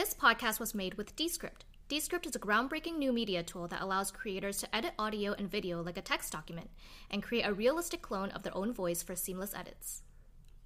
This 0.00 0.14
podcast 0.14 0.58
was 0.58 0.74
made 0.74 0.94
with 0.94 1.14
Descript. 1.14 1.66
Descript 1.86 2.24
is 2.24 2.34
a 2.34 2.38
groundbreaking 2.38 2.96
new 2.96 3.12
media 3.12 3.42
tool 3.42 3.68
that 3.68 3.82
allows 3.82 4.10
creators 4.10 4.56
to 4.56 4.74
edit 4.74 4.94
audio 4.98 5.34
and 5.34 5.50
video 5.50 5.82
like 5.82 5.98
a 5.98 6.00
text 6.00 6.32
document 6.32 6.70
and 7.10 7.22
create 7.22 7.42
a 7.42 7.52
realistic 7.52 8.00
clone 8.00 8.30
of 8.30 8.42
their 8.42 8.56
own 8.56 8.72
voice 8.72 9.02
for 9.02 9.14
seamless 9.14 9.52
edits. 9.52 10.00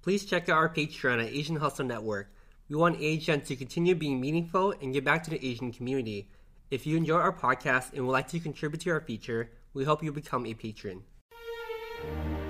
Please 0.01 0.23
check 0.23 0.47
out 0.47 0.55
our 0.55 0.69
Patreon 0.69 1.21
at 1.21 1.33
Asian 1.33 1.57
Hustle 1.57 1.83
Network. 1.83 2.33
We 2.69 2.77
want 2.77 3.01
Asian 3.01 3.41
to 3.41 3.57
continue 3.57 3.93
being 3.93 4.21
meaningful 4.21 4.73
and 4.81 4.93
give 4.93 5.03
back 5.03 5.21
to 5.25 5.29
the 5.29 5.45
Asian 5.45 5.73
community. 5.73 6.29
If 6.71 6.87
you 6.87 6.95
enjoy 6.95 7.17
our 7.17 7.33
podcast 7.33 7.91
and 7.91 8.05
would 8.05 8.13
like 8.13 8.29
to 8.29 8.39
contribute 8.39 8.79
to 8.83 8.91
our 8.91 9.01
feature, 9.01 9.51
we 9.73 9.83
hope 9.83 10.01
you 10.01 10.13
become 10.13 10.45
a 10.45 10.53
patron. 10.53 11.03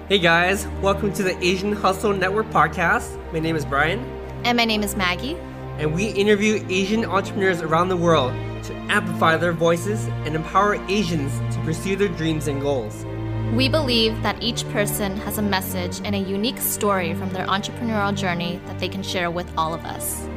Hey 0.08 0.20
guys, 0.20 0.68
welcome 0.84 1.12
to 1.14 1.24
the 1.24 1.36
Asian 1.44 1.74
Hustle 1.74 2.14
Network 2.14 2.52
podcast. 2.52 3.18
My 3.34 3.40
name 3.40 3.56
is 3.56 3.66
Brian, 3.66 4.02
And 4.44 4.56
my 4.56 4.66
name 4.66 4.84
is 4.84 4.96
Maggie. 4.96 5.36
And 5.78 5.94
we 5.94 6.06
interview 6.08 6.66
Asian 6.70 7.04
entrepreneurs 7.06 7.62
around 7.62 7.90
the 7.90 7.98
world 7.98 8.32
to 8.64 8.74
amplify 8.90 9.36
their 9.38 9.52
voices 9.52 10.06
and 10.26 10.36
empower 10.36 10.76
Asians 10.90 11.38
to 11.54 11.62
pursue 11.64 11.96
their 11.96 12.08
dreams 12.08 12.48
and 12.48 12.62
goals. 12.62 13.06
We 13.54 13.70
believe 13.70 14.22
that 14.24 14.42
each 14.42 14.68
person 14.70 15.18
has 15.18 15.38
a 15.38 15.42
message 15.42 16.02
and 16.04 16.16
a 16.16 16.18
unique 16.18 16.58
story 16.60 17.14
from 17.14 17.30
their 17.32 17.46
entrepreneurial 17.48 18.16
journey 18.16 18.60
that 18.66 18.80
they 18.80 18.90
can 18.90 19.04
share 19.04 19.30
with 19.30 19.52
all 19.58 19.74
of 19.74 19.84
us. 19.86 20.28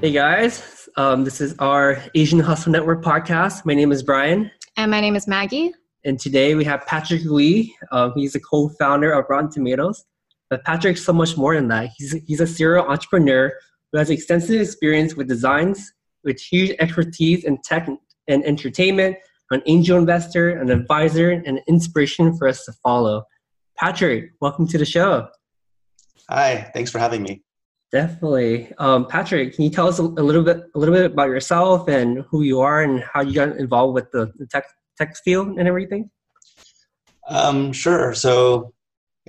Hey 0.00 0.12
guys, 0.12 0.88
um, 0.96 1.24
this 1.24 1.40
is 1.40 1.54
our 1.58 2.02
Asian 2.14 2.40
Hustle 2.40 2.72
Network 2.72 3.02
podcast. 3.04 3.66
My 3.66 3.74
name 3.74 3.92
is 3.92 4.02
Brian, 4.02 4.50
And 4.76 4.90
my 4.90 5.00
name 5.00 5.14
is 5.14 5.26
Maggie. 5.26 5.72
and 6.04 6.18
today 6.18 6.54
we 6.54 6.64
have 6.64 6.86
Patrick 6.86 7.22
Lee. 7.24 7.74
Um, 7.92 8.12
he's 8.16 8.32
the 8.32 8.40
co-founder 8.40 9.12
of 9.12 9.26
Rotten 9.28 9.50
Tomatoes. 9.50 10.04
But 10.50 10.64
Patrick's 10.64 11.04
so 11.04 11.12
much 11.12 11.36
more 11.36 11.54
than 11.54 11.68
that. 11.68 11.90
He's 11.96 12.12
he's 12.26 12.40
a 12.40 12.46
serial 12.46 12.84
entrepreneur 12.84 13.52
who 13.92 13.98
has 13.98 14.10
extensive 14.10 14.60
experience 14.60 15.14
with 15.14 15.28
designs, 15.28 15.92
with 16.24 16.40
huge 16.40 16.76
expertise 16.80 17.44
in 17.44 17.58
tech 17.62 17.88
and 18.28 18.44
entertainment, 18.44 19.16
an 19.52 19.62
angel 19.66 19.96
investor, 19.96 20.50
an 20.50 20.70
advisor, 20.70 21.30
and 21.30 21.46
an 21.46 21.60
inspiration 21.68 22.36
for 22.36 22.48
us 22.48 22.64
to 22.64 22.72
follow. 22.82 23.24
Patrick, 23.76 24.32
welcome 24.40 24.66
to 24.68 24.78
the 24.78 24.84
show. 24.84 25.28
Hi, 26.28 26.70
thanks 26.74 26.90
for 26.90 26.98
having 26.98 27.22
me. 27.22 27.42
Definitely, 27.92 28.72
um, 28.78 29.06
Patrick. 29.06 29.54
Can 29.54 29.64
you 29.64 29.70
tell 29.70 29.88
us 29.88 29.98
a, 29.98 30.02
a 30.02 30.22
little 30.22 30.44
bit 30.44 30.62
a 30.74 30.78
little 30.78 30.94
bit 30.94 31.06
about 31.06 31.28
yourself 31.28 31.88
and 31.88 32.24
who 32.28 32.42
you 32.42 32.60
are 32.60 32.82
and 32.82 33.02
how 33.02 33.22
you 33.22 33.34
got 33.34 33.56
involved 33.56 33.94
with 33.94 34.10
the, 34.12 34.32
the 34.36 34.46
tech 34.46 34.64
tech 34.96 35.16
field 35.24 35.58
and 35.58 35.66
everything? 35.66 36.10
Um, 37.28 37.72
sure. 37.72 38.14
So, 38.14 38.74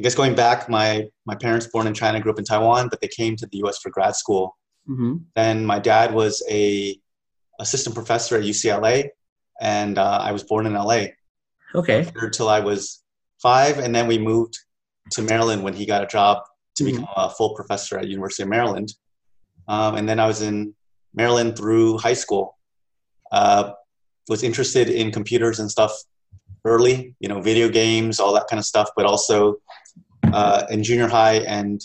I 0.01 0.03
guess 0.03 0.15
going 0.15 0.33
back, 0.33 0.67
my 0.67 1.05
my 1.27 1.35
parents 1.35 1.67
born 1.67 1.85
in 1.85 1.93
China, 1.93 2.19
grew 2.19 2.31
up 2.31 2.39
in 2.39 2.43
Taiwan, 2.43 2.87
but 2.89 3.01
they 3.01 3.07
came 3.07 3.35
to 3.35 3.45
the 3.45 3.57
U.S. 3.59 3.77
for 3.77 3.91
grad 3.91 4.15
school. 4.15 4.57
Mm-hmm. 4.89 5.17
Then 5.35 5.63
my 5.63 5.77
dad 5.77 6.11
was 6.11 6.41
a 6.49 6.99
assistant 7.59 7.93
professor 7.93 8.35
at 8.35 8.41
UCLA, 8.43 9.09
and 9.61 9.99
uh, 9.99 10.17
I 10.23 10.31
was 10.31 10.41
born 10.43 10.65
in 10.65 10.73
LA 10.73 11.01
Okay. 11.75 12.11
until 12.15 12.49
I 12.49 12.61
was 12.61 13.03
five, 13.43 13.77
and 13.77 13.93
then 13.93 14.07
we 14.07 14.17
moved 14.17 14.57
to 15.11 15.21
Maryland 15.21 15.61
when 15.63 15.75
he 15.75 15.85
got 15.85 16.01
a 16.03 16.07
job 16.07 16.39
to 16.77 16.83
Mhm. 16.83 16.87
become 16.87 17.07
a 17.15 17.29
full 17.29 17.53
professor 17.53 17.99
at 17.99 18.07
University 18.07 18.41
of 18.41 18.49
Maryland. 18.49 18.95
Um, 19.67 19.97
and 19.97 20.09
then 20.09 20.19
I 20.19 20.25
was 20.25 20.41
in 20.41 20.73
Maryland 21.13 21.55
through 21.55 21.99
high 21.99 22.15
school. 22.15 22.57
Uh, 23.31 23.73
was 24.29 24.41
interested 24.41 24.89
in 24.89 25.11
computers 25.11 25.59
and 25.59 25.69
stuff 25.69 25.93
early, 26.65 27.15
you 27.19 27.27
know, 27.27 27.41
video 27.41 27.69
games, 27.69 28.19
all 28.19 28.33
that 28.33 28.47
kind 28.47 28.59
of 28.59 28.65
stuff. 28.65 28.89
But 28.95 29.05
also 29.05 29.57
uh, 30.31 30.65
in 30.69 30.83
junior 30.83 31.07
high 31.07 31.37
and 31.39 31.81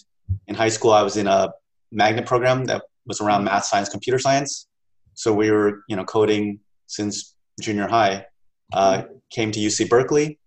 in 0.47 0.55
high 0.55 0.69
school, 0.69 0.93
I 0.93 1.03
was 1.03 1.17
in 1.17 1.27
a 1.27 1.53
magnet 1.93 2.27
program 2.27 2.65
that 2.67 2.83
was 3.07 3.21
around 3.21 3.45
math, 3.45 3.65
science, 3.65 3.89
computer 3.89 4.19
science. 4.19 4.67
So 5.15 5.33
we 5.33 5.51
were, 5.51 5.83
you 5.89 5.97
know, 5.97 6.05
coding 6.05 6.61
since 6.87 7.35
junior 7.61 7.89
high. 7.89 8.27
Uh, 8.73 9.03
came 9.31 9.53
to 9.53 9.61
UC 9.61 9.89
Berkeley 9.89 10.39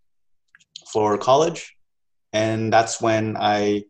for 0.91 1.17
college, 1.17 1.75
and 2.33 2.71
that's 2.71 3.01
when 3.01 3.37
I 3.37 3.85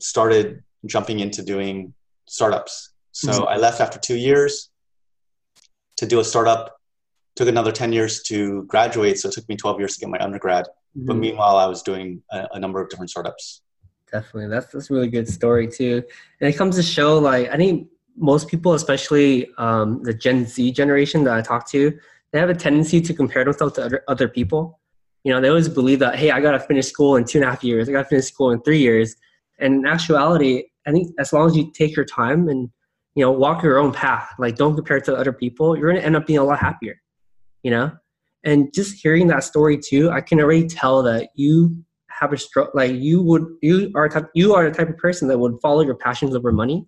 started 0.00 0.62
jumping 0.86 1.20
into 1.20 1.42
doing 1.42 1.94
startups. 2.26 2.92
So 3.12 3.30
Mhm. 3.32 3.48
I 3.48 3.56
left 3.56 3.80
after 3.80 3.98
two 3.98 4.16
years 4.16 4.70
to 5.96 6.06
do 6.06 6.18
a 6.20 6.24
startup. 6.24 6.80
Took 7.36 7.48
another 7.48 7.72
10 7.72 7.92
years 7.92 8.22
to 8.24 8.64
graduate, 8.64 9.18
so 9.18 9.28
it 9.28 9.32
took 9.32 9.48
me 9.48 9.56
12 9.56 9.78
years 9.78 9.94
to 9.94 10.00
get 10.00 10.08
my 10.10 10.18
undergrad. 10.18 10.66
But 10.94 11.16
Mhm. 11.16 11.20
meanwhile, 11.20 11.56
I 11.56 11.66
was 11.66 11.82
doing 11.82 12.22
a, 12.30 12.46
a 12.52 12.60
number 12.60 12.80
of 12.80 12.90
different 12.90 13.10
startups. 13.10 13.62
Definitely, 14.12 14.48
that's 14.48 14.70
that's 14.70 14.90
a 14.90 14.94
really 14.94 15.08
good 15.08 15.26
story 15.26 15.66
too. 15.66 16.02
And 16.40 16.50
it 16.50 16.56
comes 16.56 16.76
to 16.76 16.82
show, 16.82 17.18
like 17.18 17.48
I 17.50 17.56
think 17.56 17.88
most 18.14 18.48
people, 18.48 18.74
especially 18.74 19.48
um, 19.56 20.02
the 20.02 20.12
Gen 20.12 20.44
Z 20.44 20.72
generation 20.72 21.24
that 21.24 21.34
I 21.34 21.40
talk 21.40 21.66
to, 21.70 21.98
they 22.32 22.38
have 22.38 22.50
a 22.50 22.54
tendency 22.54 23.00
to 23.00 23.14
compare 23.14 23.44
themselves 23.44 23.74
to 23.76 23.84
other 23.86 24.04
other 24.08 24.28
people. 24.28 24.80
You 25.24 25.32
know, 25.32 25.40
they 25.40 25.48
always 25.48 25.68
believe 25.68 26.00
that, 26.00 26.16
hey, 26.16 26.30
I 26.30 26.40
gotta 26.42 26.60
finish 26.60 26.88
school 26.88 27.16
in 27.16 27.24
two 27.24 27.38
and 27.38 27.46
a 27.46 27.50
half 27.50 27.64
years. 27.64 27.88
I 27.88 27.92
gotta 27.92 28.08
finish 28.08 28.26
school 28.26 28.50
in 28.50 28.60
three 28.60 28.80
years. 28.80 29.16
And 29.58 29.76
in 29.76 29.86
actuality, 29.86 30.64
I 30.86 30.92
think 30.92 31.14
as 31.18 31.32
long 31.32 31.46
as 31.46 31.56
you 31.56 31.70
take 31.72 31.96
your 31.96 32.04
time 32.04 32.48
and 32.50 32.68
you 33.14 33.24
know 33.24 33.32
walk 33.32 33.62
your 33.62 33.78
own 33.78 33.92
path, 33.92 34.28
like 34.38 34.56
don't 34.56 34.74
compare 34.74 35.00
to 35.00 35.16
other 35.16 35.32
people, 35.32 35.78
you're 35.78 35.90
gonna 35.90 36.04
end 36.04 36.16
up 36.16 36.26
being 36.26 36.38
a 36.38 36.44
lot 36.44 36.58
happier. 36.58 37.00
You 37.62 37.70
know, 37.70 37.92
and 38.44 38.72
just 38.74 39.00
hearing 39.02 39.28
that 39.28 39.44
story 39.44 39.78
too, 39.78 40.10
I 40.10 40.20
can 40.20 40.40
already 40.40 40.66
tell 40.66 41.02
that 41.04 41.30
you 41.34 41.76
have 42.08 42.32
a 42.32 42.36
struggle 42.36 42.72
like 42.74 42.92
you 42.92 43.22
would 43.22 43.46
you 43.62 43.90
are 43.94 44.08
type, 44.08 44.28
you 44.34 44.54
are 44.54 44.68
the 44.68 44.76
type 44.76 44.88
of 44.88 44.96
person 44.98 45.28
that 45.28 45.38
would 45.38 45.54
follow 45.60 45.82
your 45.82 45.96
passions 45.96 46.34
over 46.34 46.52
money. 46.52 46.86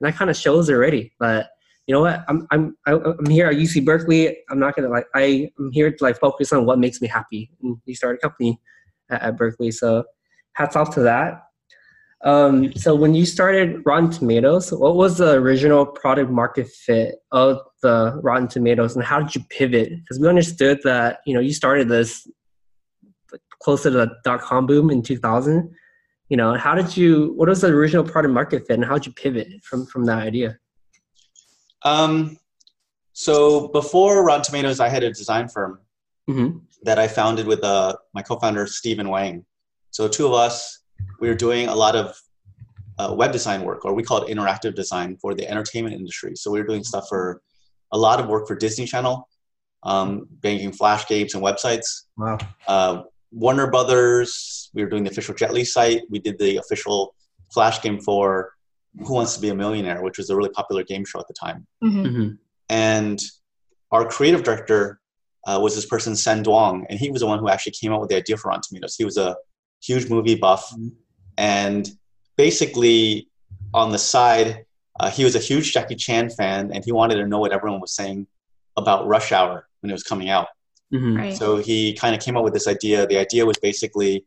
And 0.00 0.08
that 0.08 0.16
kind 0.16 0.30
of 0.30 0.36
shows 0.36 0.70
already 0.70 1.12
but 1.18 1.48
you 1.88 1.94
know 1.94 2.02
what 2.02 2.24
i'm 2.28 2.46
i'm 2.52 2.76
i'm 2.86 3.26
here 3.26 3.48
at 3.48 3.56
uc 3.56 3.84
berkeley. 3.84 4.36
I'm 4.50 4.60
not 4.60 4.76
gonna 4.76 4.88
like 4.88 5.06
i 5.14 5.50
i'm 5.58 5.72
here 5.72 5.90
to 5.90 6.04
like 6.04 6.20
focus 6.20 6.52
on 6.52 6.66
what 6.66 6.78
makes 6.78 7.00
me 7.00 7.08
happy. 7.08 7.50
And 7.62 7.78
you 7.86 7.94
started 7.96 8.18
a 8.18 8.20
company 8.20 8.60
at, 9.10 9.22
at 9.22 9.36
berkeley. 9.36 9.70
So 9.70 10.04
hats 10.52 10.76
off 10.76 10.94
to 10.94 11.00
that 11.00 11.42
um, 12.24 12.72
so 12.74 12.94
when 12.94 13.14
you 13.14 13.24
started 13.24 13.82
Rotten 13.84 14.10
Tomatoes, 14.10 14.72
what 14.72 14.96
was 14.96 15.18
the 15.18 15.34
original 15.34 15.86
product 15.86 16.30
market 16.30 16.68
fit 16.68 17.16
of 17.32 17.60
the 17.82 18.18
Rotten 18.22 18.48
Tomatoes, 18.48 18.96
and 18.96 19.04
how 19.04 19.20
did 19.20 19.34
you 19.34 19.42
pivot? 19.50 19.90
Because 19.90 20.18
we 20.18 20.28
understood 20.28 20.80
that 20.84 21.20
you 21.26 21.34
know 21.34 21.40
you 21.40 21.52
started 21.52 21.88
this 21.88 22.26
like, 23.30 23.40
close 23.60 23.82
to 23.82 23.90
the 23.90 24.10
dot 24.24 24.40
com 24.40 24.66
boom 24.66 24.90
in 24.90 25.02
2000. 25.02 25.70
You 26.28 26.36
know, 26.36 26.54
how 26.54 26.74
did 26.74 26.96
you? 26.96 27.32
What 27.36 27.48
was 27.48 27.60
the 27.60 27.68
original 27.68 28.04
product 28.04 28.34
market 28.34 28.66
fit, 28.66 28.74
and 28.74 28.84
how 28.84 28.94
did 28.94 29.06
you 29.06 29.12
pivot 29.12 29.48
from 29.62 29.86
from 29.86 30.04
that 30.06 30.18
idea? 30.18 30.58
Um, 31.82 32.38
so 33.12 33.68
before 33.68 34.24
Rotten 34.24 34.44
Tomatoes, 34.44 34.80
I 34.80 34.88
had 34.88 35.04
a 35.04 35.12
design 35.12 35.48
firm 35.48 35.80
Mm-hmm. 36.28 36.58
that 36.82 36.98
I 36.98 37.08
founded 37.08 37.46
with 37.46 37.64
uh, 37.64 37.94
my 38.12 38.20
co-founder 38.20 38.66
Stephen 38.66 39.08
Wang. 39.08 39.46
So 39.92 40.08
two 40.08 40.26
of 40.26 40.34
us, 40.34 40.77
we 41.20 41.28
were 41.28 41.34
doing 41.34 41.68
a 41.68 41.74
lot 41.74 41.96
of 41.96 42.16
uh, 42.98 43.14
web 43.16 43.32
design 43.32 43.62
work, 43.62 43.84
or 43.84 43.94
we 43.94 44.02
call 44.02 44.22
it 44.22 44.34
interactive 44.34 44.74
design 44.74 45.16
for 45.20 45.34
the 45.34 45.48
entertainment 45.48 45.94
industry. 45.94 46.34
So 46.36 46.50
we 46.50 46.60
were 46.60 46.66
doing 46.66 46.84
stuff 46.84 47.06
for 47.08 47.42
a 47.92 47.98
lot 47.98 48.20
of 48.20 48.26
work 48.28 48.46
for 48.48 48.56
Disney 48.56 48.86
Channel, 48.86 49.28
um, 49.84 50.26
making 50.42 50.72
flash 50.72 51.06
games 51.06 51.34
and 51.34 51.42
websites. 51.42 52.04
Wow. 52.16 52.38
Uh, 52.66 53.02
Warner 53.30 53.70
Brothers, 53.70 54.70
we 54.74 54.82
were 54.82 54.88
doing 54.90 55.04
the 55.04 55.10
official 55.10 55.34
Jet 55.34 55.52
Li 55.52 55.64
site. 55.64 56.02
We 56.10 56.18
did 56.18 56.38
the 56.38 56.56
official 56.56 57.14
flash 57.52 57.80
game 57.82 58.00
for 58.00 58.52
Who 59.06 59.14
Wants 59.14 59.34
to 59.36 59.40
Be 59.40 59.50
a 59.50 59.54
Millionaire, 59.54 60.02
which 60.02 60.18
was 60.18 60.30
a 60.30 60.36
really 60.36 60.50
popular 60.50 60.82
game 60.82 61.04
show 61.04 61.20
at 61.20 61.28
the 61.28 61.34
time 61.34 61.66
Mhm. 61.84 62.06
Mm-hmm. 62.06 62.28
and 62.70 63.20
our 63.90 64.06
creative 64.06 64.42
director 64.42 65.00
uh, 65.46 65.58
was 65.62 65.74
this 65.74 65.86
person 65.86 66.12
Senh 66.14 66.42
Duong, 66.44 66.84
and 66.90 66.98
he 66.98 67.10
was 67.10 67.20
the 67.20 67.26
one 67.26 67.38
who 67.38 67.48
actually 67.48 67.72
came 67.72 67.90
up 67.92 68.00
with 68.00 68.10
the 68.10 68.16
idea 68.16 68.36
for 68.36 68.48
Rotten 68.48 68.62
Tomatoes. 68.68 68.96
He 68.96 69.04
was 69.04 69.16
a 69.16 69.34
huge 69.82 70.08
movie 70.10 70.34
buff, 70.34 70.70
Mhm. 70.72 70.92
and 71.36 71.88
basically 72.36 73.28
on 73.74 73.90
the 73.92 73.98
side, 73.98 74.64
uh, 75.00 75.10
he 75.10 75.24
was 75.24 75.34
a 75.34 75.38
huge 75.38 75.72
Jackie 75.72 75.94
Chan 75.94 76.30
fan, 76.30 76.70
and 76.72 76.84
he 76.84 76.92
wanted 76.92 77.16
to 77.16 77.26
know 77.26 77.38
what 77.38 77.52
everyone 77.52 77.80
was 77.80 77.92
saying 77.94 78.26
about 78.76 79.06
Rush 79.06 79.32
Hour 79.32 79.68
when 79.80 79.90
it 79.90 79.92
was 79.92 80.02
coming 80.02 80.28
out. 80.30 80.48
Mm-hmm. 80.92 81.16
Right. 81.16 81.36
So 81.36 81.56
he 81.58 81.92
kind 81.94 82.14
of 82.14 82.20
came 82.22 82.36
up 82.36 82.44
with 82.44 82.54
this 82.54 82.66
idea. 82.66 83.06
The 83.06 83.18
idea 83.18 83.44
was 83.44 83.58
basically, 83.58 84.24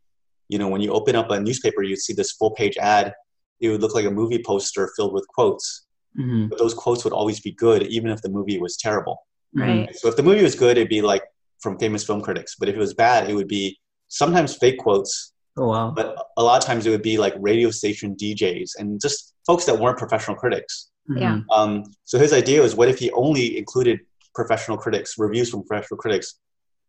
you 0.48 0.60
know, 0.60 0.68
when 0.68 0.82
you 0.82 0.92
open 0.92 1.16
up 1.16 1.32
a 1.32 1.40
newspaper, 1.40 1.82
you'd 1.82 1.98
see 2.00 2.14
this 2.14 2.32
full 2.34 2.52
page 2.52 2.78
ad. 2.78 3.14
It 3.60 3.70
would 3.70 3.82
look 3.82 3.96
like 3.96 4.06
a 4.06 4.12
movie 4.12 4.42
poster 4.44 4.92
filled 4.96 5.14
with 5.14 5.28
quotes, 5.28 5.86
Mm-hmm. 6.20 6.48
but 6.50 6.60
those 6.60 6.74
quotes 6.74 7.06
would 7.06 7.14
always 7.14 7.40
be 7.40 7.52
good, 7.52 7.84
even 7.84 8.12
if 8.12 8.22
the 8.22 8.28
movie 8.30 8.60
was 8.60 8.76
terrible. 8.76 9.26
Right. 9.56 9.96
So 9.96 10.10
if 10.10 10.18
the 10.18 10.24
movie 10.24 10.44
was 10.44 10.56
good, 10.56 10.78
it'd 10.78 10.90
be 10.90 11.02
like 11.02 11.24
from 11.62 11.80
famous 11.80 12.04
film 12.04 12.20
critics. 12.22 12.56
But 12.60 12.68
if 12.68 12.76
it 12.76 12.80
was 12.80 12.94
bad, 12.94 13.30
it 13.30 13.34
would 13.34 13.48
be 13.48 13.80
sometimes 14.10 14.54
fake 14.56 14.78
quotes, 14.78 15.32
Oh 15.58 15.68
wow. 15.68 15.92
but 15.92 16.16
a 16.38 16.44
lot 16.44 16.62
of 16.62 16.66
times 16.66 16.86
it 16.86 16.92
would 16.92 17.02
be 17.02 17.18
like 17.18 17.34
radio 17.38 17.70
station 17.72 18.16
DJs 18.16 18.72
and 18.80 19.00
just 19.02 19.34
folks 19.46 19.66
that 19.66 19.78
weren't 19.78 19.98
professional 19.98 20.36
critics. 20.38 20.90
Yeah. 21.10 21.38
Mhm. 21.40 21.46
Um, 21.52 21.84
so 22.06 22.18
his 22.20 22.32
idea 22.32 22.62
was, 22.62 22.74
what 22.76 22.88
if 22.88 23.00
he 23.00 23.12
only 23.12 23.58
included 23.58 24.00
professional 24.34 24.78
critics, 24.78 25.16
reviews 25.18 25.50
from 25.50 25.64
professional 25.66 25.98
critics, 25.98 26.40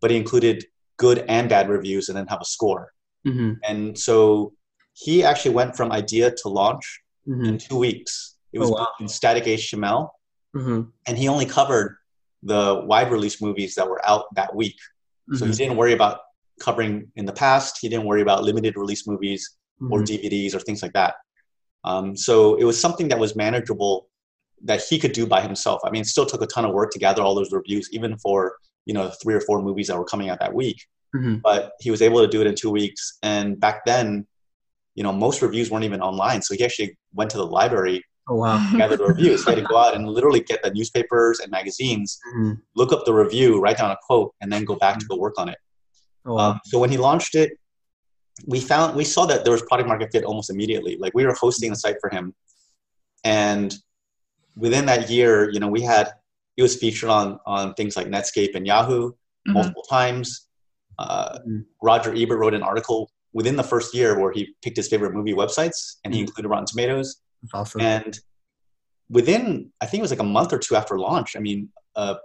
but 0.00 0.10
he 0.12 0.16
included 0.16 0.64
good 0.96 1.24
and 1.28 1.48
bad 1.48 1.68
reviews 1.68 2.08
and 2.08 2.16
then 2.16 2.26
have 2.28 2.40
a 2.40 2.44
score. 2.44 2.92
Mhm. 3.26 3.56
And 3.64 3.98
so 3.98 4.52
he 4.94 5.24
actually 5.24 5.54
went 5.54 5.76
from 5.76 5.90
idea 5.90 6.30
to 6.42 6.48
launch 6.48 7.00
Mhm. 7.26 7.46
in 7.48 7.58
two 7.58 7.76
weeks. 7.76 8.36
It 8.52 8.58
was 8.60 8.70
Oh, 8.70 8.74
wow. 8.74 8.88
in 9.00 9.08
static 9.08 9.44
HTML, 9.46 10.10
hmm 10.54 10.82
and 11.06 11.18
he 11.18 11.26
only 11.28 11.46
covered 11.46 11.96
the 12.44 12.82
wide 12.86 13.10
release 13.10 13.40
movies 13.40 13.74
that 13.76 13.88
were 13.88 14.04
out 14.06 14.26
that 14.34 14.54
week. 14.54 14.78
So 15.32 15.44
Mm-hmm. 15.44 15.50
he 15.50 15.56
didn't 15.56 15.76
worry 15.78 15.94
about 15.94 16.20
covering 16.66 16.94
in 17.16 17.24
the 17.26 17.32
past. 17.32 17.78
He 17.82 17.88
didn't 17.88 18.06
worry 18.06 18.22
about 18.22 18.44
limited 18.44 18.76
release 18.76 19.06
movies 19.12 19.42
or 19.90 20.00
Mhm. 20.00 20.06
DVDs 20.10 20.54
or 20.54 20.60
things 20.60 20.80
like 20.84 20.92
that. 21.00 21.14
Um, 21.84 22.16
so 22.16 22.54
it 22.62 22.64
was 22.70 22.78
something 22.80 23.08
that 23.08 23.18
was 23.18 23.34
manageable 23.44 24.08
that 24.70 24.80
he 24.88 24.96
could 25.02 25.12
do 25.20 25.26
by 25.26 25.40
himself. 25.40 25.80
I 25.84 25.90
mean, 25.90 26.02
it 26.02 26.06
still 26.06 26.26
took 26.26 26.42
a 26.42 26.46
ton 26.46 26.64
of 26.64 26.72
work 26.72 26.90
to 26.92 26.98
gather 27.06 27.20
all 27.22 27.34
those 27.34 27.52
reviews, 27.52 27.88
even 27.92 28.16
for 28.24 28.56
you 28.86 28.94
know 28.94 29.10
three 29.20 29.34
or 29.34 29.40
four 29.48 29.58
movies 29.68 29.86
that 29.88 29.96
were 29.98 30.04
coming 30.12 30.28
out 30.30 30.38
that 30.40 30.54
week. 30.54 30.78
Mhm. 31.16 31.42
But 31.42 31.72
he 31.80 31.90
was 31.90 32.00
able 32.02 32.20
to 32.24 32.28
do 32.34 32.40
it 32.42 32.46
in 32.46 32.54
two 32.54 32.70
weeks. 32.70 33.18
And 33.22 33.58
back 33.60 33.84
then, 33.84 34.26
you 34.94 35.02
know, 35.04 35.12
most 35.12 35.42
reviews 35.42 35.70
weren't 35.70 35.84
even 35.90 36.00
online. 36.00 36.40
So 36.42 36.54
he 36.54 36.64
actually 36.64 36.96
went 37.18 37.30
to 37.32 37.38
the 37.38 37.46
library, 37.46 37.98
Oh 38.28 38.36
wow. 38.36 38.56
gathered 38.80 39.00
the 39.00 39.06
reviews. 39.06 39.44
He 39.44 39.50
had 39.50 39.58
to 39.62 39.64
go 39.72 39.76
out 39.76 39.94
and 39.96 40.08
literally 40.08 40.40
get 40.50 40.62
the 40.62 40.70
newspapers 40.72 41.40
and 41.40 41.50
magazines, 41.50 42.18
Mhm. 42.36 42.60
look 42.76 42.92
up 42.92 43.04
the 43.04 43.12
review, 43.24 43.48
write 43.60 43.78
down 43.78 43.90
a 43.90 43.98
quote, 44.06 44.30
and 44.40 44.52
then 44.52 44.64
go 44.64 44.76
back 44.76 44.98
to 45.00 45.06
go 45.06 45.16
work 45.16 45.34
on 45.38 45.48
it. 45.48 45.58
Oh. 46.26 46.38
Um, 46.38 46.60
so 46.64 46.78
when 46.78 46.90
he 46.90 46.96
launched 46.98 47.34
it, 47.34 47.52
we 48.46 48.60
found 48.60 48.96
we 48.96 49.04
saw 49.04 49.26
that 49.26 49.44
there 49.44 49.52
was 49.52 49.62
product 49.62 49.88
market 49.88 50.10
fit 50.12 50.24
almost 50.24 50.50
immediately. 50.50 50.96
Like 50.98 51.12
we 51.14 51.24
were 51.26 51.34
hosting 51.34 51.70
the 51.70 51.76
site 51.76 51.96
for 52.00 52.10
him, 52.10 52.34
and 53.24 53.74
within 54.56 54.86
that 54.86 55.10
year, 55.10 55.50
you 55.50 55.60
know, 55.60 55.69
we 55.69 55.82
had 55.82 56.08
it 56.56 56.62
was 56.62 56.76
featured 56.76 57.10
on 57.10 57.38
on 57.46 57.74
things 57.74 57.96
like 57.96 58.06
Netscape 58.06 58.54
and 58.54 58.66
Yahoo 58.66 59.12
Mhm. 59.48 59.52
multiple 59.54 59.82
times. 59.88 60.48
Uh, 60.98 61.38
Mhm. 61.46 61.64
Roger 61.82 62.14
Ebert 62.14 62.38
wrote 62.38 62.54
an 62.54 62.62
article 62.62 63.10
within 63.32 63.56
the 63.56 63.62
first 63.64 63.94
year 63.94 64.19
where 64.20 64.30
he 64.32 64.54
picked 64.62 64.76
his 64.76 64.88
favorite 64.88 65.12
movie 65.14 65.32
websites 65.32 65.96
and 66.04 66.14
he 66.14 66.20
Mhm. 66.20 66.26
included 66.28 66.48
Rotten 66.48 66.66
Tomatoes. 66.66 67.20
That's 67.42 67.54
awesome. 67.54 67.80
And 67.80 68.20
within, 69.08 69.72
I 69.80 69.86
think 69.86 70.00
it 70.00 70.02
was 70.02 70.10
like 70.10 70.20
a 70.20 70.24
month 70.24 70.52
or 70.52 70.58
two 70.58 70.76
after 70.76 70.98
launch, 70.98 71.34
I 71.36 71.40
mean, 71.40 71.70
uh, 71.96 72.16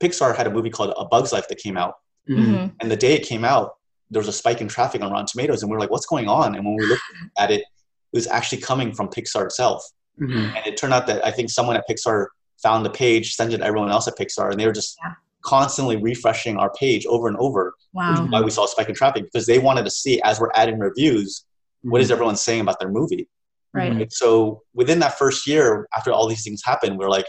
Pixar 0.00 0.34
had 0.36 0.46
a 0.46 0.50
movie 0.50 0.70
called 0.70 0.94
A 0.96 1.04
Bug's 1.04 1.32
Life 1.32 1.48
that 1.48 1.58
came 1.58 1.76
out. 1.76 1.94
Mhm. 2.28 2.36
Mhm. 2.38 2.74
And 2.80 2.90
the 2.90 2.96
day 2.96 3.14
it 3.14 3.26
came 3.26 3.44
out, 3.44 3.74
there 4.10 4.20
was 4.20 4.28
a 4.28 4.32
spike 4.32 4.60
in 4.60 4.68
traffic 4.68 5.02
on 5.02 5.10
Rotten 5.10 5.26
Tomatoes, 5.26 5.62
and 5.62 5.70
we 5.70 5.74
were 5.74 5.80
like, 5.80 5.90
"What's 5.90 6.06
going 6.06 6.28
on?" 6.28 6.54
And 6.54 6.64
when 6.64 6.76
we 6.76 6.84
looked 6.86 7.02
at 7.38 7.50
it, 7.50 7.60
it 7.60 7.66
was 8.12 8.26
actually 8.26 8.60
coming 8.60 8.92
from 8.92 9.08
Pixar 9.08 9.44
itself. 9.46 9.84
Mhm. 10.20 10.54
And 10.56 10.66
it 10.66 10.76
turned 10.76 10.92
out 10.92 11.06
that 11.06 11.24
I 11.24 11.30
think 11.30 11.50
someone 11.50 11.76
at 11.76 11.88
Pixar 11.88 12.26
found 12.62 12.84
the 12.84 12.90
page, 12.90 13.34
sent 13.34 13.52
it 13.52 13.58
to 13.58 13.64
everyone 13.64 13.90
else 13.90 14.06
at 14.06 14.16
Pixar, 14.16 14.50
and 14.50 14.60
they 14.60 14.66
were 14.66 14.72
just 14.72 14.96
Yeah. 15.02 15.14
constantly 15.42 15.96
refreshing 15.96 16.56
our 16.58 16.70
page 16.74 17.04
over 17.06 17.26
and 17.26 17.36
over. 17.38 17.74
Which 17.92 18.04
Wow. 18.04 18.24
is 18.24 18.30
why 18.30 18.40
we 18.42 18.50
saw 18.50 18.64
a 18.64 18.68
spike 18.68 18.88
in 18.88 18.94
traffic 18.94 19.24
because 19.24 19.46
they 19.46 19.58
wanted 19.58 19.84
to 19.86 19.90
see 19.90 20.20
as 20.22 20.38
we're 20.38 20.52
adding 20.54 20.78
reviews, 20.78 21.44
what 21.82 21.98
Mm-hmm. 21.98 22.02
is 22.02 22.10
everyone 22.12 22.36
saying 22.36 22.60
about 22.60 22.78
their 22.78 22.88
movie. 22.90 23.28
Right. 23.74 23.92
Right? 23.92 24.12
So 24.12 24.62
within 24.74 24.98
that 25.00 25.18
first 25.18 25.46
year, 25.46 25.88
after 25.96 26.12
all 26.12 26.28
these 26.28 26.44
things 26.44 26.62
happened, 26.64 26.98
we 26.98 27.04
are 27.06 27.10
like, 27.10 27.26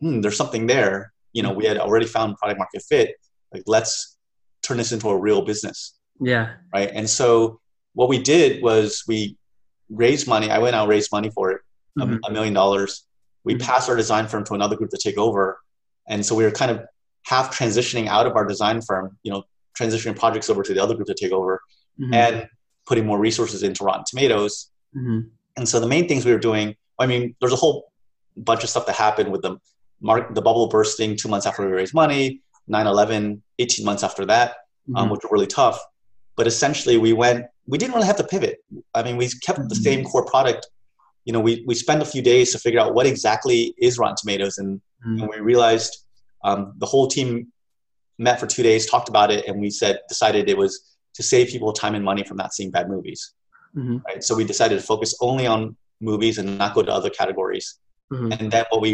hmm, 0.00 0.20
there's 0.20 0.36
something 0.36 0.66
there. 0.66 1.12
You 1.32 1.42
know, 1.42 1.50
we 1.52 1.64
had 1.64 1.78
already 1.78 2.06
found 2.06 2.36
product 2.36 2.58
market 2.58 2.82
fit. 2.82 3.16
Like, 3.52 3.62
let's 3.66 4.11
turn 4.62 4.76
this 4.76 4.92
into 4.92 5.08
a 5.08 5.16
real 5.18 5.42
business 5.42 5.94
Yeah. 6.20 6.54
right? 6.72 6.90
And 6.94 7.08
so 7.10 7.60
what 7.94 8.08
we 8.08 8.18
did 8.22 8.62
was 8.62 9.02
we 9.08 9.36
raised 9.90 10.26
money. 10.28 10.50
I 10.50 10.58
went 10.58 10.74
out 10.76 10.82
and 10.82 10.90
raised 10.90 11.10
money 11.12 11.30
for 11.30 11.50
it, 11.50 11.60
a- 12.00 12.06
Mhm. 12.06 12.32
million 12.32 12.54
dollars. 12.54 13.04
We 13.44 13.54
Mhm. 13.56 13.60
passed 13.60 13.88
our 13.90 13.96
design 13.96 14.28
firm 14.28 14.44
to 14.44 14.54
another 14.54 14.76
group 14.76 14.90
to 14.90 14.96
take 14.96 15.18
over, 15.18 15.60
and 16.08 16.24
so 16.24 16.34
we 16.34 16.44
were 16.44 16.50
kind 16.52 16.70
of 16.70 16.80
half 17.26 17.56
transitioning 17.56 18.06
out 18.06 18.26
of 18.26 18.34
our 18.36 18.46
design 18.46 18.80
firm, 18.80 19.18
you 19.24 19.32
know, 19.32 19.42
transitioning 19.78 20.16
projects 20.16 20.48
over 20.48 20.62
to 20.62 20.72
the 20.74 20.82
other 20.82 20.94
group 20.94 21.08
to 21.08 21.14
take 21.14 21.32
over, 21.32 21.60
Mhm. 22.00 22.14
and 22.14 22.48
putting 22.86 23.04
more 23.06 23.18
resources 23.18 23.62
into 23.62 23.84
Rotten 23.84 24.04
Tomatoes. 24.06 24.70
Mhm. 24.96 25.30
And 25.56 25.68
so 25.68 25.80
the 25.80 25.86
main 25.88 26.06
things 26.08 26.24
we 26.24 26.32
were 26.32 26.38
doing, 26.38 26.76
I 26.98 27.06
mean, 27.06 27.34
there's 27.40 27.52
a 27.52 27.56
whole 27.56 27.92
bunch 28.36 28.62
of 28.64 28.70
stuff 28.70 28.86
that 28.86 28.94
happened 28.96 29.30
with 29.32 29.42
the 29.42 29.56
mark, 30.00 30.34
the 30.34 30.42
bubble 30.42 30.66
bursting 30.68 31.16
two 31.16 31.28
months 31.28 31.46
after 31.46 31.64
we 31.66 31.72
raised 31.72 31.94
money, 31.94 32.42
9/11, 32.72 33.40
18 33.58 33.84
months 33.84 34.02
after 34.02 34.24
that 34.26 34.48
um, 34.96 35.06
Mhm. 35.08 35.12
which 35.12 35.20
were 35.22 35.30
really 35.36 35.46
tough. 35.46 35.78
But 36.36 36.46
essentially, 36.46 36.96
we 37.06 37.12
went. 37.12 37.46
We 37.72 37.78
didn't 37.78 37.94
really 37.94 38.06
have 38.12 38.16
to 38.16 38.24
pivot. 38.34 38.56
I 38.94 39.02
mean, 39.04 39.16
we 39.16 39.28
kept 39.46 39.60
the 39.68 39.76
Mhm. 39.76 39.82
same 39.88 40.04
core 40.04 40.24
product. 40.24 40.62
You 41.26 41.32
know, 41.34 41.40
we 41.48 41.52
we 41.68 41.74
spent 41.74 42.00
a 42.02 42.08
few 42.14 42.22
days 42.32 42.50
to 42.52 42.58
figure 42.58 42.80
out 42.82 42.94
what 42.96 43.06
exactly 43.06 43.58
is 43.86 43.92
Rotten 44.00 44.16
Tomatoes, 44.20 44.58
and, 44.58 44.80
Mhm. 45.06 45.20
and 45.20 45.28
we 45.32 45.38
realized 45.52 45.92
um, 46.48 46.60
the 46.82 46.86
whole 46.92 47.06
team 47.06 47.52
met 48.18 48.40
for 48.40 48.48
two 48.54 48.64
days, 48.64 48.82
talked 48.92 49.08
about 49.14 49.30
it, 49.30 49.46
and 49.46 49.60
we 49.64 49.70
said 49.70 49.94
decided 50.08 50.48
it 50.48 50.58
was 50.64 50.72
to 51.14 51.22
save 51.22 51.46
people 51.52 51.72
time 51.72 51.94
and 51.94 52.04
money 52.04 52.24
from 52.24 52.36
not 52.42 52.52
seeing 52.56 52.70
bad 52.76 52.86
movies. 52.94 53.20
Mhm. 53.76 54.02
Right. 54.08 54.24
So 54.26 54.34
we 54.34 54.44
decided 54.52 54.76
to 54.80 54.84
focus 54.92 55.10
only 55.20 55.46
on 55.54 55.60
movies 56.00 56.38
and 56.38 56.58
not 56.58 56.74
go 56.74 56.82
to 56.82 56.92
other 56.98 57.10
categories. 57.10 57.66
Mhm. 58.12 58.28
And 58.40 58.50
then 58.52 58.64
what 58.70 58.80
we 58.86 58.92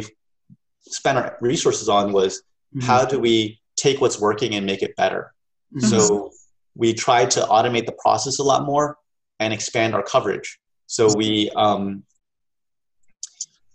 spent 0.82 1.16
our 1.20 1.28
resources 1.40 1.88
on 1.88 2.12
was 2.12 2.42
Mhm. 2.76 2.82
how 2.82 3.04
do 3.12 3.18
we 3.18 3.58
take 3.78 4.00
what's 4.00 4.18
working 4.20 4.54
and 4.56 4.66
make 4.66 4.82
it 4.82 4.94
better. 4.96 5.32
Mhm. 5.74 5.88
So 5.90 6.30
we 6.74 6.92
tried 6.94 7.30
to 7.36 7.40
automate 7.56 7.86
the 7.86 7.96
process 8.04 8.38
a 8.38 8.42
lot 8.52 8.64
more 8.64 8.98
and 9.40 9.52
expand 9.52 9.94
our 9.94 10.02
coverage. 10.02 10.58
So 10.86 11.02
we 11.14 11.50
um, 11.64 12.04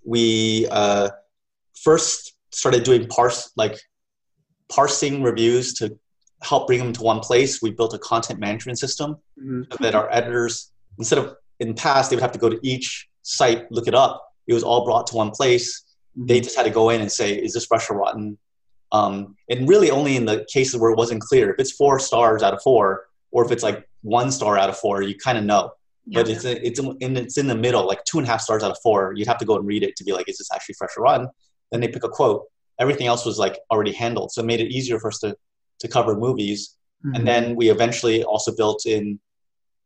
we 0.04 0.68
uh, 0.70 1.10
first 1.76 2.34
started 2.52 2.84
doing 2.84 3.08
parse 3.08 3.52
like 3.56 3.80
parsing 4.70 5.24
reviews 5.24 5.74
to 5.76 5.98
help 6.42 6.68
bring 6.68 6.80
them 6.80 6.94
to 6.94 7.02
one 7.02 7.20
place. 7.20 7.62
We 7.62 7.72
built 7.72 7.94
a 7.94 8.00
content 8.00 8.40
management 8.40 8.78
system 8.80 9.18
Mhm. 9.40 9.72
so 9.72 9.78
that 9.84 9.96
our 9.96 10.12
editors, 10.12 10.72
instead 10.98 11.20
of 11.20 11.36
in 11.60 11.70
the 11.70 11.74
past, 11.76 12.10
they 12.10 12.16
would 12.16 12.22
have 12.22 12.32
to 12.34 12.40
go 12.40 12.50
to 12.50 12.60
each 12.64 13.08
site, 13.22 13.72
look 13.72 13.88
it 13.88 13.96
up. 13.96 14.14
It 14.48 14.54
was 14.54 14.64
all 14.64 14.84
brought 14.84 15.08
to 15.08 15.16
one 15.16 15.32
place. 15.32 15.84
They 16.16 16.42
just 16.42 16.56
had 16.56 16.64
to 16.66 16.70
go 16.82 16.90
in 16.90 17.00
and 17.02 17.12
say, 17.12 17.30
"Is 17.46 17.54
this 17.54 17.66
fresh 17.66 17.90
or 17.90 17.96
rotten?" 17.98 18.38
Um, 18.94 19.36
and 19.50 19.68
really, 19.68 19.90
only 19.92 20.16
in 20.16 20.26
the 20.26 20.46
cases 20.54 20.80
where 20.80 20.92
it 20.92 20.98
wasn't 20.98 21.22
clear. 21.22 21.52
If 21.52 21.60
it's 21.60 21.72
four 21.72 22.00
stars 22.00 22.44
out 22.44 22.54
of 22.54 22.62
four, 22.62 23.06
or 23.32 23.44
if 23.44 23.52
it's 23.52 23.64
like 23.64 23.88
one 24.04 24.32
star 24.32 24.58
out 24.58 24.70
of 24.70 24.78
four, 24.78 25.02
you 25.02 25.16
kind 25.18 25.38
of 25.38 25.44
know. 25.44 25.72
But 26.06 26.28
it's 26.30 26.44
it's 26.46 26.80
in 26.80 27.18
it's 27.18 27.38
in 27.38 27.48
the 27.48 27.56
middle, 27.56 27.88
like 27.88 28.04
two 28.06 28.20
and 28.20 28.28
a 28.28 28.30
half 28.32 28.42
stars 28.42 28.62
out 28.62 28.72
of 28.72 28.78
four. 28.84 29.14
You'd 29.16 29.28
have 29.28 29.40
to 29.40 29.46
go 29.46 29.56
and 29.56 29.66
read 29.66 29.84
it 29.84 29.96
to 29.96 30.04
be 30.04 30.12
like, 30.14 30.30
"Is 30.30 30.38
this 30.38 30.50
actually 30.54 30.76
fresh 30.78 30.92
or 30.98 31.04
rotten?" 31.04 31.28
Then 31.72 31.80
they 31.82 31.88
pick 31.88 32.04
a 32.04 32.10
quote. 32.10 32.44
Everything 32.80 33.08
else 33.08 33.26
was 33.26 33.40
like 33.40 33.58
already 33.72 33.94
handled, 33.94 34.32
so 34.32 34.42
it 34.42 34.46
made 34.46 34.60
it 34.60 34.70
easier 34.72 35.00
for 35.00 35.08
us 35.08 35.20
to 35.20 35.36
to 35.80 35.88
cover 35.88 36.16
movies. 36.16 36.76
Mhm. 37.06 37.16
And 37.16 37.28
then 37.28 37.56
we 37.56 37.70
eventually 37.70 38.24
also 38.24 38.54
built 38.56 38.86
in 38.86 39.20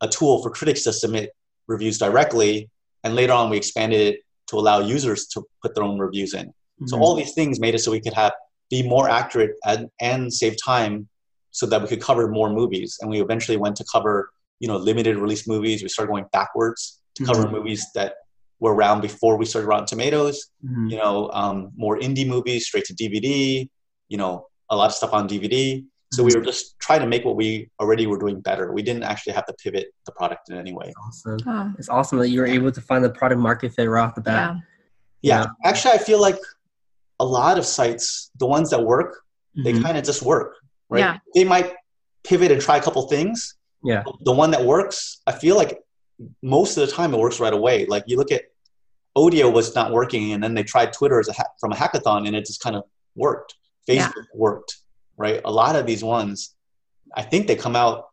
a 0.02 0.08
tool 0.08 0.42
for 0.44 0.50
critics 0.50 0.84
to 0.84 0.92
submit 0.92 1.32
reviews 1.68 1.98
directly. 1.98 2.70
And 3.04 3.16
later 3.16 3.34
on, 3.34 3.50
we 3.50 3.58
expanded 3.58 4.02
it 4.02 4.22
to 4.48 4.58
allow 4.58 4.80
users 4.80 5.28
to 5.28 5.44
put 5.62 5.76
their 5.76 5.84
own 5.84 5.98
reviews 6.00 6.34
in. 6.34 6.52
So 6.88 6.98
Mhm. 6.98 7.02
all 7.02 7.16
these 7.16 7.34
things 7.34 7.60
made 7.60 7.74
it 7.76 7.80
so 7.80 7.92
we 7.92 8.00
could 8.02 8.14
have 8.14 8.34
be 8.70 8.88
more 8.88 9.10
accurate 9.10 9.52
and, 9.66 9.90
and 10.02 10.34
save 10.34 10.56
time 10.64 11.08
so 11.52 11.66
that 11.66 11.82
we 11.82 11.88
could 11.88 12.02
cover 12.02 12.28
more 12.28 12.50
movies. 12.52 12.98
And 13.02 13.10
we 13.10 13.22
eventually 13.22 13.58
went 13.58 13.76
to 13.78 13.86
cover, 13.92 14.30
you 14.60 14.68
know, 14.68 14.78
limited 14.78 15.18
release 15.18 15.48
movies. 15.48 15.82
We 15.82 15.90
started 15.90 16.12
going 16.12 16.26
backwards 16.32 17.02
to 17.16 17.26
cover 17.26 17.46
Mhm. 17.46 17.52
movies 17.52 17.86
that 17.96 18.16
were 18.60 18.74
around 18.74 19.02
before 19.02 19.38
we 19.38 19.46
started 19.46 19.68
Rotten 19.68 19.86
Tomatoes. 19.86 20.50
Mhm. 20.66 20.92
You 20.92 20.98
know, 20.98 21.30
um, 21.34 21.72
more 21.76 21.98
indie 22.00 22.28
movies 22.28 22.68
straight 22.68 22.86
to 22.86 22.94
DVD. 22.94 23.70
You 24.10 24.18
know, 24.18 24.48
a 24.70 24.76
lot 24.76 24.88
of 24.88 24.94
stuff 24.94 25.14
on 25.14 25.28
DVD. 25.28 25.84
So 26.14 26.24
we 26.24 26.34
were 26.34 26.42
just 26.42 26.80
trying 26.80 27.02
to 27.02 27.08
make 27.08 27.26
what 27.26 27.36
we 27.36 27.70
already 27.82 28.08
were 28.08 28.18
doing 28.18 28.40
better. 28.40 28.72
We 28.72 28.82
didn't 28.82 29.04
actually 29.04 29.34
have 29.34 29.46
to 29.48 29.54
pivot 29.62 29.88
the 30.06 30.14
product 30.14 30.50
in 30.50 30.56
any 30.58 30.72
way. 30.74 30.94
Awesome. 31.06 31.38
Oh, 31.46 31.74
It's 31.78 31.90
awesome 31.90 32.18
that 32.20 32.30
you 32.30 32.40
were 32.40 32.48
able 32.48 32.72
to 32.72 32.80
find 32.82 33.04
the 33.04 33.10
product 33.10 33.42
market 33.42 33.74
fit 33.74 33.90
right 33.90 34.04
off 34.04 34.16
the 34.16 34.22
bat. 34.22 34.56
yeah. 34.56 34.62
Yeah, 35.42 35.46
actually, 35.66 35.92
I 35.96 35.98
feel 35.98 36.22
like 36.22 36.38
a 37.20 37.26
lot 37.26 37.58
of 37.58 37.66
sites, 37.66 38.32
the 38.38 38.46
ones 38.46 38.70
that 38.70 38.84
work, 38.84 39.22
they 39.64 39.74
Mhm. 39.74 39.82
kind 39.84 39.98
of 39.98 40.04
just 40.04 40.22
work, 40.22 40.56
right? 40.90 41.00
Yeah. 41.00 41.18
They 41.34 41.44
might 41.44 41.74
pivot 42.24 42.52
and 42.52 42.62
try 42.62 42.78
a 42.78 42.82
couple 42.82 43.08
things. 43.08 43.56
Yeah. 43.84 44.04
The 44.22 44.32
one 44.34 44.52
that 44.52 44.64
works, 44.66 45.22
I 45.26 45.32
feel 45.32 45.56
like 45.56 45.82
most 46.44 46.78
of 46.78 46.86
the 46.88 46.94
time 46.94 47.14
it 47.14 47.20
works 47.20 47.40
right 47.40 47.54
away. 47.54 47.86
Like 47.86 48.04
you 48.08 48.18
look 48.18 48.32
at 48.32 48.44
Odeo 49.18 49.52
was 49.52 49.74
not 49.74 49.92
working, 49.92 50.34
and 50.34 50.44
then 50.44 50.54
they 50.54 50.64
tried 50.64 50.94
Twitter 50.94 51.20
as 51.20 51.28
a 51.28 51.34
ha- 51.34 51.52
from 51.60 51.72
a 51.72 51.76
hackathon, 51.76 52.28
and 52.28 52.36
it 52.36 52.46
just 52.46 52.60
kind 52.62 52.76
of 52.76 52.84
worked. 53.16 53.56
Yeah. 53.88 54.10
Facebook 54.10 54.26
worked, 54.36 54.78
right? 55.18 55.42
A 55.46 55.52
lot 55.52 55.76
of 55.76 55.86
these 55.88 56.04
ones, 56.04 56.56
I 57.16 57.24
think 57.24 57.48
they 57.48 57.56
come 57.56 57.76
out 57.76 58.10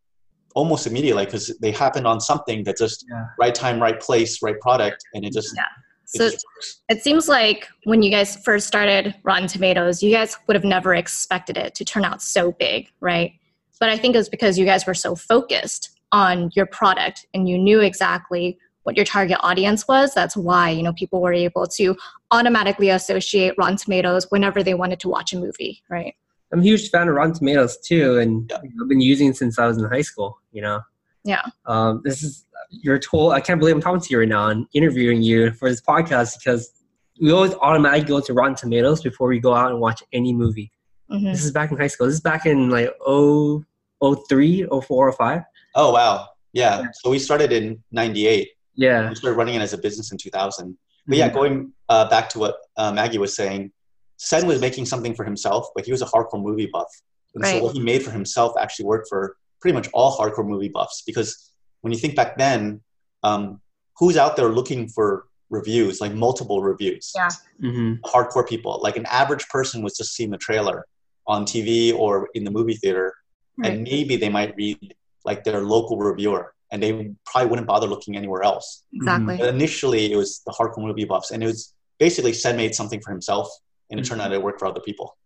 almost 0.54 0.86
immediately 0.86 1.24
because 1.26 1.52
they 1.60 1.72
happened 1.72 2.06
on 2.06 2.20
something 2.20 2.64
that 2.64 2.78
just 2.78 3.04
Yeah. 3.10 3.26
right 3.38 3.54
time, 3.54 3.82
right 3.82 4.00
place, 4.00 4.40
right 4.40 4.58
product, 4.60 5.04
and 5.14 5.24
it 5.26 5.32
just, 5.34 5.54
Yeah. 5.54 5.64
It 6.12 6.18
So 6.18 6.24
works. 6.26 6.80
it 6.88 7.02
seems 7.02 7.28
like 7.28 7.68
when 7.84 8.02
you 8.02 8.10
guys 8.10 8.36
first 8.36 8.66
started 8.66 9.14
Rotten 9.22 9.48
Tomatoes, 9.48 10.02
you 10.02 10.10
guys 10.14 10.36
would 10.46 10.54
have 10.54 10.64
never 10.64 10.94
expected 10.94 11.56
it 11.56 11.74
to 11.76 11.84
turn 11.84 12.04
out 12.04 12.22
so 12.22 12.52
big, 12.52 12.90
right? 13.00 13.32
But 13.80 13.88
I 13.88 13.96
think 13.98 14.14
it 14.14 14.18
was 14.18 14.28
because 14.28 14.58
you 14.58 14.64
guys 14.64 14.86
were 14.86 14.94
so 14.94 15.14
focused 15.14 15.90
on 16.12 16.50
your 16.54 16.66
product 16.66 17.26
and 17.34 17.48
you 17.48 17.58
knew 17.58 17.80
exactly 17.80 18.58
what 18.84 18.96
your 18.96 19.04
target 19.06 19.38
audience 19.40 19.88
was. 19.88 20.14
That's 20.14 20.36
why, 20.36 20.70
you 20.70 20.82
know, 20.82 20.92
people 20.92 21.20
were 21.20 21.32
able 21.32 21.66
to 21.66 21.96
automatically 22.30 22.90
associate 22.90 23.54
Rotten 23.58 23.76
Tomatoes 23.76 24.26
whenever 24.30 24.62
they 24.62 24.74
wanted 24.74 25.00
to 25.00 25.08
watch 25.08 25.32
a 25.32 25.38
movie, 25.38 25.82
right? 25.88 26.14
I'm 26.52 26.60
a 26.60 26.62
huge 26.62 26.90
fan 26.90 27.08
of 27.08 27.14
Rotten 27.14 27.34
Tomatoes 27.34 27.78
too, 27.78 28.18
and 28.18 28.48
Yeah. 28.50 28.58
I've 28.80 28.88
been 28.88 29.00
using 29.00 29.28
it 29.30 29.36
since 29.36 29.58
I 29.58 29.66
was 29.66 29.78
in 29.78 29.84
high 29.84 30.02
school. 30.02 30.38
You 30.52 30.62
know. 30.62 30.80
Yeah. 31.24 31.42
Um, 31.66 32.02
this 32.04 32.22
is 32.22 32.44
your 32.70 32.98
tool. 32.98 33.30
I 33.30 33.40
can't 33.40 33.58
believe 33.60 33.74
I'm 33.74 33.80
talking 33.80 34.00
to 34.00 34.08
you 34.10 34.18
right 34.20 34.28
now 34.28 34.48
and 34.48 34.66
interviewing 34.74 35.22
you 35.22 35.52
for 35.52 35.68
this 35.68 35.80
podcast 35.80 36.38
because 36.38 36.72
we 37.20 37.30
always 37.32 37.54
automatically 37.54 38.08
go 38.08 38.20
to 38.20 38.32
Rotten 38.32 38.54
Tomatoes 38.54 39.02
before 39.02 39.28
we 39.28 39.38
go 39.38 39.54
out 39.54 39.70
and 39.70 39.80
watch 39.80 40.02
any 40.12 40.32
movie. 40.32 40.70
Mhm. 41.10 41.32
This 41.32 41.44
is 41.44 41.52
back 41.52 41.70
in 41.70 41.76
high 41.78 41.86
school. 41.86 42.06
This 42.06 42.14
is 42.16 42.20
back 42.20 42.46
in 42.46 42.70
like 42.70 42.92
oh 43.06 43.64
oh 44.00 44.14
three, 44.14 44.66
oh 44.66 44.80
four, 44.80 45.08
oh 45.08 45.12
five. 45.12 45.42
Oh 45.74 45.92
wow, 45.92 46.28
yeah. 46.52 46.84
So 46.94 47.10
we 47.10 47.18
started 47.18 47.52
in 47.52 47.82
'98. 47.92 48.48
Yeah. 48.74 49.08
We 49.08 49.14
started 49.14 49.36
running 49.36 49.54
it 49.54 49.62
as 49.62 49.72
a 49.72 49.78
business 49.78 50.10
in 50.10 50.18
2000. 50.18 50.76
But 51.06 51.18
yeah, 51.18 51.28
Mhm. 51.30 51.34
going 51.34 51.72
uh, 51.88 52.08
back 52.08 52.28
to 52.30 52.38
what 52.38 52.56
uh, 52.76 52.90
Maggie 52.92 53.18
was 53.18 53.36
saying, 53.36 53.70
Senh 54.16 54.46
was 54.46 54.60
making 54.60 54.86
something 54.86 55.14
for 55.14 55.24
himself, 55.24 55.68
but 55.74 55.84
he 55.84 55.92
was 55.92 56.00
a 56.02 56.06
hardcore 56.06 56.42
movie 56.42 56.66
buff. 56.72 56.88
And 57.34 57.42
Right. 57.44 57.58
so 57.58 57.64
what 57.64 57.74
he 57.74 57.80
made 57.80 58.02
for 58.02 58.10
himself 58.10 58.54
actually 58.58 58.86
worked 58.86 59.08
for 59.08 59.36
pretty 59.60 59.74
much 59.74 59.88
all 59.92 60.16
hardcore 60.16 60.46
movie 60.46 60.68
buffs. 60.68 61.02
Because 61.06 61.50
when 61.84 61.92
you 61.92 61.98
think 61.98 62.16
back 62.16 62.38
then, 62.38 62.80
um, 63.22 63.60
who's 63.98 64.16
out 64.16 64.36
there 64.36 64.48
looking 64.48 64.88
for 64.88 65.26
reviews, 65.50 66.00
like 66.00 66.14
multiple 66.14 66.62
reviews? 66.62 67.12
Yeah. 67.14 67.28
hmm 67.60 67.92
Hardcore 68.06 68.48
people. 68.48 68.80
Like 68.82 68.96
an 68.96 69.04
average 69.06 69.46
person 69.48 69.82
was 69.82 69.94
just 69.94 70.14
seeing 70.14 70.30
the 70.30 70.38
trailer 70.38 70.86
on 71.26 71.44
TV 71.44 71.94
or 71.94 72.28
in 72.34 72.42
the 72.44 72.50
movie 72.50 72.74
theater, 72.82 73.12
Right. 73.58 73.72
and 73.72 73.82
maybe 73.82 74.16
they 74.16 74.30
might 74.30 74.56
read 74.56 74.94
like 75.26 75.44
their 75.44 75.60
local 75.60 75.98
reviewer, 75.98 76.54
and 76.72 76.82
they 76.82 76.90
probably 77.26 77.50
wouldn't 77.50 77.68
bother 77.68 77.86
looking 77.86 78.16
anywhere 78.16 78.42
else. 78.42 78.82
Exactly. 78.94 79.36
But 79.38 79.50
initially, 79.54 80.10
it 80.10 80.16
was 80.16 80.40
the 80.46 80.52
hardcore 80.52 80.84
movie 80.88 81.04
buffs, 81.04 81.30
and 81.32 81.42
it 81.44 81.46
was 81.46 81.74
basically 81.98 82.32
Senh 82.32 82.56
made 82.56 82.74
something 82.74 83.00
for 83.04 83.10
himself, 83.10 83.46
and 83.90 84.00
it 84.00 84.04
turned 84.04 84.22
Mm-hmm. 84.22 84.32
out 84.32 84.38
it 84.38 84.42
worked 84.42 84.58
for 84.60 84.66
other 84.72 84.80
people. 84.80 85.16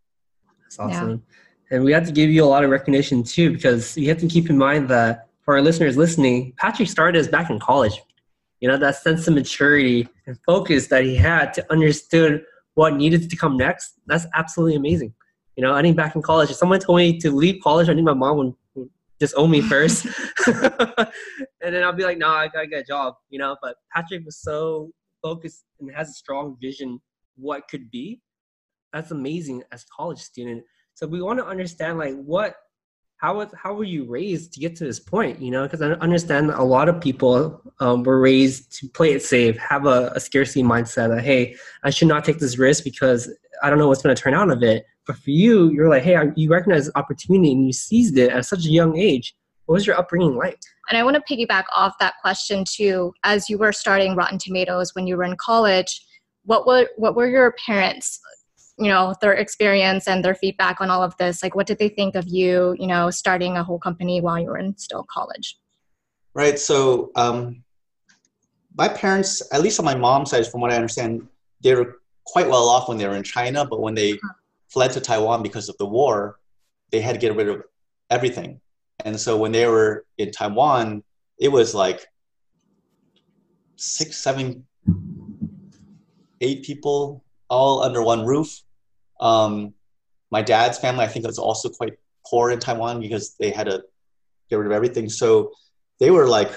That's 0.65 0.79
awesome. 0.81 1.23
And 1.71 1.85
we 1.85 1.93
have 1.93 2.07
to 2.07 2.13
give 2.13 2.31
you 2.31 2.43
a 2.45 2.51
lot 2.55 2.65
of 2.65 2.71
recognition 2.71 3.23
too, 3.23 3.53
because 3.53 3.97
you 3.97 4.09
have 4.09 4.19
to 4.19 4.27
keep 4.27 4.51
in 4.51 4.59
mind 4.59 4.89
that 4.89 5.28
for 5.49 5.57
our 5.57 5.63
listeners 5.63 5.97
listening, 5.97 6.53
Patrick 6.59 6.91
started 6.91 7.19
us 7.19 7.27
back 7.27 7.49
in 7.49 7.59
college. 7.59 8.03
You 8.61 8.69
know, 8.69 8.77
that 8.77 8.97
sense 8.97 9.27
of 9.29 9.33
maturity 9.33 10.07
and 10.27 10.39
focus 10.45 10.89
that 10.89 11.05
he 11.05 11.17
had 11.17 11.55
to 11.55 11.65
understand 11.73 12.43
what 12.75 12.97
needed 12.97 13.31
to 13.31 13.35
come 13.35 13.57
next. 13.57 13.95
That's 14.05 14.27
absolutely 14.35 14.77
amazing. 14.77 15.15
You 15.57 15.65
know, 15.65 15.73
I 15.73 15.81
think 15.81 15.97
back 15.97 16.15
in 16.15 16.21
college, 16.21 16.51
if 16.51 16.57
someone 16.57 16.81
told 16.81 16.99
me 16.99 17.19
to 17.21 17.31
leave 17.31 17.63
college, 17.63 17.89
I 17.89 17.95
think 17.95 18.05
my 18.05 18.13
mom 18.13 18.55
would, 18.75 18.91
just 19.19 19.35
own 19.39 19.51
me 19.51 19.63
first. 19.63 20.05
and 20.47 21.09
then 21.63 21.83
I'll 21.83 21.95
be 21.95 22.05
like, 22.05 22.19
no, 22.19 22.29
I 22.29 22.49
gotta 22.49 22.67
get 22.67 22.81
a 22.81 22.85
job, 22.85 23.15
you 23.31 23.39
know. 23.39 23.57
But 23.63 23.77
Patrick 23.91 24.27
was 24.27 24.37
so 24.43 24.91
focused 25.23 25.65
and 25.81 25.91
has 25.97 26.11
a 26.11 26.13
strong 26.13 26.59
vision 26.61 27.01
what 27.37 27.67
could 27.71 27.91
be. 27.91 28.21
That's 28.93 29.13
amazing 29.13 29.63
as 29.73 29.85
a 29.85 29.87
college 29.97 30.21
student. 30.21 30.63
So 30.93 31.07
we 31.07 31.23
want 31.23 31.39
to 31.39 31.47
understand 31.47 31.97
like 31.97 32.17
what 32.17 32.55
how 33.19 33.37
was 33.37 33.49
how 33.61 33.75
were 33.75 33.85
you 33.85 34.05
raised 34.05 34.53
to 34.55 34.61
get 34.61 34.75
to 34.77 34.85
this 34.85 34.99
point 34.99 35.41
you 35.41 35.51
know? 35.51 35.65
Because 35.65 35.83
i 35.83 35.91
understand 35.93 36.51
a 36.51 36.63
lot 36.63 36.89
of 36.89 37.01
people 37.01 37.61
um, 37.81 38.03
were 38.03 38.21
raised 38.21 38.73
to 38.79 38.89
play 38.89 39.13
it 39.13 39.23
safe 39.23 39.57
have 39.59 39.87
a, 39.87 40.11
a 40.15 40.21
scarcity 40.21 40.63
mindset 40.63 41.15
that 41.15 41.25
hey 41.25 41.57
i 41.85 41.91
should 41.91 42.09
not 42.09 42.25
take 42.25 42.39
this 42.39 42.59
risk 42.59 42.85
because 42.85 43.31
i 43.63 43.71
don't 43.71 43.79
know 43.79 43.89
what's 43.89 44.03
going 44.03 44.15
to 44.15 44.21
turn 44.21 44.35
out 44.35 44.51
of 44.51 44.63
it. 44.63 44.87
But 45.07 45.17
for 45.17 45.31
you 45.31 45.71
you're 45.71 45.89
like 45.89 46.03
hey 46.03 46.17
you 46.37 46.51
recognize 46.51 46.91
opportunity 46.95 47.53
and 47.53 47.67
you 47.67 47.73
seized 47.73 48.17
it 48.19 48.31
at 48.31 48.47
such 48.47 48.65
a 48.65 48.71
young 48.71 48.97
age. 48.97 49.35
What 49.67 49.75
was 49.75 49.87
your 49.87 49.99
upbringing 49.99 50.35
like? 50.35 50.59
And 50.89 50.97
I 50.97 51.03
want 51.03 51.17
to 51.17 51.35
piggyback 51.37 51.65
off 51.77 51.99
that 52.01 52.15
question 52.23 52.65
too. 52.65 53.13
As 53.23 53.51
you 53.51 53.59
were 53.59 53.73
starting 53.73 54.17
Rotten 54.17 54.39
Tomatoes 54.39 54.95
when 54.95 55.07
you 55.07 55.17
were 55.17 55.25
in 55.25 55.37
college, 55.37 56.07
what 56.45 56.67
were 56.67 56.89
what 56.97 57.15
were 57.15 57.29
your 57.29 57.55
parents, 57.67 58.19
you 58.79 58.89
know, 58.89 59.15
their 59.21 59.33
experience 59.33 60.07
and 60.07 60.25
their 60.25 60.35
feedback 60.35 60.81
on 60.81 60.91
all 60.91 61.03
of 61.03 61.17
this? 61.19 61.43
Like, 61.43 61.55
what 61.55 61.67
did 61.67 61.79
they 61.79 61.89
think 61.89 62.15
of 62.15 62.27
you, 62.29 62.77
you 62.79 62.87
know, 62.87 63.11
starting 63.11 63.57
a 63.57 63.65
whole 63.65 63.79
company 63.79 64.21
while 64.21 64.39
you 64.39 64.47
were 64.47 64.59
in 64.59 64.77
still 64.77 65.05
college? 65.11 65.59
Right. 66.35 66.59
So 66.59 67.11
um, 67.17 67.65
my 68.77 68.89
parents, 68.89 69.43
at 69.53 69.61
least 69.61 69.79
on 69.79 69.85
my 69.85 69.95
mom's 69.95 70.31
side, 70.31 70.47
from 70.47 70.61
what 70.61 70.73
I 70.73 70.77
understand, 70.77 71.27
they 71.61 71.75
were 71.75 71.97
quite 72.25 72.49
well 72.49 72.69
off 72.69 72.89
when 72.89 72.99
they 72.99 73.09
were 73.09 73.17
in 73.17 73.23
China, 73.23 73.67
but 73.67 73.81
when 73.81 73.95
they 73.95 74.19
fled 74.69 74.93
to 74.93 75.01
Taiwan 75.01 75.43
because 75.43 75.69
of 75.69 75.77
the 75.79 75.87
war, 75.87 76.39
they 76.93 77.01
had 77.01 77.15
to 77.15 77.19
get 77.19 77.35
rid 77.35 77.49
of 77.49 77.63
everything. 78.11 78.61
And 79.05 79.19
so 79.19 79.37
when 79.37 79.53
they 79.53 79.67
were 79.67 80.05
in 80.19 80.31
Taiwan, 80.31 81.03
it 81.41 81.49
was 81.49 81.75
like 81.75 82.07
six, 83.77 84.17
seven, 84.17 84.65
eight 86.41 86.65
people 86.65 87.25
all 87.49 87.83
under 87.83 88.03
one 88.03 88.25
roof. 88.27 88.63
Um, 89.21 89.75
my 90.31 90.43
dad's 90.43 90.79
family, 90.79 91.05
I 91.05 91.09
think, 91.09 91.27
was 91.27 91.39
also 91.39 91.69
quite 91.69 91.95
poor 92.27 92.51
in 92.51 92.59
Taiwan 92.59 93.01
because 93.01 93.35
they 93.39 93.51
had 93.51 93.67
to 93.67 93.83
get 94.51 94.57
rid 94.57 94.67
of 94.67 94.73
everything. 94.73 95.09
So 95.09 95.53
they 96.01 96.11
were 96.11 96.27
like 96.27 96.53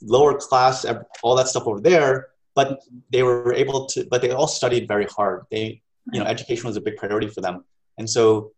lower 0.00 0.34
class, 0.38 0.84
all 1.22 1.36
that 1.36 1.48
stuff 1.48 1.66
over 1.66 1.80
there, 1.80 2.28
but 2.54 2.80
they 3.10 3.22
were 3.22 3.52
able 3.54 3.86
to, 3.86 4.06
but 4.10 4.20
they 4.20 4.30
all 4.30 4.46
studied 4.46 4.88
very 4.88 5.06
hard. 5.06 5.44
They, 5.50 5.82
you 6.12 6.20
know, 6.20 6.26
education 6.26 6.66
was 6.66 6.76
a 6.76 6.80
big 6.80 6.96
priority 6.96 7.28
for 7.28 7.40
them. 7.40 7.64
And 7.98 8.08
so 8.08 8.52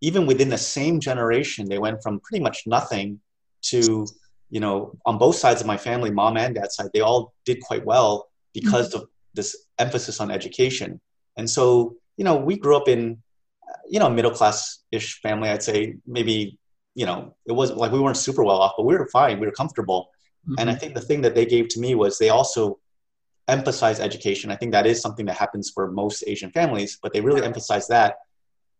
even 0.00 0.26
within 0.26 0.48
the 0.48 0.58
same 0.58 1.00
generation, 1.00 1.68
they 1.68 1.78
went 1.78 2.02
from 2.02 2.20
pretty 2.20 2.42
much 2.42 2.64
nothing 2.66 3.20
to, 3.62 4.06
you 4.50 4.60
know, 4.60 4.98
on 5.06 5.16
both 5.18 5.36
sides 5.36 5.60
of 5.60 5.66
my 5.66 5.76
family, 5.76 6.10
mom 6.10 6.36
and 6.36 6.56
dad 6.56 6.72
side, 6.72 6.90
they 6.92 7.00
all 7.00 7.32
did 7.44 7.60
quite 7.60 7.84
well 7.84 8.28
because 8.52 8.92
of 8.94 9.06
this 9.34 9.66
emphasis 9.78 10.20
on 10.20 10.30
education. 10.30 11.00
And 11.36 11.48
so, 11.48 11.96
you 12.16 12.24
know, 12.24 12.36
we 12.36 12.56
grew 12.56 12.76
up 12.76 12.88
in, 12.88 13.22
you 13.88 13.98
know, 13.98 14.10
middle 14.10 14.30
class 14.30 14.78
ish 14.90 15.20
family, 15.20 15.48
I'd 15.48 15.62
say 15.62 15.96
maybe, 16.06 16.58
you 16.94 17.06
know, 17.06 17.34
it 17.46 17.52
wasn't 17.52 17.78
like 17.78 17.92
we 17.92 18.00
weren't 18.00 18.16
super 18.16 18.44
well 18.44 18.58
off, 18.58 18.74
but 18.76 18.84
we 18.84 18.96
were 18.96 19.06
fine. 19.06 19.40
We 19.40 19.46
were 19.46 19.52
comfortable. 19.52 20.10
And 20.58 20.68
I 20.68 20.72
mm-hmm. 20.72 20.80
think 20.80 20.94
the 20.94 21.00
thing 21.00 21.20
that 21.22 21.34
they 21.34 21.46
gave 21.46 21.68
to 21.68 21.80
me 21.80 21.94
was 21.94 22.18
they 22.18 22.30
also 22.30 22.78
emphasize 23.48 24.00
education. 24.00 24.50
I 24.50 24.56
think 24.56 24.72
that 24.72 24.86
is 24.86 25.00
something 25.00 25.26
that 25.26 25.36
happens 25.36 25.70
for 25.70 25.90
most 25.90 26.24
Asian 26.26 26.50
families, 26.50 26.98
but 27.00 27.12
they 27.12 27.20
really 27.20 27.42
emphasize 27.42 27.86
that. 27.88 28.16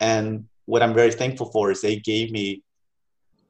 And 0.01 0.47
what 0.67 0.83
I'm 0.83 0.95
very 0.95 1.13
thankful 1.13 1.51
for 1.53 1.71
is 1.71 1.81
they 1.81 1.97
gave 1.97 2.33
me 2.33 2.63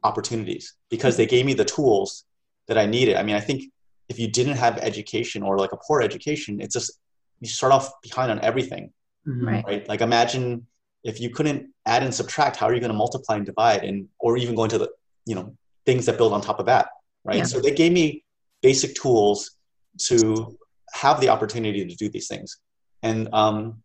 opportunities 0.04 0.74
because 0.90 1.16
they 1.16 1.24
mm-hmm. 1.24 1.30
gave 1.30 1.46
me 1.46 1.54
the 1.54 1.64
tools 1.64 2.24
that 2.68 2.78
I 2.78 2.86
needed. 2.86 3.16
I 3.16 3.22
mean, 3.22 3.36
I 3.36 3.40
think 3.40 3.64
if 4.08 4.18
you 4.18 4.28
didn't 4.28 4.56
have 4.56 4.78
education 4.78 5.42
or 5.42 5.58
like 5.58 5.72
a 5.72 5.76
poor 5.76 6.02
education, 6.02 6.60
it's 6.60 6.74
just 6.74 6.92
you 7.40 7.48
start 7.48 7.72
off 7.72 7.90
behind 8.02 8.30
on 8.30 8.40
everything, 8.40 8.92
Mhm. 9.26 9.47
Right. 9.47 9.64
right? 9.64 9.88
Like 9.88 10.00
imagine 10.00 10.67
if 11.05 11.21
you 11.21 11.31
couldn't 11.31 11.73
add 11.87 12.02
and 12.02 12.14
subtract, 12.14 12.57
how 12.57 12.67
are 12.67 12.75
you 12.75 12.81
going 12.81 12.93
to 12.93 12.97
multiply 12.97 13.37
and 13.37 13.47
divide 13.47 13.85
and 13.85 14.09
or 14.19 14.37
even 14.37 14.55
go 14.55 14.64
into 14.64 14.79
the, 14.79 14.91
you 15.26 15.35
know, 15.35 15.57
things 15.85 16.07
that 16.07 16.17
build 16.17 16.33
on 16.33 16.41
top 16.41 16.61
of 16.61 16.67
that, 16.67 16.88
right? 17.25 17.38
Yeah. 17.38 17.45
So 17.45 17.61
they 17.61 17.73
gave 17.73 17.93
me 17.93 18.25
basic 18.62 18.95
tools 18.95 19.57
to 19.99 20.57
have 20.93 21.21
the 21.21 21.29
opportunity 21.29 21.85
to 21.85 21.95
do 21.95 22.09
these 22.09 22.29
things. 22.29 22.59
And 23.02 23.29
um, 23.33 23.83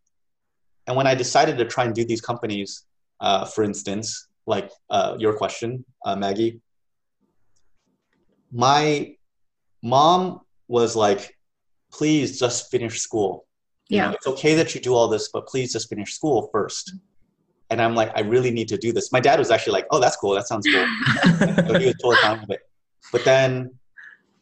and 0.86 0.96
when 0.96 1.08
I 1.08 1.16
decided 1.16 1.58
to 1.58 1.66
try 1.66 1.86
and 1.86 1.94
do 1.94 2.06
these 2.06 2.22
companies, 2.22 2.86
uh, 3.20 3.46
for 3.46 3.64
instance, 3.64 4.28
like 4.46 4.72
uh, 4.90 5.16
your 5.20 5.36
question, 5.36 5.84
uh, 6.06 6.16
Maggie, 6.16 6.62
my 8.52 9.16
mom 9.82 10.42
was 10.68 10.96
like, 10.96 11.36
"Please 11.92 12.40
just 12.40 12.70
finish 12.70 13.00
school. 13.02 13.47
You 13.90 14.00
know, 14.00 14.04
Yeah. 14.10 14.14
it's 14.14 14.28
okay 14.28 14.56
that 14.56 14.74
you 14.76 14.82
do 14.82 14.94
all 14.94 15.08
this, 15.08 15.30
but 15.30 15.48
please 15.48 15.72
just 15.74 15.90
finish 15.90 16.14
school 16.14 16.50
first. 16.52 16.94
And 17.70 17.82
I'm 17.82 17.96
like, 17.96 18.12
I 18.16 18.22
really 18.22 18.52
need 18.52 18.68
to 18.70 18.78
do 18.78 18.92
this. 18.94 19.12
My 19.12 19.20
dad 19.20 19.40
was 19.40 19.52
actually 19.52 19.74
like, 19.74 19.88
"Oh, 19.92 20.00
that's 20.00 20.16
cool. 20.16 20.34
That 20.36 20.48
sounds 20.48 20.66
cool." 20.74 20.86
so 21.68 21.78
he 21.78 21.86
was 21.86 21.96
totally 21.96 22.18
fine 22.22 22.40
with 22.42 22.52
it. 22.52 22.62
But 23.12 23.26
then 23.26 23.76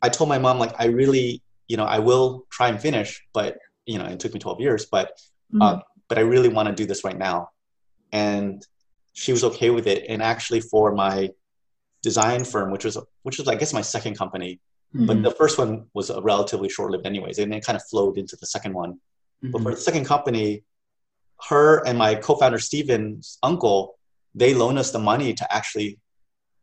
I 0.01 0.09
told 0.09 0.29
my 0.29 0.37
mom, 0.37 0.59
like, 0.59 0.73
I 0.79 0.85
really, 0.85 1.41
you 1.67 1.77
know, 1.77 1.85
I 1.85 1.99
will 1.99 2.45
try 2.51 2.69
and 2.69 2.79
finish, 2.79 3.23
but 3.33 3.57
you 3.87 3.97
know, 3.99 4.05
it 4.05 4.19
took 4.19 4.33
me 4.33 4.39
12 4.39 4.59
years, 4.61 4.85
but 4.85 5.11
uh, 5.61 5.79
but 6.09 6.17
I 6.17 6.21
really 6.21 6.49
want 6.49 6.67
to 6.69 6.75
do 6.75 6.85
this 6.85 7.03
right 7.03 7.17
now. 7.17 7.49
And 8.11 8.65
she 9.13 9.31
was 9.31 9.43
okay 9.43 9.69
with 9.69 9.87
it. 9.87 10.05
And 10.09 10.21
actually, 10.21 10.59
for 10.61 10.93
my 10.93 11.29
design 12.03 12.43
firm, 12.43 12.71
which 12.71 12.85
was 12.85 12.97
which 13.23 13.37
was 13.39 13.47
I 13.47 13.55
guess 13.55 13.73
my 13.73 13.81
second 13.81 14.15
company, 14.17 14.59
but 14.93 15.17
Mhm. 15.17 15.23
the 15.23 15.31
first 15.31 15.57
one 15.57 15.87
was 15.93 16.11
relatively 16.31 16.69
short-lived, 16.69 17.05
anyways, 17.07 17.37
and 17.39 17.53
it 17.53 17.63
kind 17.65 17.75
of 17.75 17.83
flowed 17.89 18.17
into 18.17 18.35
the 18.39 18.45
second 18.45 18.73
one. 18.73 18.99
But 19.43 19.61
for 19.61 19.71
the 19.71 19.77
second 19.77 20.05
company, 20.05 20.63
her 21.49 21.85
and 21.85 21.97
my 21.97 22.15
co-founder 22.15 22.59
Stephen's 22.59 23.37
uncle, 23.43 23.97
they 24.33 24.53
loaned 24.53 24.79
us 24.79 24.91
the 24.91 24.99
money 24.99 25.33
to 25.33 25.53
actually 25.55 25.99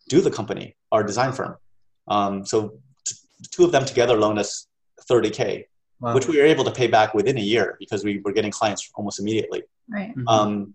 do 0.08 0.20
the 0.20 0.30
company, 0.30 0.76
our 0.90 1.02
design 1.04 1.32
firm. 1.32 1.56
Um, 2.08 2.44
so 2.44 2.80
t- 3.06 3.14
the 3.40 3.48
two 3.50 3.64
of 3.64 3.72
them 3.72 3.84
together 3.84 4.16
loaned 4.16 4.38
us 4.38 4.66
30k, 5.08 5.66
Wow. 6.00 6.14
which 6.14 6.26
we 6.26 6.36
were 6.38 6.44
able 6.44 6.64
to 6.64 6.72
pay 6.72 6.88
back 6.88 7.14
within 7.14 7.38
a 7.38 7.40
year 7.40 7.76
because 7.78 8.02
we 8.02 8.18
were 8.24 8.32
getting 8.32 8.50
clients 8.50 8.90
almost 8.96 9.20
immediately. 9.20 9.62
Right. 9.88 10.12
Mhm. 10.16 10.24
Um, 10.26 10.74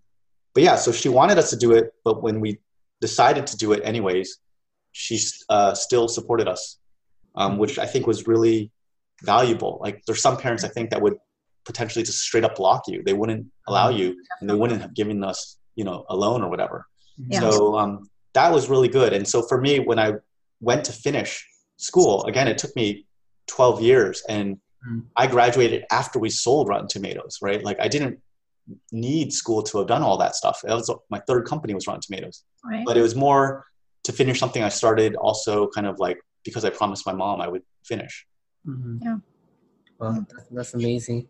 but 0.54 0.64
yeah, 0.64 0.78
so 0.78 0.94
she 0.94 1.10
wanted 1.10 1.38
us 1.38 1.50
to 1.50 1.58
do 1.58 1.74
it, 1.74 1.94
but 2.06 2.24
when 2.24 2.40
we 2.40 2.60
decided 3.02 3.46
to 3.48 3.58
do 3.58 3.74
it 3.74 3.82
anyways, 3.84 4.38
she 4.94 5.20
uh, 5.50 5.74
still 5.74 6.08
supported 6.08 6.48
us, 6.48 6.80
um, 7.36 7.58
which 7.58 7.78
I 7.78 7.86
think 7.86 8.08
was 8.08 8.26
really 8.26 8.72
valuable. 9.22 9.80
Like 9.82 10.06
there's 10.06 10.22
some 10.22 10.38
parents 10.38 10.64
I 10.64 10.70
think 10.70 10.92
that 10.92 11.02
would 11.02 11.18
potentially 11.68 12.04
just 12.04 12.20
straight 12.20 12.44
up 12.46 12.56
block 12.56 12.84
you. 12.88 13.04
They 13.04 13.14
wouldn't 13.14 13.46
allow 13.68 13.90
you, 13.90 14.16
and 14.40 14.50
they 14.50 14.56
wouldn't 14.56 14.82
have 14.82 14.96
given 14.96 15.24
us, 15.24 15.58
you 15.76 15.84
know, 15.84 16.06
a 16.10 16.16
loan 16.16 16.42
or 16.42 16.50
whatever. 16.50 16.88
Yeah. 17.18 17.42
So 17.42 17.78
um, 17.78 18.10
that 18.34 18.52
was 18.52 18.70
really 18.70 18.88
good. 18.88 19.12
And 19.14 19.28
so 19.28 19.42
for 19.42 19.60
me, 19.62 19.80
when 19.80 20.00
I 20.00 20.14
went 20.62 20.86
to 20.86 20.94
finish 20.94 21.46
school, 21.76 22.24
again, 22.26 22.48
it 22.48 22.58
took 22.58 22.74
me 22.76 23.06
12 23.48 23.82
years, 23.82 24.24
and 24.28 24.58
Mhm. 24.88 25.06
I 25.16 25.26
graduated 25.28 25.86
after 25.92 26.20
we 26.20 26.30
sold 26.30 26.68
Rotten 26.70 26.88
Tomatoes, 26.88 27.40
right? 27.42 27.62
Like 27.64 27.80
I 27.80 27.88
didn't 27.88 28.20
need 28.92 29.34
school 29.34 29.62
to 29.64 29.80
have 29.80 29.88
done 29.88 30.04
all 30.04 30.18
that 30.18 30.36
stuff. 30.36 30.62
That 30.64 30.76
was 30.76 30.90
my 31.10 31.20
third 31.28 31.46
company 31.46 31.74
was 31.74 31.88
Rotten 31.88 32.02
Tomatoes, 32.02 32.44
Right. 32.64 32.86
but 32.86 32.96
it 32.96 33.02
was 33.02 33.16
more 33.16 33.66
to 34.04 34.12
finish 34.14 34.40
something 34.40 34.62
I 34.64 34.70
started. 34.70 35.16
Also, 35.16 35.68
kind 35.76 35.88
of 35.88 36.00
like 36.00 36.20
because 36.46 36.64
I 36.64 36.70
promised 36.70 37.06
my 37.06 37.14
mom 37.14 37.42
I 37.42 37.48
would 37.48 37.64
finish. 37.84 38.26
Mhm. 38.66 39.00
Yeah. 39.04 39.18
Well, 40.00 40.26
that's, 40.30 40.48
that's 40.52 40.74
amazing. 40.76 41.28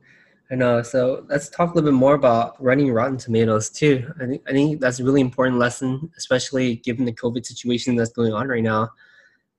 I 0.50 0.56
know. 0.56 0.82
So 0.82 1.26
let's 1.28 1.50
talk 1.50 1.72
a 1.72 1.76
little 1.76 1.92
bit 1.92 1.98
more 1.98 2.16
about 2.16 2.62
running 2.64 2.92
Rotten 2.92 3.18
Tomatoes 3.18 3.70
too. 3.70 4.10
I 4.22 4.26
think 4.26 4.44
I 4.48 4.52
think 4.52 4.80
that's 4.80 5.00
a 5.00 5.04
really 5.04 5.20
important 5.20 5.58
lesson, 5.58 6.10
especially 6.18 6.78
given 6.78 7.04
the 7.04 7.12
COVID 7.12 7.46
situation 7.46 7.96
that's 7.96 8.12
going 8.12 8.34
on 8.34 8.48
right 8.48 8.64
now. 8.64 8.90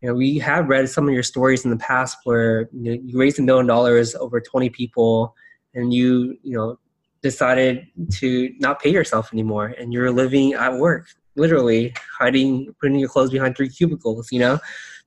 You 0.01 0.09
know, 0.09 0.15
we 0.15 0.39
have 0.39 0.69
read 0.69 0.89
some 0.89 1.07
of 1.07 1.13
your 1.13 1.23
stories 1.23 1.65
in 1.65 1.71
the 1.71 1.77
past 1.77 2.19
where 2.25 2.71
you, 2.73 2.97
know, 2.97 3.03
you 3.05 3.19
raised 3.19 3.39
a 3.39 3.43
million 3.43 3.67
dollars 3.67 4.15
over 4.15 4.41
20 4.41 4.71
people, 4.71 5.35
and 5.75 5.93
you 5.93 6.39
you 6.43 6.57
know 6.57 6.79
decided 7.23 7.87
to 8.13 8.51
not 8.59 8.81
pay 8.81 8.91
yourself 8.91 9.31
anymore, 9.33 9.75
and 9.79 9.93
you're 9.93 10.11
living 10.11 10.55
at 10.55 10.73
work, 10.79 11.09
literally 11.37 11.95
hiding, 12.19 12.75
putting 12.81 12.99
your 12.99 13.11
clothes 13.11 13.31
behind 13.31 13.57
three 13.57 13.69
cubicles. 13.69 14.33
You 14.33 14.39
know, 14.39 14.59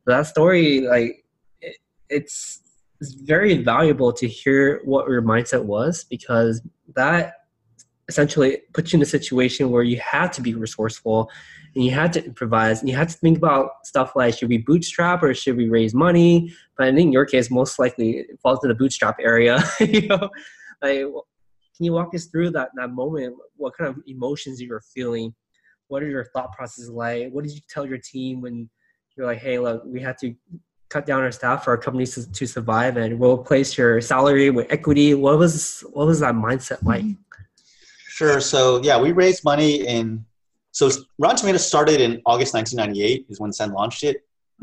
that 0.05 0.27
story 0.27 0.81
like 0.81 1.25
it, 1.59 1.77
it's 2.09 2.59
it's 3.01 3.13
very 3.13 3.57
valuable 3.57 4.13
to 4.13 4.27
hear 4.27 4.79
what 4.85 5.07
your 5.07 5.23
mindset 5.23 5.63
was 5.63 6.03
because 6.03 6.61
that 6.95 7.33
essentially 8.07 8.59
puts 8.73 8.93
you 8.93 8.97
in 8.97 9.03
a 9.03 9.05
situation 9.05 9.71
where 9.71 9.81
you 9.81 9.99
had 9.99 10.31
to 10.33 10.41
be 10.41 10.53
resourceful 10.53 11.29
and 11.73 11.83
you 11.83 11.91
had 11.91 12.13
to 12.13 12.23
improvise 12.23 12.79
and 12.79 12.89
you 12.89 12.95
had 12.95 13.09
to 13.09 13.17
think 13.17 13.37
about 13.37 13.71
stuff 13.85 14.15
like 14.15 14.37
should 14.37 14.49
we 14.49 14.59
bootstrap 14.59 15.23
or 15.23 15.33
should 15.33 15.57
we 15.57 15.67
raise 15.67 15.95
money? 15.95 16.53
But 16.77 16.87
i 16.87 16.89
think 16.91 17.07
in 17.07 17.11
your 17.11 17.25
case 17.25 17.49
most 17.49 17.79
likely 17.79 18.19
it 18.19 18.39
falls 18.43 18.59
to 18.59 18.67
the 18.67 18.75
bootstrap 18.75 19.17
area 19.19 19.63
you 19.79 20.07
know? 20.07 20.29
Like 20.81 20.99
can 21.75 21.85
you 21.85 21.93
walk 21.93 22.13
us 22.13 22.25
through 22.25 22.51
that 22.51 22.69
that 22.75 22.91
moment? 22.91 23.35
What 23.55 23.75
kind 23.75 23.89
of 23.89 24.03
emotions 24.05 24.61
you 24.61 24.69
were 24.69 24.83
feeling? 24.93 25.33
What 25.87 26.03
are 26.03 26.09
your 26.09 26.25
thought 26.25 26.51
processes 26.53 26.89
like? 26.89 27.31
What 27.31 27.45
did 27.45 27.53
you 27.53 27.61
tell 27.67 27.85
your 27.85 27.97
team 27.97 28.41
when 28.41 28.69
you're 29.17 29.25
like 29.25 29.39
hey 29.39 29.57
look 29.57 29.83
we 29.85 30.01
had 30.01 30.17
to 30.19 30.35
cut 30.91 31.05
down 31.05 31.21
our 31.21 31.31
staff 31.31 31.63
for 31.63 31.71
our 31.71 31.77
companies 31.77 32.13
to, 32.15 32.31
to 32.31 32.45
survive 32.45 32.97
and 32.97 33.17
we'll 33.17 33.37
place 33.37 33.77
your 33.77 34.01
salary 34.01 34.49
with 34.49 34.67
equity 34.77 35.13
what 35.13 35.37
was 35.43 35.53
what 35.93 36.05
was 36.11 36.19
that 36.19 36.35
mindset 36.35 36.81
like 36.83 37.05
Sure. 38.19 38.39
So 38.39 38.59
yeah, 38.83 38.97
we 39.01 39.13
raised 39.13 39.43
money 39.43 39.87
in. 39.87 40.23
So 40.73 40.91
Rotten 41.17 41.37
Tomatoes 41.37 41.65
started 41.65 41.99
in 42.01 42.21
August 42.31 42.53
1998 42.53 43.25
is 43.29 43.39
when 43.39 43.51
Senh 43.51 43.73
launched 43.73 44.03
it. 44.03 44.17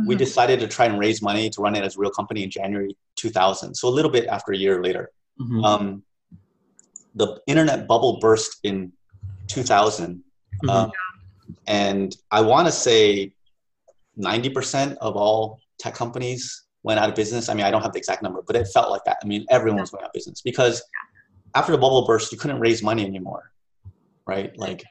We 0.06 0.14
Mhm. 0.14 0.18
decided 0.18 0.61
to 0.61 0.68
try 0.68 0.85
and 0.90 0.97
raise 0.97 1.20
money 1.23 1.50
to 1.50 1.58
run 1.61 1.75
it 1.75 1.82
as 1.82 1.97
a 1.97 1.99
real 1.99 2.12
company 2.18 2.44
in 2.44 2.50
January 2.50 2.92
2000. 3.16 3.75
So 3.75 3.88
a 3.88 3.94
little 3.99 4.12
bit 4.12 4.26
after 4.28 4.52
a 4.52 4.56
year 4.64 4.76
later. 4.87 5.11
Mhm. 5.40 5.64
Um, 5.68 6.02
the 7.16 7.28
internet 7.49 7.88
bubble 7.88 8.12
burst 8.20 8.50
in 8.62 8.92
2000, 9.49 10.23
Mhm. 10.62 10.68
um, 10.70 10.90
and 11.66 12.08
I 12.30 12.40
want 12.42 12.68
to 12.68 12.73
say 12.87 13.32
90% 14.16 14.97
of 15.00 15.16
all 15.16 15.58
tech 15.78 15.94
companies 15.94 16.64
went 16.82 17.00
out 17.00 17.08
of 17.08 17.14
business. 17.14 17.49
I 17.49 17.54
mean, 17.54 17.66
I 17.66 17.70
don't 17.70 17.82
have 17.82 17.92
the 17.92 17.99
exact 17.99 18.23
number, 18.23 18.42
but 18.47 18.56
it 18.56 18.68
felt 18.68 18.90
like 18.90 19.04
that. 19.04 19.18
I 19.23 19.26
mean, 19.26 19.47
everyone 19.50 19.80
was 19.80 19.90
going 19.90 20.02
out 20.04 20.08
of 20.08 20.12
business 20.12 20.40
because 20.40 20.82
after 21.54 21.73
the 21.73 21.78
bubble 21.78 22.06
burst, 22.06 22.32
you 22.32 22.38
couldn't 22.38 22.61
raise 22.61 22.82
money 22.82 23.04
anymore, 23.04 23.52
right? 24.26 24.56
Like, 24.56 24.85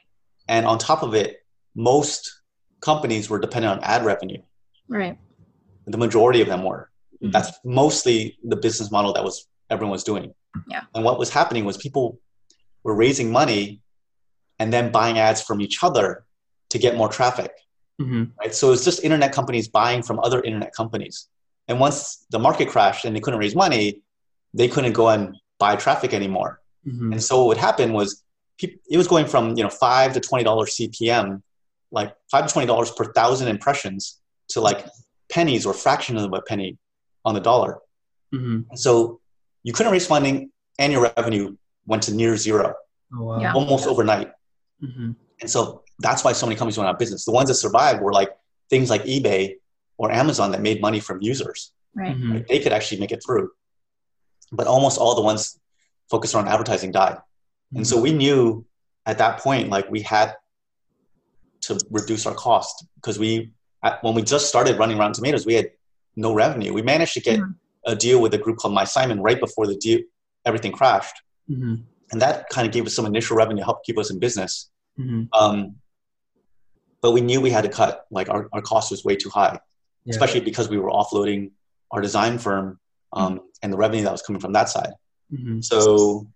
and 0.48 0.66
on 0.66 0.78
top 0.78 1.02
of 1.02 1.14
it, 1.14 1.38
most 1.74 2.42
companies 2.80 3.30
were 3.30 3.38
dependent 3.38 3.78
on 3.78 3.84
ad 3.84 4.04
revenue. 4.04 4.42
Right. 4.88 5.18
The 5.86 5.98
majority 5.98 6.40
of 6.40 6.48
them 6.48 6.64
were. 6.64 6.90
Mhm. 7.22 7.32
That's 7.32 7.52
mostly 7.64 8.38
the 8.44 8.56
business 8.56 8.90
model 8.90 9.12
that 9.14 9.24
was 9.24 9.48
everyone 9.70 9.92
was 9.92 10.04
doing. 10.04 10.34
Yeah. 10.68 10.82
And 10.94 11.04
what 11.04 11.18
was 11.18 11.30
happening 11.30 11.64
was 11.64 11.76
people 11.76 12.20
were 12.82 12.94
raising 12.94 13.30
money 13.30 13.82
and 14.58 14.72
then 14.72 14.90
buying 14.90 15.18
ads 15.18 15.42
from 15.42 15.60
each 15.60 15.82
other 15.82 16.24
to 16.70 16.78
get 16.78 16.96
more 16.96 17.08
traffic 17.08 17.52
Mhm. 18.00 18.30
right? 18.38 18.54
So 18.54 18.72
it's 18.72 18.84
just 18.84 19.02
internet 19.02 19.32
companies 19.32 19.66
buying 19.68 20.02
from 20.02 20.20
other 20.20 20.40
internet 20.42 20.72
companies. 20.74 21.28
And 21.66 21.80
once 21.80 22.24
the 22.30 22.38
market 22.38 22.68
crashed 22.68 23.04
and 23.04 23.14
they 23.14 23.20
couldn't 23.20 23.40
raise 23.40 23.54
money, 23.54 24.02
they 24.54 24.68
couldn't 24.68 24.92
go 24.92 25.08
and 25.08 25.36
buy 25.58 25.76
traffic 25.76 26.14
anymore. 26.14 26.60
Mhm. 26.86 27.12
And 27.12 27.22
so 27.22 27.38
what 27.38 27.48
would 27.48 27.56
happen 27.58 27.92
was 27.92 28.22
it 28.60 28.96
was 28.96 29.06
going 29.06 29.26
from 29.26 29.56
you 29.56 29.62
know 29.64 29.70
five 29.70 30.12
to 30.14 30.20
twenty 30.20 30.44
dollars 30.44 30.74
CPM, 30.76 31.42
like 31.90 32.14
five 32.30 32.46
to 32.46 32.52
twenty 32.52 32.66
dollars 32.66 32.90
per 32.90 33.12
thousand 33.12 33.48
impressions, 33.48 34.20
to 34.48 34.60
like 34.60 34.86
pennies 35.28 35.66
or 35.66 35.74
fraction 35.74 36.16
of 36.16 36.32
a 36.32 36.40
penny 36.42 36.78
on 37.24 37.34
the 37.34 37.40
dollar. 37.40 37.78
Mhm. 38.34 38.64
So 38.76 39.20
you 39.62 39.72
couldn't 39.72 39.92
raise 39.92 40.06
funding, 40.06 40.50
and 40.78 40.92
your 40.92 41.02
revenue 41.16 41.56
went 41.86 42.02
to 42.04 42.14
near 42.14 42.36
zero 42.36 42.74
Oh, 43.14 43.24
wow. 43.24 43.40
Yeah. 43.40 43.52
almost 43.54 43.86
overnight. 43.86 44.30
Mhm. 44.82 45.16
And 45.40 45.50
so 45.50 45.82
that's 46.00 46.22
why 46.24 46.32
so 46.32 46.46
many 46.46 46.56
companies 46.56 46.78
went 46.78 46.88
out 46.88 46.94
of 46.94 46.98
business. 46.98 47.24
The 47.24 47.32
ones 47.32 47.48
that 47.48 47.54
survived 47.54 48.00
were 48.02 48.12
like 48.12 48.30
things 48.70 48.90
like 48.90 49.04
eBay 49.04 49.56
or 49.96 50.10
Amazon 50.12 50.52
that 50.52 50.60
made 50.62 50.80
money 50.80 51.00
from 51.00 51.20
users. 51.22 51.72
Right. 51.94 52.16
Mhm. 52.16 52.32
Right? 52.32 52.46
They 52.48 52.60
could 52.60 52.72
actually 52.72 53.00
make 53.00 53.10
it 53.12 53.22
through. 53.24 53.50
But 54.52 54.66
almost 54.66 54.98
all 54.98 55.14
the 55.14 55.22
ones 55.22 55.58
focused 56.10 56.34
on 56.34 56.46
advertising 56.48 56.92
died. 56.92 57.18
And 57.74 57.86
so 57.86 58.00
we 58.00 58.12
knew 58.12 58.64
at 59.04 59.18
that 59.18 59.40
point, 59.40 59.68
like 59.68 59.90
we 59.90 60.00
had 60.00 60.34
to 61.62 61.78
reduce 61.90 62.24
our 62.26 62.34
cost 62.34 62.86
because 62.94 63.18
we, 63.18 63.52
at, 63.82 64.02
when 64.02 64.14
we 64.14 64.22
just 64.22 64.48
started 64.48 64.78
running 64.78 64.96
Rotten 64.96 65.12
Tomatoes, 65.12 65.44
we 65.44 65.54
had 65.54 65.70
no 66.16 66.32
revenue. 66.32 66.72
We 66.72 66.82
managed 66.82 67.14
to 67.14 67.20
get 67.20 67.38
Mhm. 67.40 67.54
a 67.86 67.94
deal 67.94 68.22
with 68.22 68.32
a 68.34 68.38
group 68.38 68.56
called 68.58 68.74
mySimon 68.74 69.18
right 69.20 69.38
before 69.38 69.66
the 69.66 69.76
deal, 69.76 70.00
everything 70.46 70.72
crashed. 70.72 71.20
Mhm. 71.50 71.82
And 72.10 72.22
that 72.22 72.48
kind 72.48 72.66
of 72.66 72.72
gave 72.72 72.86
us 72.86 72.94
some 72.94 73.04
initial 73.06 73.36
revenue 73.36 73.58
to 73.60 73.64
help 73.64 73.84
keep 73.84 73.98
us 73.98 74.10
in 74.10 74.18
business. 74.18 74.70
Mhm. 74.98 75.28
Um, 75.32 75.76
but 77.02 77.12
we 77.12 77.20
knew 77.20 77.40
we 77.40 77.50
had 77.50 77.64
to 77.64 77.70
cut. 77.70 78.06
Like 78.10 78.28
our, 78.28 78.48
our 78.52 78.62
cost 78.62 78.90
was 78.90 79.04
way 79.04 79.16
too 79.16 79.30
high, 79.30 79.58
Yeah. 80.04 80.10
especially 80.14 80.40
because 80.40 80.68
we 80.68 80.78
were 80.78 80.90
offloading 80.90 81.50
our 81.92 82.00
design 82.00 82.38
firm 82.38 82.78
um, 83.12 83.40
and 83.62 83.72
the 83.72 83.76
revenue 83.76 84.04
that 84.04 84.12
was 84.12 84.22
coming 84.22 84.40
from 84.40 84.52
that 84.52 84.68
side. 84.68 84.92
Mhm. 85.32 85.64
So 85.64 86.26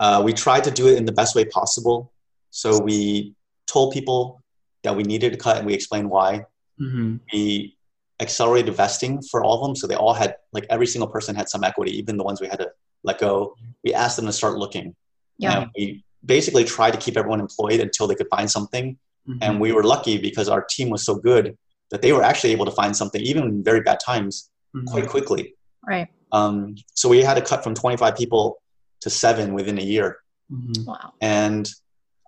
uh, 0.00 0.22
we 0.24 0.32
tried 0.32 0.64
to 0.64 0.70
do 0.70 0.86
it 0.88 0.96
in 0.96 1.04
the 1.04 1.12
best 1.12 1.34
way 1.34 1.44
possible. 1.44 2.12
So 2.50 2.78
we 2.80 3.34
told 3.66 3.92
people 3.92 4.42
that 4.84 4.94
we 4.96 5.02
needed 5.02 5.32
to 5.32 5.38
cut 5.38 5.56
and 5.58 5.66
we 5.66 5.74
explained 5.74 6.08
why. 6.08 6.46
Mhm. 6.80 7.20
We 7.32 7.76
accelerated 8.20 8.74
vesting 8.74 9.20
for 9.22 9.44
all 9.44 9.56
of 9.56 9.62
them. 9.62 9.76
So 9.76 9.86
they 9.86 9.94
all 9.94 10.14
had, 10.14 10.36
like 10.52 10.66
every 10.70 10.86
single 10.86 11.08
person 11.08 11.34
had 11.34 11.48
some 11.48 11.62
equity, 11.64 11.96
even 11.98 12.16
the 12.16 12.24
ones 12.24 12.40
we 12.40 12.46
had 12.48 12.58
to 12.60 12.70
let 13.04 13.18
go. 13.18 13.54
We 13.84 13.92
asked 13.94 14.16
them 14.16 14.26
to 14.26 14.32
start 14.32 14.58
looking. 14.58 14.94
Yeah. 15.38 15.62
And 15.62 15.70
we 15.76 16.04
basically 16.24 16.64
tried 16.64 16.92
to 16.92 16.98
keep 16.98 17.16
everyone 17.16 17.40
employed 17.40 17.80
until 17.80 18.06
they 18.08 18.14
could 18.14 18.28
find 18.28 18.50
something. 18.50 18.98
Mhm. 19.26 19.38
And 19.42 19.60
we 19.60 19.72
were 19.72 19.82
lucky 19.82 20.18
because 20.18 20.48
our 20.48 20.62
team 20.64 20.90
was 20.90 21.04
so 21.04 21.14
good 21.16 21.56
that 21.90 22.02
they 22.02 22.12
were 22.12 22.22
actually 22.22 22.52
able 22.52 22.66
to 22.66 22.70
find 22.72 22.96
something, 22.96 23.20
even 23.22 23.44
in 23.44 23.64
very 23.64 23.80
bad 23.80 23.98
times, 24.00 24.50
Mhm. 24.74 24.86
quite 24.86 25.08
quickly. 25.08 25.54
Right. 25.86 26.08
Um, 26.32 26.76
so 26.94 27.08
we 27.08 27.22
had 27.22 27.34
to 27.34 27.42
cut 27.42 27.64
from 27.64 27.74
25 27.74 28.14
people 28.16 28.60
to 29.00 29.10
seven 29.10 29.54
within 29.54 29.78
a 29.78 29.82
year. 29.82 30.18
Mhm. 30.52 30.84
Wow. 30.86 31.12
And 31.20 31.68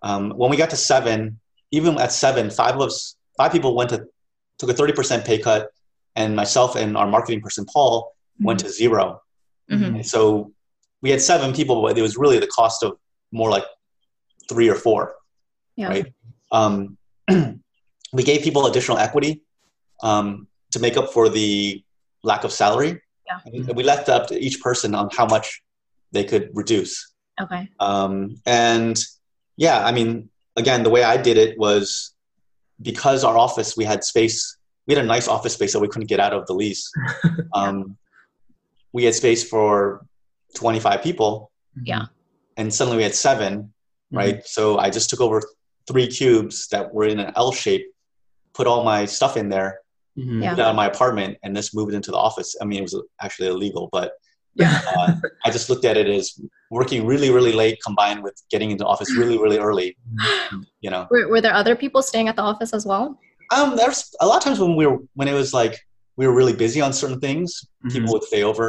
um, 0.02 0.30
when 0.30 0.50
we 0.50 0.56
got 0.56 0.70
to 0.70 0.76
seven, 0.76 1.38
even 1.70 1.98
at 1.98 2.10
seven, 2.12 2.48
five 2.50 2.74
of 2.76 2.80
us, 2.82 3.16
five 3.36 3.52
people 3.52 3.74
went 3.76 3.90
to 3.90 4.06
took 4.58 4.70
a 4.70 4.74
30% 4.74 5.24
pay 5.24 5.38
cut, 5.38 5.70
and 6.16 6.34
myself 6.36 6.74
and 6.76 6.96
our 6.96 7.06
marketing 7.06 7.40
person 7.40 7.64
Paul 7.66 8.14
went 8.40 8.60
to 8.60 8.68
0 8.70 9.20
Mhm. 9.70 10.04
So 10.04 10.52
we 11.02 11.10
had 11.10 11.20
seven 11.22 11.52
people, 11.54 11.80
but 11.82 11.96
it 11.96 12.02
was 12.02 12.16
really 12.16 12.38
the 12.38 12.46
cost 12.46 12.82
of 12.82 12.98
more 13.32 13.48
like 13.50 13.64
three 14.48 14.68
or 14.68 14.74
four. 14.74 15.14
Yeah. 15.76 15.88
Right. 15.88 16.12
Um, 16.52 16.96
we 18.12 18.22
gave 18.22 18.42
people 18.42 18.66
additional 18.66 18.98
equity 18.98 19.42
um, 20.02 20.46
to 20.72 20.78
make 20.80 20.96
up 20.96 21.12
for 21.12 21.28
the 21.28 21.82
lack 22.22 22.44
of 22.44 22.52
salary. 22.52 23.00
Yeah. 23.26 23.72
We 23.74 23.82
left 23.82 24.08
it 24.08 24.12
up 24.12 24.26
to 24.28 24.38
each 24.38 24.60
person 24.60 24.94
on 24.94 25.08
how 25.16 25.26
much 25.26 25.62
they 26.12 26.24
could 26.24 26.50
reduce. 26.52 27.12
Okay. 27.40 27.68
Um, 27.78 28.36
and 28.46 28.98
yeah, 29.56 29.84
I 29.84 29.92
mean, 29.92 30.28
again, 30.56 30.82
the 30.82 30.90
way 30.90 31.04
I 31.04 31.16
did 31.16 31.36
it 31.36 31.58
was 31.58 32.14
because 32.82 33.24
our 33.24 33.38
office, 33.38 33.76
we 33.76 33.84
had 33.84 34.02
space, 34.02 34.56
we 34.86 34.94
had 34.94 35.04
a 35.04 35.06
nice 35.06 35.28
office 35.28 35.54
space 35.54 35.72
that 35.72 35.80
we 35.80 35.88
couldn't 35.88 36.08
get 36.08 36.18
out 36.20 36.32
of 36.32 36.46
the 36.46 36.54
lease. 36.54 36.90
Um, 37.52 37.96
we 38.92 39.04
had 39.04 39.14
space 39.14 39.48
for 39.48 40.06
25 40.54 41.02
people. 41.02 41.50
Yeah. 41.82 42.06
And 42.56 42.72
suddenly 42.72 42.98
we 42.98 43.02
had 43.02 43.14
7 43.14 43.72
Mm-hmm. 44.12 44.18
right? 44.18 44.46
So 44.46 44.78
I 44.78 44.90
just 44.90 45.08
took 45.10 45.20
over 45.20 45.42
three 45.90 46.06
cubes 46.06 46.68
that 46.68 46.92
were 46.94 47.04
in 47.06 47.18
an 47.18 47.32
L 47.36 47.52
shape, 47.52 47.84
put 48.54 48.66
all 48.66 48.84
my 48.84 49.04
stuff 49.04 49.36
in 49.36 49.48
there, 49.48 49.80
Mhm. 50.18 50.42
Yeah. 50.42 50.48
moved 50.50 50.60
out 50.60 50.70
of 50.70 50.76
my 50.76 50.86
apartment, 50.86 51.38
and 51.42 51.54
just 51.56 51.74
moved 51.74 51.94
into 51.94 52.10
the 52.10 52.16
office. 52.16 52.54
I 52.60 52.64
mean, 52.64 52.78
it 52.80 52.82
was 52.82 52.96
actually 53.20 53.48
illegal, 53.48 53.88
but 53.92 54.12
Yeah. 54.54 54.80
uh, 54.96 55.14
I 55.44 55.50
just 55.50 55.68
looked 55.70 55.84
at 55.84 55.96
it 55.96 56.08
as 56.08 56.38
working 56.70 57.06
really, 57.06 57.30
really 57.30 57.52
late 57.52 57.78
combined 57.84 58.22
with 58.22 58.36
getting 58.50 58.70
into 58.70 58.84
office 58.86 59.10
really, 59.16 59.38
really 59.38 59.58
early. 59.58 59.96
You 60.82 60.90
know, 60.90 61.06
Were, 61.10 61.28
were 61.28 61.40
there 61.40 61.54
other 61.54 61.76
people 61.76 62.02
staying 62.02 62.26
at 62.28 62.36
the 62.36 62.42
office 62.42 62.72
as 62.72 62.84
well? 62.86 63.18
um, 63.56 63.76
there's 63.76 64.00
a 64.20 64.26
lot 64.26 64.36
of 64.38 64.42
times 64.44 64.58
when 64.60 64.74
we 64.76 64.86
were 64.86 64.98
when 65.14 65.28
it 65.28 65.32
was 65.34 65.52
like 65.52 65.74
we 66.16 66.26
were 66.26 66.34
really 66.34 66.52
busy 66.64 66.80
on 66.80 66.92
certain 66.92 67.20
things, 67.20 67.48
Mhm. 67.84 67.92
people 67.92 68.12
would 68.14 68.24
stay 68.24 68.42
over. 68.42 68.68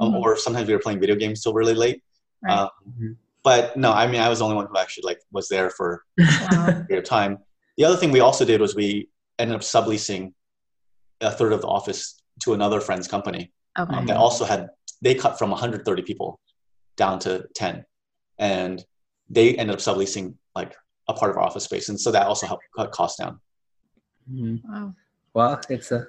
um, 0.00 0.12
Mhm. 0.14 0.20
or 0.22 0.36
sometimes 0.38 0.66
we 0.68 0.74
were 0.74 0.80
playing 0.80 0.98
video 1.04 1.14
games 1.14 1.42
till 1.42 1.52
really 1.54 1.74
late. 1.74 2.02
Right. 2.42 2.58
Um, 2.58 2.68
Mhm. 2.90 3.16
But 3.44 3.76
no, 3.76 3.92
I 3.92 4.06
mean, 4.06 4.20
I 4.20 4.28
was 4.28 4.38
the 4.38 4.44
only 4.44 4.56
one 4.56 4.66
who 4.66 4.78
actually 4.78 5.04
like 5.04 5.20
was 5.32 5.48
there 5.48 5.70
for 5.70 6.04
a 6.20 6.84
period 6.88 7.02
of 7.02 7.04
time. 7.04 7.38
The 7.76 7.84
other 7.84 7.96
thing 7.96 8.10
we 8.10 8.20
also 8.20 8.44
did 8.44 8.60
was 8.60 8.74
we 8.74 9.08
ended 9.38 9.54
up 9.56 9.62
subleasing 9.62 10.32
a 11.20 11.30
third 11.30 11.52
of 11.52 11.60
the 11.60 11.66
office 11.68 12.20
to 12.42 12.54
another 12.54 12.80
friend's 12.80 13.08
company 13.08 13.52
Okay. 13.78 13.94
um, 13.96 14.06
that 14.06 14.16
also 14.18 14.44
had 14.44 14.68
they 15.00 15.14
cut 15.14 15.38
from 15.38 15.50
130 15.50 16.02
people 16.02 16.38
down 16.96 17.18
to 17.20 17.46
10, 17.54 17.84
and 18.38 18.84
they 19.30 19.56
ended 19.56 19.74
up 19.74 19.80
subleasing 19.80 20.34
like 20.54 20.74
a 21.08 21.14
part 21.14 21.30
of 21.30 21.36
our 21.38 21.42
office 21.42 21.64
space, 21.64 21.88
and 21.88 21.98
so 21.98 22.10
that 22.12 22.26
also 22.26 22.46
helped 22.46 22.64
cut 22.76 22.92
costs 22.92 23.18
down. 23.18 23.40
Mhm. 24.30 24.60
Wow. 24.68 24.94
Well, 25.34 25.60
it's 25.70 25.90
a. 25.90 26.06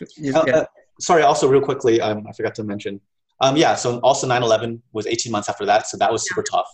it's- 0.00 0.34
Uh, 0.36 0.44
yeah. 0.46 0.56
uh, 0.58 0.64
sorry, 1.00 1.22
also 1.22 1.48
real 1.48 1.62
quickly, 1.62 2.00
um, 2.00 2.26
I 2.28 2.32
forgot 2.32 2.54
to 2.56 2.64
mention. 2.64 3.00
Um, 3.40 3.56
yeah, 3.56 3.74
so 3.74 3.98
also 4.00 4.26
9/11 4.26 4.80
was 4.92 5.06
18 5.06 5.30
months 5.30 5.48
after 5.48 5.64
that, 5.66 5.86
so 5.86 5.96
that 5.98 6.10
was 6.10 6.26
super 6.28 6.42
tough, 6.42 6.68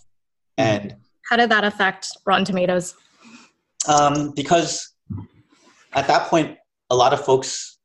and 0.57 0.95
How 1.29 1.35
did 1.37 1.49
that 1.49 1.63
affect 1.63 2.07
Rotten 2.25 2.45
Tomatoes? 2.45 2.95
um, 3.87 4.31
because 4.31 4.93
at 5.93 6.07
that 6.07 6.27
point, 6.29 6.57
a 6.89 6.95
lot 6.95 7.13
of 7.13 7.23
folks 7.23 7.77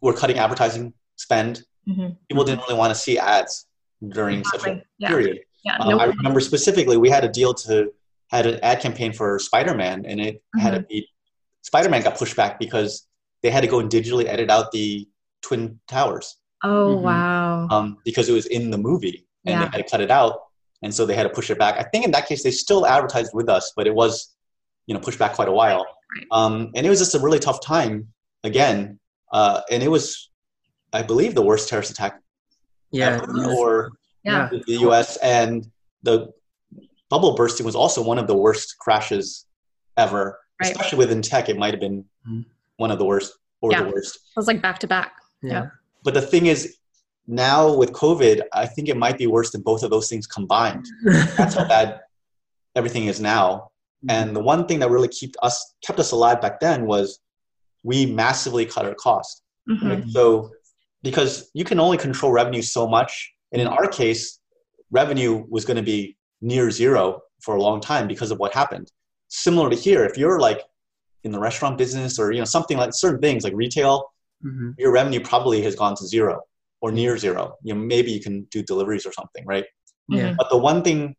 were 0.00 0.12
cutting 0.12 0.38
advertising 0.38 0.92
spend. 1.16 1.62
Mhm. 1.88 2.16
People 2.28 2.44
didn't 2.44 2.60
really 2.62 2.74
want 2.74 2.90
to 2.92 2.98
see 2.98 3.18
ads 3.18 3.66
during 4.08 4.44
such 4.44 4.66
a 4.66 4.82
Yeah. 4.98 5.08
period. 5.08 5.38
Yeah. 5.64 5.76
Um, 5.78 5.90
no- 5.90 5.98
I 5.98 6.04
remember 6.06 6.40
specifically, 6.40 6.96
we 6.96 7.08
had 7.10 7.24
a 7.24 7.28
deal 7.28 7.54
to 7.54 7.92
had 8.30 8.46
an 8.46 8.58
ad 8.62 8.80
campaign 8.80 9.12
for 9.12 9.38
Spider-Man, 9.38 10.04
and 10.06 10.20
it 10.20 10.42
had 10.58 10.70
to 10.72 10.78
Mm-hmm. 10.80 10.86
be 10.88 11.08
Spider-Man 11.62 12.02
got 12.02 12.16
pushed 12.18 12.34
back 12.36 12.58
because 12.58 13.06
they 13.42 13.50
had 13.50 13.60
to 13.60 13.68
go 13.68 13.78
and 13.78 13.88
digitally 13.90 14.26
edit 14.26 14.50
out 14.50 14.72
the 14.72 15.08
twin 15.42 15.78
towers 15.86 16.36
oh 16.64 16.96
Mhm. 16.96 17.02
wow. 17.02 17.68
um, 17.70 17.98
because 18.04 18.28
it 18.28 18.32
was 18.32 18.46
in 18.46 18.70
the 18.70 18.78
movie, 18.78 19.26
and 19.44 19.52
Yeah. 19.52 19.58
they 19.60 19.76
had 19.76 19.84
to 19.84 19.90
cut 19.90 20.00
it 20.00 20.10
out, 20.10 20.40
and 20.82 20.92
so 20.94 21.06
they 21.06 21.14
had 21.14 21.22
to 21.24 21.28
push 21.30 21.50
it 21.50 21.58
back. 21.58 21.78
I 21.78 21.84
think 21.90 22.04
in 22.04 22.10
that 22.12 22.26
case, 22.26 22.42
they 22.42 22.50
still 22.50 22.86
advertised 22.86 23.32
with 23.34 23.48
us, 23.48 23.72
but 23.76 23.86
it 23.86 23.94
was, 23.94 24.34
you 24.86 24.94
know, 24.94 25.00
pushed 25.00 25.18
back 25.18 25.34
quite 25.34 25.48
a 25.48 25.52
while, 25.52 25.86
Right. 26.16 26.26
um, 26.32 26.70
and 26.74 26.86
it 26.86 26.90
was 26.90 26.98
just 26.98 27.14
a 27.14 27.18
really 27.20 27.38
tough 27.38 27.60
time 27.60 28.08
again, 28.42 28.98
uh, 29.32 29.60
and 29.70 29.82
it 29.82 29.88
was, 29.88 30.30
I 30.92 31.02
believe, 31.02 31.34
the 31.34 31.42
worst 31.42 31.68
terrorist 31.68 31.90
attack 31.90 32.20
yeah. 32.90 33.20
ever, 33.22 33.44
or 33.54 33.92
yeah. 34.24 34.48
the 34.50 34.76
U.S. 34.88 35.16
and 35.18 35.70
the 36.02 36.32
bubble 37.10 37.34
bursting 37.34 37.64
was 37.66 37.74
also 37.76 38.02
one 38.02 38.18
of 38.18 38.26
the 38.26 38.34
worst 38.36 38.76
crashes 38.78 39.46
ever. 39.96 40.38
Right. 40.60 40.70
Especially 40.70 40.98
within 40.98 41.20
tech, 41.22 41.48
it 41.48 41.56
might 41.58 41.72
have 41.74 41.80
been 41.80 42.04
Mhm. 42.28 42.44
one 42.76 42.90
of 42.90 42.98
the 42.98 43.04
worst 43.04 43.34
or 43.60 43.70
Yeah. 43.72 43.82
the 43.82 43.90
worst. 43.90 44.16
It 44.16 44.36
was 44.36 44.46
like 44.46 44.62
back 44.62 44.78
to 44.80 44.86
back. 44.86 45.12
yeah. 45.42 45.66
But 46.04 46.14
the 46.14 46.22
thing 46.22 46.46
is, 46.46 46.76
now 47.26 47.74
with 47.74 47.92
COVID, 47.92 48.42
I 48.52 48.66
think 48.66 48.88
it 48.88 48.96
might 48.96 49.16
be 49.16 49.26
worse 49.26 49.50
than 49.50 49.62
both 49.62 49.82
of 49.82 49.90
those 49.90 50.08
things 50.08 50.26
combined. 50.26 50.84
That's 51.04 51.54
how 51.54 51.66
bad 51.66 52.00
everything 52.76 53.06
is 53.06 53.20
now. 53.20 53.70
And 54.08 54.36
the 54.36 54.40
one 54.40 54.66
thing 54.66 54.78
that 54.80 54.90
really 54.90 55.08
kept 55.08 55.36
us 55.42 55.74
kept 55.84 55.98
us 55.98 56.12
alive 56.12 56.42
back 56.42 56.60
then 56.60 56.86
was 56.86 57.20
we 57.82 58.04
massively 58.04 58.66
cut 58.66 58.84
our 58.84 58.94
cost. 58.94 59.42
Mhm. 59.68 59.82
Right? 59.88 60.04
So 60.08 60.50
because 61.02 61.50
you 61.54 61.64
can 61.64 61.80
only 61.80 61.96
control 61.96 62.30
revenue 62.30 62.62
so 62.62 62.86
much, 62.86 63.32
and 63.52 63.62
in 63.62 63.68
our 63.68 63.86
case, 63.86 64.40
revenue 64.90 65.44
was 65.48 65.64
going 65.64 65.76
to 65.78 65.82
be 65.82 66.16
near 66.42 66.70
zero 66.70 67.22
for 67.40 67.56
a 67.56 67.62
long 67.62 67.80
time 67.80 68.06
because 68.06 68.30
of 68.30 68.38
what 68.38 68.52
happened. 68.52 68.90
Similar 69.28 69.70
to 69.70 69.76
here, 69.76 70.04
if 70.04 70.18
you're 70.18 70.38
like 70.38 70.60
in 71.24 71.32
the 71.32 71.38
restaurant 71.38 71.78
business 71.78 72.18
or 72.18 72.32
you 72.32 72.40
know 72.40 72.44
something 72.44 72.76
like 72.76 72.90
certain 72.92 73.20
things 73.20 73.44
like 73.44 73.54
retail, 73.54 74.12
Mhm. 74.44 74.74
your 74.78 74.92
revenue 74.92 75.20
probably 75.20 75.62
has 75.62 75.74
gone 75.74 75.94
to 75.96 76.06
zero 76.06 76.40
or 76.80 76.92
near 76.92 77.16
zero. 77.18 77.56
You 77.62 77.74
know, 77.74 77.80
maybe 77.80 78.10
you 78.12 78.20
can 78.20 78.42
do 78.50 78.62
deliveries 78.62 79.06
or 79.06 79.12
something, 79.12 79.44
right? 79.46 79.64
Yeah. 80.08 80.34
But 80.36 80.50
the 80.50 80.58
one 80.58 80.82
thing 80.82 81.16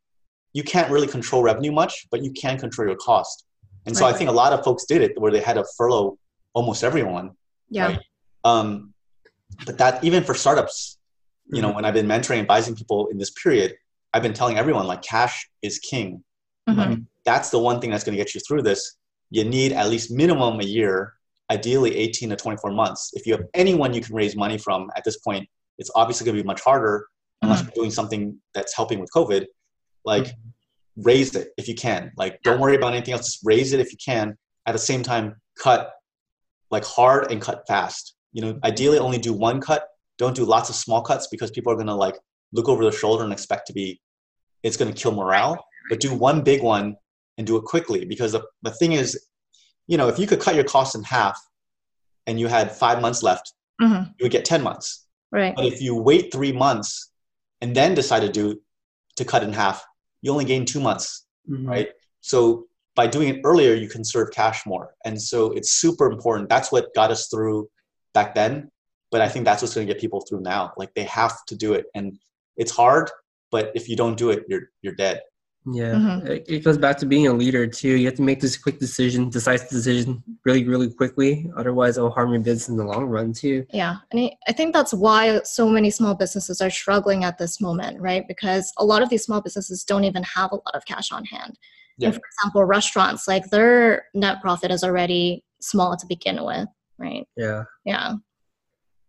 you 0.54 0.64
can't 0.64 0.92
really 0.92 1.08
control 1.08 1.42
revenue 1.44 1.72
much, 1.72 2.08
but 2.12 2.24
you 2.24 2.32
can 2.32 2.58
control 2.58 2.88
your 2.88 2.98
cost. 2.98 3.46
And 3.86 3.96
so 3.98 4.06
I 4.06 4.10
Right. 4.10 4.18
think 4.18 4.30
a 4.30 4.34
lot 4.34 4.54
of 4.54 4.64
folks 4.64 4.86
did 4.86 5.02
it 5.02 5.20
where 5.20 5.32
they 5.32 5.42
had 5.42 5.54
to 5.54 5.66
furlough 5.78 6.18
almost 6.54 6.84
everyone 6.84 7.32
Yeah. 7.70 7.88
right? 7.88 8.00
Um, 8.44 8.94
but 9.66 9.78
that 9.80 10.04
even 10.04 10.24
for 10.24 10.34
startups, 10.34 10.98
you 11.48 11.62
know, 11.62 11.72
Mhm. 11.72 11.76
when 11.76 11.86
I've 11.86 11.94
been 11.94 12.08
mentoring, 12.08 12.40
advising 12.40 12.76
people 12.76 13.08
in 13.08 13.18
this 13.18 13.32
period, 13.32 13.76
I've 14.14 14.24
been 14.24 14.34
telling 14.34 14.58
everyone 14.58 14.88
like 14.88 15.02
cash 15.02 15.50
is 15.62 15.80
king. 15.80 16.24
Mhm. 16.70 17.06
That's 17.26 17.50
the 17.50 17.60
one 17.60 17.82
thing 17.82 17.90
that's 17.90 18.04
going 18.04 18.18
to 18.18 18.24
get 18.24 18.34
you 18.36 18.42
through 18.42 18.62
this. 18.62 18.98
You 19.32 19.44
need 19.44 19.72
at 19.74 19.90
least 19.90 20.12
minimum 20.12 20.60
a 20.60 20.64
year, 20.64 21.16
ideally 21.52 21.96
18 21.96 22.30
to 22.30 22.36
24 22.36 22.72
months. 22.72 23.12
If 23.14 23.26
you 23.26 23.34
have 23.34 23.44
anyone 23.54 23.94
you 23.94 24.02
can 24.02 24.16
raise 24.16 24.36
money 24.36 24.58
from 24.58 24.90
at 24.96 25.04
this 25.04 25.18
point, 25.18 25.48
it's 25.78 25.92
obviously 25.96 26.26
going 26.26 26.38
to 26.38 26.44
be 26.44 26.48
much 26.48 26.62
harder 26.62 27.08
unless 27.42 27.60
mm-hmm. 27.60 27.70
you're 27.76 27.84
doing 27.84 27.92
something 27.92 28.38
that's 28.54 28.76
helping 28.76 29.00
with 29.00 29.10
COVID. 29.16 29.46
Like 30.04 30.26
mm-hmm. 30.26 31.02
raise 31.04 31.36
it 31.36 31.50
if 31.58 31.68
you 31.68 31.76
can. 31.76 32.12
Like 32.18 32.40
don't 32.44 32.60
worry 32.60 32.76
about 32.76 32.94
anything 32.94 33.14
else. 33.14 33.26
Just 33.26 33.40
raise 33.44 33.74
it 33.74 33.80
if 33.80 33.92
you 33.92 33.98
can. 34.04 34.38
At 34.66 34.72
the 34.72 34.80
same 34.80 35.04
time, 35.04 35.36
cut 35.62 35.92
like 36.72 36.84
hard 36.84 37.32
and 37.32 37.42
cut 37.42 37.64
fast. 37.68 38.16
You 38.34 38.42
know, 38.42 38.60
ideally 38.64 38.98
only 38.98 39.18
do 39.18 39.34
one 39.34 39.62
cut. 39.62 39.86
Don't 40.18 40.36
do 40.36 40.46
lots 40.46 40.70
of 40.70 40.76
small 40.76 41.02
cuts 41.02 41.28
because 41.28 41.52
people 41.52 41.72
are 41.72 41.76
gonna 41.76 41.96
like 41.96 42.18
look 42.52 42.68
over 42.68 42.84
their 42.84 42.92
shoulder 42.92 43.24
and 43.24 43.34
expect 43.34 43.68
to 43.68 43.74
be 43.74 44.02
it's 44.64 44.78
gonna 44.78 44.94
kill 44.94 45.12
morale. 45.12 45.64
But 45.90 46.00
do 46.00 46.16
one 46.16 46.42
big 46.42 46.64
one 46.64 46.96
and 47.38 47.46
do 47.46 47.58
it 47.58 47.64
quickly 47.64 48.06
because 48.06 48.32
the, 48.32 48.44
the 48.64 48.72
thing 48.72 48.94
is, 48.94 49.28
you 49.88 49.98
know, 49.98 50.08
if 50.08 50.18
you 50.20 50.28
could 50.28 50.40
cut 50.40 50.56
your 50.56 50.64
costs 50.64 50.96
in 50.96 51.04
half 51.04 51.40
and 52.28 52.40
you 52.40 52.48
had 52.48 52.72
five 52.72 53.02
months 53.02 53.22
left, 53.24 53.54
Mhm. 53.82 54.08
you 54.18 54.24
would 54.26 54.32
get 54.32 54.46
10 54.46 54.64
months. 54.64 55.06
Right. 55.32 55.56
But 55.56 55.66
if 55.66 55.82
you 55.82 55.96
wait 55.96 56.32
three 56.32 56.52
months 56.52 57.12
and 57.62 57.76
then 57.76 57.94
decide 57.94 58.22
to 58.22 58.30
do 58.32 58.62
to 59.18 59.26
cut 59.26 59.44
in 59.44 59.54
half, 59.54 59.86
you 60.22 60.32
only 60.32 60.46
gain 60.46 60.66
two 60.66 60.80
months 60.80 61.26
Mhm. 61.50 61.68
right? 61.68 61.90
So 62.22 62.68
by 62.96 63.08
doing 63.08 63.28
it 63.30 63.42
earlier, 63.44 63.74
you 63.74 63.90
conserve 63.90 64.32
cash 64.32 64.66
more. 64.66 64.96
And 65.04 65.22
so 65.22 65.52
it's 65.52 65.72
super 65.72 66.10
important. 66.10 66.50
That's 66.50 66.72
what 66.72 66.94
got 66.96 67.12
us 67.12 67.28
through 67.28 67.70
back 68.14 68.34
then. 68.36 68.72
But 69.12 69.22
I 69.22 69.30
think 69.30 69.46
that's 69.46 69.62
what's 69.62 69.76
going 69.76 69.86
to 69.88 69.94
get 69.94 70.02
people 70.02 70.22
through 70.22 70.42
now. 70.42 70.74
Like 70.78 70.94
they 70.96 71.04
have 71.04 71.46
to 71.48 71.56
do 71.56 71.74
it. 71.74 71.86
And 71.94 72.18
it's 72.58 72.72
hard, 72.72 73.12
but 73.52 73.72
if 73.76 73.88
you 73.90 73.96
don't 73.96 74.18
do 74.18 74.30
it, 74.32 74.46
you're, 74.48 74.70
you're 74.82 74.96
dead. 74.96 75.22
Yeah, 75.68 75.94
Mhm. 75.94 76.26
it, 76.28 76.46
it 76.48 76.64
goes 76.64 76.78
back 76.78 76.98
to 77.00 77.08
being 77.08 77.26
a 77.28 77.34
leader 77.34 77.66
too. 77.66 77.96
You 77.96 78.06
have 78.06 78.16
to 78.16 78.22
make 78.22 78.40
this 78.40 78.56
quick 78.56 78.78
decision, 78.80 79.30
decisive 79.32 79.70
decision, 79.70 80.22
really, 80.46 80.64
really 80.68 80.92
quickly. 80.94 81.50
Otherwise, 81.58 81.98
it'll 81.98 82.12
harm 82.12 82.32
your 82.34 82.42
business 82.42 82.70
in 82.70 82.78
the 82.78 82.84
long 82.84 83.06
run 83.06 83.34
too. 83.34 83.66
Yeah. 83.74 83.96
And 84.12 84.20
I- 84.22 84.38
I 84.48 84.52
think 84.54 84.74
that's 84.74 84.94
why 84.94 85.42
so 85.44 85.68
many 85.68 85.90
small 85.90 86.14
businesses 86.14 86.62
are 86.62 86.70
struggling 86.70 87.24
at 87.24 87.40
this 87.40 87.60
moment, 87.60 88.00
right? 88.00 88.28
Because 88.28 88.72
a 88.78 88.86
lot 88.86 89.02
of 89.02 89.10
these 89.10 89.24
small 89.24 89.42
businesses 89.42 89.84
don't 89.84 90.04
even 90.04 90.22
have 90.24 90.52
a 90.52 90.56
lot 90.56 90.76
of 90.76 90.86
cash 90.86 91.12
on 91.12 91.26
hand. 91.26 91.58
Yeah. 91.98 92.10
And 92.10 92.16
for 92.16 92.22
example, 92.32 92.64
restaurants, 92.66 93.28
like 93.28 93.50
their 93.50 94.06
net 94.14 94.42
profit 94.42 94.70
is 94.70 94.84
already 94.84 95.44
small 95.62 95.98
to 95.98 96.06
begin 96.06 96.44
with, 96.44 96.68
right? 97.00 97.26
Yeah, 97.36 97.64
Yeah. 97.86 98.16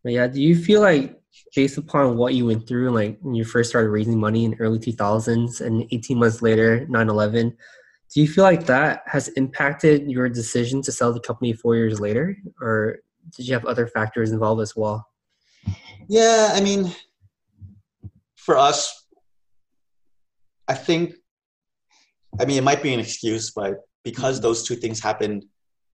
but 0.02 0.12
yeah. 0.14 0.26
Do 0.26 0.40
you 0.40 0.56
feel 0.56 0.80
like, 0.80 1.20
based 1.54 1.78
upon 1.78 2.16
what 2.16 2.34
you 2.34 2.46
went 2.46 2.66
through, 2.66 2.90
like 2.90 3.18
when 3.20 3.34
you 3.34 3.44
first 3.44 3.70
started 3.70 3.90
raising 3.90 4.18
money 4.18 4.44
in 4.44 4.54
early 4.58 4.78
two 4.78 4.92
thousands, 4.92 5.60
and 5.60 5.86
eighteen 5.90 6.18
months 6.18 6.42
later, 6.42 6.86
9-11, 6.90 7.54
do 8.14 8.20
you 8.20 8.28
feel 8.28 8.44
like 8.44 8.66
that 8.66 9.02
has 9.06 9.28
impacted 9.28 10.10
your 10.10 10.28
decision 10.28 10.82
to 10.82 10.92
sell 10.92 11.12
the 11.12 11.20
company 11.20 11.52
four 11.52 11.76
years 11.76 12.00
later, 12.00 12.36
or 12.60 12.98
did 13.36 13.46
you 13.48 13.54
have 13.54 13.64
other 13.64 13.86
factors 13.86 14.30
involved 14.30 14.62
as 14.62 14.74
well? 14.76 15.06
Yeah, 16.08 16.50
I 16.52 16.60
mean, 16.60 16.94
for 18.36 18.56
us, 18.56 19.06
I 20.68 20.74
think, 20.74 21.14
I 22.40 22.44
mean, 22.44 22.58
it 22.58 22.64
might 22.64 22.82
be 22.82 22.94
an 22.94 23.00
excuse, 23.00 23.50
but 23.50 23.80
because 24.04 24.40
those 24.40 24.62
two 24.62 24.76
things 24.76 25.00
happened, 25.00 25.44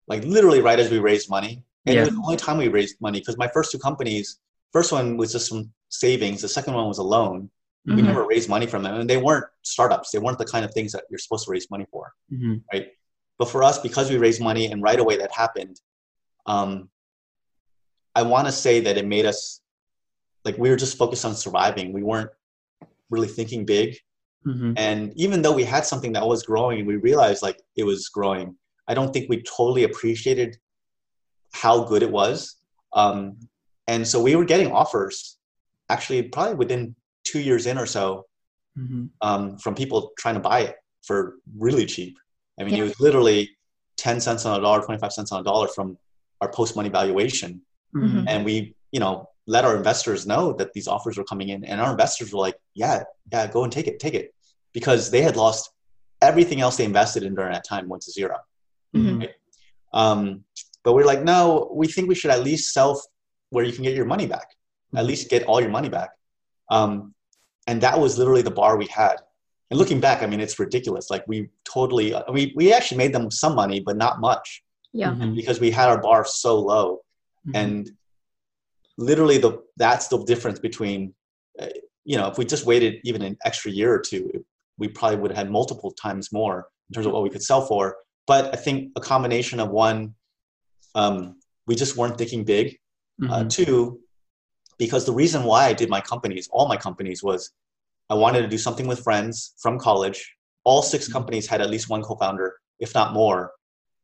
like 0.07 0.25
literally 0.25 0.61
right 0.61 0.79
as 0.79 0.91
we 0.91 0.99
raised 0.99 1.29
money, 1.29 1.65
and 1.87 1.95
Yeah. 1.95 2.03
it 2.03 2.05
was 2.07 2.15
the 2.15 2.23
only 2.23 2.37
time 2.37 2.59
we 2.59 2.69
raised 2.69 3.01
money 3.01 3.19
because 3.19 3.37
my 3.37 3.49
first 3.49 3.73
two 3.73 3.79
companies, 3.79 4.39
first 4.73 4.93
one 4.93 5.17
was 5.17 5.33
just 5.33 5.49
some 5.49 5.73
savings, 5.89 6.43
the 6.43 6.49
second 6.49 6.75
one 6.75 6.89
was 6.89 6.99
a 6.99 7.03
loan. 7.03 7.51
We 7.87 7.95
Mhm. 8.03 8.07
never 8.07 8.27
raised 8.27 8.49
money 8.49 8.67
from 8.67 8.83
them, 8.83 9.01
and 9.01 9.09
they 9.09 9.17
weren't 9.17 9.47
startups. 9.63 10.11
They 10.11 10.19
weren't 10.19 10.39
the 10.39 10.45
kind 10.45 10.65
of 10.65 10.75
things 10.75 10.91
that 10.93 11.05
you're 11.09 11.21
supposed 11.21 11.45
to 11.45 11.53
raise 11.53 11.71
money 11.71 11.87
for. 11.91 12.13
Mm-hmm. 12.33 12.79
But 13.39 13.49
for 13.49 13.63
us, 13.63 13.79
because 13.79 14.11
we 14.11 14.17
raised 14.17 14.41
money 14.41 14.67
and 14.67 14.83
right 14.83 14.99
away 14.99 15.19
that 15.19 15.31
happened, 15.31 15.81
um, 16.47 16.91
I 18.15 18.23
want 18.23 18.49
to 18.49 18.53
say 18.53 18.81
that 18.81 18.97
it 18.97 19.07
made 19.07 19.27
us 19.27 19.61
like 20.45 20.57
we 20.59 20.71
were 20.71 20.77
just 20.77 20.97
focused 20.97 21.25
on 21.25 21.35
surviving. 21.35 21.93
We 21.93 22.03
weren't 22.03 22.31
really 23.11 23.29
thinking 23.29 23.67
big. 23.67 23.99
Mm-hmm. 24.47 24.73
And 24.77 25.13
even 25.17 25.43
though 25.43 25.53
we 25.53 25.65
had 25.65 25.85
something 25.85 26.13
that 26.13 26.27
was 26.27 26.43
growing 26.45 26.87
we 26.87 26.97
realized 26.97 27.43
like 27.43 27.61
it 27.77 27.85
was 27.85 28.09
growing, 28.09 28.57
I 28.89 28.95
don't 28.95 29.13
think 29.13 29.29
we 29.29 29.43
totally 29.43 29.85
appreciated 29.85 30.57
how 31.53 31.85
good 31.85 32.03
it 32.03 32.11
was. 32.11 32.57
Um, 32.93 33.49
and 33.89 34.07
so 34.07 34.21
we 34.21 34.37
were 34.37 34.45
getting 34.45 34.71
offers 34.73 35.39
actually 35.89 36.23
probably 36.23 36.55
within 36.55 36.95
two 37.25 37.41
years 37.41 37.67
in 37.67 37.79
or 37.79 37.87
so 37.87 38.27
Mm-hmm. 38.79 39.07
um, 39.23 39.57
from 39.57 39.75
people 39.75 40.13
trying 40.19 40.35
to 40.35 40.41
buy 40.41 40.61
it 40.61 40.77
for 41.03 41.37
really 41.57 41.87
cheap. 41.87 42.19
I 42.61 42.65
mean, 42.65 42.75
Yeah. 42.75 42.81
it 42.81 42.89
was 42.89 43.01
literally 43.01 43.57
10 43.97 44.21
cents 44.21 44.45
on 44.45 44.59
a 44.59 44.63
dollar, 44.63 44.83
25 44.83 45.13
cents 45.15 45.33
on 45.33 45.41
a 45.41 45.45
dollar 45.45 45.67
from 45.69 45.97
our 46.43 46.51
post 46.51 46.77
money 46.77 46.91
valuation. 46.91 47.63
Mm-hmm. 47.95 48.29
And 48.29 48.45
we, 48.45 48.75
you 48.93 49.01
know, 49.01 49.31
let 49.47 49.65
our 49.65 49.75
investors 49.79 50.27
know 50.27 50.53
that 50.59 50.75
these 50.75 50.89
offers 50.89 51.17
were 51.17 51.25
coming 51.25 51.49
in, 51.49 51.65
and 51.65 51.81
our 51.81 51.91
investors 51.91 52.35
were 52.35 52.41
like, 52.41 52.57
"Yeah, 52.75 53.05
yeah, 53.33 53.47
go 53.47 53.65
and 53.65 53.73
take 53.73 53.87
it, 53.87 53.99
take 53.99 54.13
it," 54.13 54.35
because 54.75 55.11
they 55.11 55.23
had 55.23 55.37
lost 55.37 55.71
everything 56.21 56.61
else 56.61 56.77
they 56.77 56.85
invested 56.85 57.23
in 57.23 57.35
during 57.35 57.53
that 57.53 57.65
time 57.67 57.89
went 57.89 58.03
to 58.03 58.11
0 58.13 58.37
Mhm. 58.95 59.21
Right? 59.21 59.35
Um, 59.95 60.45
but 60.85 60.93
we're 60.93 61.07
like, 61.07 61.23
no, 61.25 61.71
we 61.73 61.87
think 61.87 62.09
we 62.11 62.15
should 62.15 62.31
at 62.31 62.43
least 62.45 62.75
sell 62.75 63.01
where 63.51 63.65
you 63.65 63.73
can 63.73 63.85
get 63.85 63.95
your 63.95 64.05
money 64.05 64.27
back, 64.27 64.49
at 64.97 65.05
least 65.07 65.31
get 65.31 65.45
all 65.45 65.61
your 65.61 65.71
money 65.71 65.89
back. 65.89 66.11
Um, 66.71 67.15
and 67.67 67.81
that 67.83 67.99
was 67.99 68.19
literally 68.19 68.43
the 68.43 68.51
bar 68.51 68.77
we 68.77 68.87
had. 68.87 69.17
And 69.71 69.79
looking 69.79 70.01
back, 70.01 70.23
I 70.23 70.27
mean, 70.27 70.41
it's 70.41 70.59
ridiculous. 70.59 71.11
Like 71.11 71.25
we 71.27 71.49
totally, 71.65 72.15
we, 72.33 72.53
we 72.57 72.73
actually 72.73 72.99
made 72.99 73.13
them 73.13 73.31
some 73.31 73.55
money, 73.55 73.81
but 73.81 73.97
not 73.97 74.21
much 74.21 74.63
Yeah. 74.93 75.11
Mhm. 75.13 75.35
because 75.35 75.61
we 75.61 75.71
had 75.71 75.89
our 75.89 76.01
bar 76.01 76.25
so 76.25 76.59
low. 76.61 77.01
Mhm. 77.49 77.53
And 77.55 77.91
literally 78.97 79.39
the, 79.39 79.63
that's 79.77 80.09
the 80.09 80.23
difference 80.25 80.59
between, 80.59 81.15
uh, 81.61 81.67
you 82.05 82.17
know, 82.17 82.29
if 82.29 82.39
we 82.39 82.45
just 82.45 82.65
waited 82.67 83.01
even 83.05 83.23
an 83.23 83.37
extra 83.45 83.71
year 83.71 83.93
or 83.93 83.99
two, 84.01 84.45
we 84.79 84.89
probably 84.89 85.19
would 85.19 85.31
have 85.33 85.39
had 85.39 85.51
multiple 85.51 85.91
times 85.93 86.33
more 86.33 86.69
in 86.89 86.95
terms 86.95 87.07
of 87.07 87.13
what 87.13 87.23
we 87.23 87.31
could 87.31 87.43
sell 87.43 87.67
for. 87.67 87.97
But 88.27 88.53
I 88.55 88.57
think 88.57 88.93
a 88.97 89.01
combination 89.01 89.59
of 89.61 89.71
one, 89.71 90.15
um, 90.95 91.41
we 91.67 91.75
just 91.75 91.97
weren't 91.97 92.17
thinking 92.19 92.45
big. 92.45 92.79
Uh, 93.23 93.45
Mhm. 93.45 93.51
two, 93.51 94.01
because 94.79 95.07
the 95.07 95.13
reason 95.13 95.45
why 95.45 95.65
I 95.65 95.73
did 95.73 95.89
my 95.89 96.03
companies, 96.03 96.49
all 96.53 96.69
my 96.69 96.77
companies, 96.77 97.23
was 97.23 97.51
I 98.11 98.15
wanted 98.15 98.43
to 98.43 98.49
do 98.49 98.59
something 98.59 98.87
with 98.87 99.01
friends 99.03 99.55
from 99.59 99.79
college. 99.79 100.37
All 100.65 100.83
six 100.83 101.09
companies 101.09 101.47
had 101.47 101.63
at 101.63 101.71
least 101.71 101.89
one 101.89 102.03
co-founder, 102.03 102.55
if 102.79 102.95
not 102.95 103.15
more, 103.15 103.53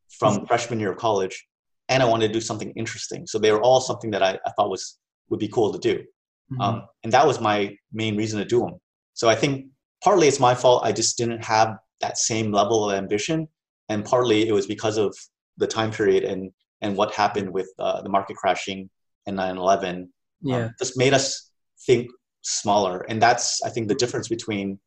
from 0.09 0.46
freshman 0.46 0.81
year 0.81 0.92
of 0.92 0.96
college, 0.98 1.46
and 1.90 2.03
I 2.03 2.07
wanted 2.07 2.29
to 2.29 2.33
do 2.33 2.40
something 2.40 2.70
interesting. 2.70 3.27
So 3.27 3.38
they 3.38 3.53
were 3.53 3.61
all 3.61 3.81
something 3.83 4.11
that 4.12 4.22
I, 4.22 4.38
I 4.46 4.51
thought 4.53 4.70
was 4.70 4.98
would 5.29 5.40
be 5.40 5.48
cool 5.48 5.72
to 5.72 5.79
do, 5.79 6.05
Mhm. 6.51 6.61
um, 6.62 6.83
and 7.03 7.12
that 7.12 7.27
was 7.27 7.38
my 7.38 7.77
main 7.92 8.16
reason 8.16 8.38
to 8.38 8.46
do 8.46 8.61
them. 8.61 8.81
So 9.12 9.29
I 9.29 9.35
think 9.35 9.66
partly 10.03 10.27
it's 10.27 10.40
my 10.40 10.55
fault. 10.55 10.85
I 10.85 10.92
just 10.92 11.18
didn't 11.18 11.44
have 11.44 11.77
that 12.01 12.16
same 12.16 12.51
level 12.51 12.88
of 12.88 12.96
ambition, 12.96 13.46
and 13.90 14.05
partly 14.07 14.48
it 14.48 14.53
was 14.53 14.66
because 14.66 14.96
of 14.96 15.14
the 15.59 15.66
time 15.66 15.90
period 15.90 16.25
and 16.25 16.51
and 16.81 16.96
what 16.96 17.12
happened 17.12 17.51
with 17.53 17.68
uh, 17.79 18.01
the 18.01 18.09
market 18.09 18.37
crashing 18.38 18.88
and 19.27 19.37
9/11 19.39 20.09
yeah. 20.43 20.57
um, 20.57 20.71
just 20.79 20.97
made 20.97 21.15
us 21.15 21.51
think 21.87 22.11
smaller 22.43 23.01
and 23.09 23.21
that's 23.23 23.63
i 23.63 23.69
think 23.71 23.89
the 23.89 23.95
difference 23.95 24.29
between 24.29 24.79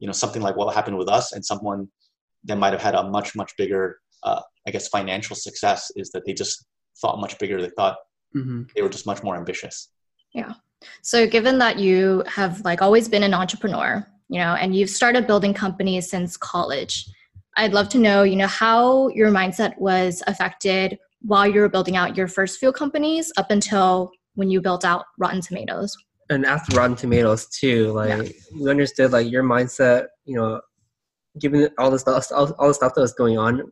you 0.00 0.06
know 0.06 0.12
something 0.12 0.42
like 0.42 0.56
what 0.56 0.74
happened 0.74 0.98
with 0.98 1.08
us 1.08 1.32
and 1.32 1.44
someone 1.44 1.86
that 2.44 2.56
might 2.56 2.72
have 2.72 2.82
had 2.82 2.94
a 2.94 3.04
much 3.10 3.34
much 3.36 3.52
bigger 3.56 3.98
uh, 4.24 4.40
i 4.66 4.70
guess 4.70 4.88
financial 4.88 5.36
success 5.36 5.90
is 5.96 6.10
that 6.10 6.24
they 6.26 6.32
just 6.32 6.66
thought 7.00 7.20
much 7.20 7.38
bigger 7.38 7.60
they 7.60 7.70
thought 7.76 7.96
Mhm. 8.36 8.68
they 8.74 8.82
were 8.82 8.88
just 8.88 9.06
much 9.06 9.22
more 9.22 9.36
ambitious 9.36 9.90
yeah 10.32 10.54
So, 11.02 11.26
given 11.26 11.58
that 11.58 11.78
you 11.78 12.22
have 12.26 12.60
like 12.64 12.82
always 12.82 13.08
been 13.08 13.22
an 13.22 13.32
entrepreneur, 13.32 14.06
you 14.28 14.38
know, 14.40 14.54
and 14.54 14.74
you've 14.76 14.90
started 14.90 15.26
building 15.26 15.54
companies 15.54 16.10
since 16.10 16.36
college, 16.36 17.06
I'd 17.56 17.72
love 17.72 17.88
to 17.90 17.98
know, 17.98 18.22
you 18.22 18.36
know, 18.36 18.46
how 18.48 19.08
your 19.08 19.30
mindset 19.30 19.78
was 19.78 20.22
affected 20.26 20.98
while 21.26 21.46
you 21.46 21.60
were 21.60 21.68
building 21.68 21.96
out 21.96 22.16
your 22.16 22.28
first 22.28 22.58
few 22.58 22.70
companies 22.72 23.32
up 23.36 23.50
until 23.50 24.10
when 24.34 24.50
you 24.50 24.60
built 24.60 24.84
out 24.84 25.04
Rotten 25.18 25.40
Tomatoes. 25.40 25.96
and 26.30 26.46
after 26.46 26.76
Rotten 26.76 26.96
Tomatoes 26.96 27.46
too, 27.46 27.92
like 27.92 28.34
you 28.52 28.68
understood 28.68 29.12
like 29.12 29.30
your 29.30 29.42
mindset, 29.42 30.06
you 30.24 30.36
know, 30.36 30.60
given 31.38 31.68
all 31.78 31.90
the 31.90 31.98
stuff, 31.98 32.26
all, 32.32 32.52
all 32.58 32.68
the 32.68 32.74
stuff 32.74 32.94
that 32.94 33.00
was 33.00 33.12
going 33.12 33.38
on, 33.38 33.62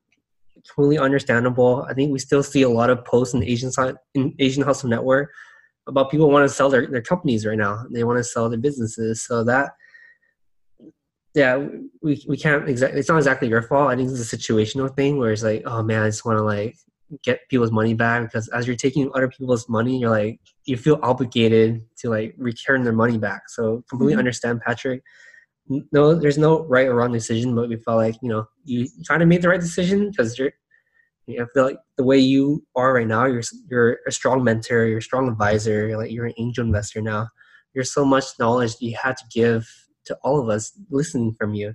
totally 0.74 0.98
understandable. 0.98 1.86
I 1.88 1.94
think 1.94 2.12
we 2.12 2.18
still 2.18 2.42
see 2.42 2.62
a 2.62 2.68
lot 2.68 2.90
of 2.90 3.04
posts 3.04 3.34
in 3.34 3.42
Asian 3.42 3.72
side 3.72 3.94
in 4.14 4.34
Asian 4.38 4.62
Hustle 4.62 4.88
Network 4.88 5.30
about 5.86 6.10
people 6.10 6.30
want 6.30 6.48
to 6.48 6.54
sell 6.54 6.68
their, 6.68 6.86
their 6.86 7.02
companies 7.02 7.44
right 7.44 7.58
now. 7.58 7.84
They 7.90 8.04
want 8.04 8.18
to 8.18 8.24
sell 8.24 8.48
their 8.48 8.58
businesses. 8.58 9.24
So 9.24 9.44
that, 9.44 9.70
yeah, 11.34 11.66
we, 12.02 12.24
we 12.28 12.36
can't 12.36 12.68
exactly, 12.68 13.00
it's 13.00 13.08
not 13.08 13.16
exactly 13.16 13.48
your 13.48 13.62
fault. 13.62 13.90
I 13.90 13.96
think 13.96 14.10
it's 14.10 14.32
a 14.32 14.36
situational 14.36 14.94
thing 14.94 15.18
where 15.18 15.32
it's 15.32 15.42
like, 15.42 15.62
oh 15.66 15.82
man, 15.82 16.02
I 16.02 16.08
just 16.08 16.24
want 16.24 16.38
to 16.38 16.42
like 16.42 16.76
get 17.22 17.40
people's 17.48 17.70
money 17.70 17.94
back 17.94 18.22
because 18.22 18.48
as 18.48 18.66
you're 18.66 18.76
taking 18.76 19.10
other 19.14 19.28
people's 19.28 19.68
money, 19.68 19.98
you're 19.98 20.10
like, 20.10 20.40
you 20.64 20.76
feel 20.76 20.98
obligated 21.02 21.82
to 21.98 22.10
like 22.10 22.34
return 22.38 22.84
their 22.84 22.92
money 22.92 23.18
back. 23.18 23.48
So 23.48 23.82
completely 23.88 24.14
Mhm. 24.14 24.18
understand 24.18 24.60
Patrick. 24.60 25.02
No, 25.92 26.14
there's 26.14 26.38
no 26.38 26.64
right 26.64 26.88
or 26.88 26.94
wrong 26.94 27.12
decision, 27.12 27.54
but 27.54 27.68
we 27.68 27.76
felt 27.76 27.98
like, 27.98 28.16
you 28.22 28.28
know, 28.28 28.46
you 28.64 28.88
kind 29.08 29.22
of 29.22 29.28
made 29.28 29.42
the 29.42 29.48
right 29.48 29.60
decision 29.60 30.10
because 30.10 30.38
you're, 30.38 30.52
you 31.26 31.38
know, 31.38 31.44
I 31.44 31.46
feel 31.54 31.64
like 31.64 31.78
the 31.96 32.04
way 32.04 32.18
you 32.18 32.64
are 32.74 32.92
right 32.92 33.06
now, 33.06 33.26
you're 33.26 33.42
you're 33.70 33.98
a 34.06 34.12
strong 34.12 34.42
mentor, 34.42 34.86
you're 34.86 34.98
a 34.98 35.02
strong 35.02 35.28
advisor, 35.28 35.86
you're 35.88 35.98
like 35.98 36.10
you're 36.10 36.26
an 36.26 36.34
angel 36.38 36.64
investor 36.64 37.00
now. 37.00 37.28
You're 37.74 37.84
so 37.84 38.04
much 38.04 38.24
knowledge 38.38 38.72
that 38.72 38.84
you 38.84 38.96
had 39.00 39.16
to 39.18 39.24
give 39.32 39.68
to 40.06 40.16
all 40.24 40.40
of 40.40 40.48
us 40.48 40.72
listening 40.90 41.34
from 41.38 41.54
you. 41.54 41.74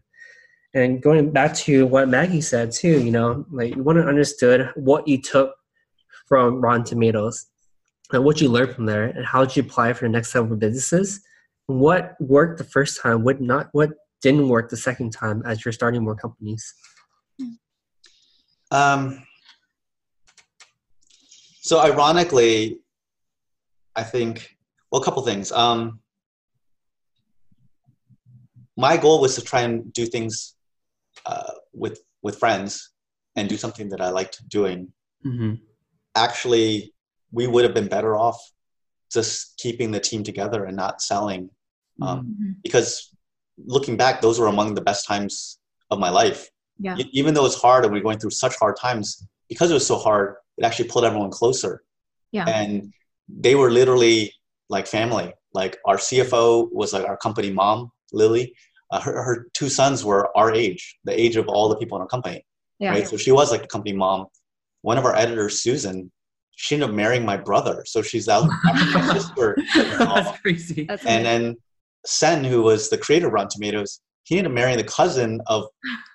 And 0.74 1.02
going 1.02 1.32
back 1.32 1.54
to 1.56 1.88
what 1.88 2.10
Maggie 2.10 2.42
said 2.42 2.72
too, 2.72 3.02
you 3.02 3.12
know, 3.12 3.46
like 3.52 3.76
you 3.76 3.84
want 3.84 3.98
to 3.98 4.08
understood 4.08 4.72
what 4.76 5.08
you 5.08 5.22
took 5.22 5.56
from 6.28 6.62
Rotten 6.62 6.84
Tomatoes 6.84 7.48
and 8.12 8.24
what 8.24 8.42
you 8.42 8.50
learned 8.50 8.76
from 8.76 8.86
there 8.86 9.06
and 9.06 9.26
how 9.26 9.44
did 9.46 9.56
you 9.56 9.64
apply 9.64 9.94
for 9.94 10.06
the 10.06 10.10
next 10.10 10.36
level 10.36 10.54
of 10.54 10.60
businesses. 10.60 11.22
What 11.68 12.16
worked 12.20 12.58
the 12.58 12.64
first 12.64 13.02
time, 13.02 13.24
what 13.24 13.42
not 13.42 13.70
what 13.72 13.92
didn't 14.22 14.50
work 14.50 14.70
the 14.70 14.78
second 14.78 15.12
time 15.12 15.42
as 15.46 15.64
you're 15.64 15.72
starting 15.72 16.04
more 16.04 16.16
companies. 16.16 16.74
um, 18.72 19.24
so 21.68 21.80
ironically 21.82 22.80
i 23.96 24.04
think 24.04 24.56
well 24.90 25.02
a 25.02 25.06
couple 25.06 25.22
things 25.22 25.52
um, 25.52 26.00
my 28.78 28.96
goal 28.96 29.20
was 29.20 29.36
to 29.36 29.42
try 29.42 29.62
and 29.62 29.92
do 29.92 30.06
things 30.06 30.56
uh, 31.28 31.52
with 31.74 32.00
with 32.24 32.36
friends 32.40 32.92
and 33.36 33.48
do 33.48 33.58
something 33.58 33.88
that 33.90 34.02
I 34.02 34.10
liked 34.10 34.38
doing. 34.50 34.80
Mm-hmm. 35.26 35.54
Actually, 36.16 36.94
we 37.32 37.46
would 37.48 37.63
have 37.63 37.74
been 37.74 37.88
better 37.88 38.16
off 38.16 38.40
just 39.12 39.58
keeping 39.58 39.92
the 39.92 40.00
team 40.00 40.24
together 40.24 40.66
and 40.66 40.76
not 40.76 41.02
selling, 41.02 41.50
um, 42.02 42.20
Mhm. 42.26 42.56
because 42.63 43.13
looking 43.76 43.96
back, 43.98 44.22
those 44.22 44.40
were 44.40 44.48
among 44.48 44.74
the 44.76 44.82
best 44.90 45.06
times 45.06 45.60
of 45.92 46.00
my 46.00 46.10
life. 46.10 46.50
Yeah. 46.80 46.98
E- 46.98 47.10
Even 47.13 47.34
though 47.34 47.46
it's 47.46 47.60
hard 47.68 47.84
and 47.86 47.94
we're 47.94 48.02
going 48.08 48.20
through 48.20 48.32
such 48.46 48.56
hard 48.56 48.76
times, 48.78 49.26
because 49.50 49.70
it 49.72 49.74
was 49.80 49.88
so 49.88 49.98
hard, 49.98 50.36
it 50.58 50.63
actually 50.66 50.90
pulled 50.90 51.06
everyone 51.06 51.32
closer. 51.32 51.84
Yeah. 52.32 52.46
And 52.48 52.94
they 53.30 53.56
were 53.56 53.72
literally 53.72 54.34
like 54.70 54.88
family. 54.88 55.34
Like 55.54 55.78
our 55.86 55.98
CFO 55.98 56.70
was 56.72 56.92
like 56.94 57.06
our 57.06 57.18
company 57.18 57.52
mom, 57.52 57.92
Lily. 58.12 58.54
Uh, 58.91 59.02
her, 59.02 59.23
her 59.23 59.47
two 59.54 59.69
sons 59.69 60.06
were 60.06 60.36
our 60.38 60.54
age, 60.54 60.97
the 61.04 61.19
age 61.19 61.36
of 61.36 61.47
all 61.47 61.67
the 61.69 61.76
people 61.76 61.97
in 61.97 62.02
our 62.02 62.08
company. 62.08 62.45
Yeah. 62.80 62.91
Right. 62.91 63.08
So 63.08 63.17
she 63.17 63.32
was 63.32 63.52
like 63.52 63.62
the 63.62 63.67
company 63.67 63.93
mom. 63.93 64.28
One 64.82 64.97
of 64.97 65.06
our 65.06 65.15
editors, 65.15 65.62
Susan, 65.62 66.12
she 66.56 66.76
ended 66.76 66.89
up 66.89 66.95
marrying 66.95 67.26
my 67.26 67.38
brother. 67.38 67.84
So 67.86 68.02
she's 68.02 68.28
out 68.28 68.50
actually 68.67 68.93
my 69.02 69.13
sister. 69.13 69.58
That's 69.76 70.39
crazy. 70.39 70.86
That's 70.86 71.06
And 71.06 71.26
then 71.26 71.58
Senh, 72.06 72.45
who 72.45 72.62
was 72.63 72.89
the 72.89 72.97
creator 72.97 73.28
of 73.28 73.34
Rotten 73.34 73.50
Tomatoes, 73.50 74.02
he 74.23 74.38
ended 74.38 74.52
up 74.52 74.56
marrying 74.56 74.78
the 74.78 74.84
cousin 74.84 75.41
of 75.47 75.65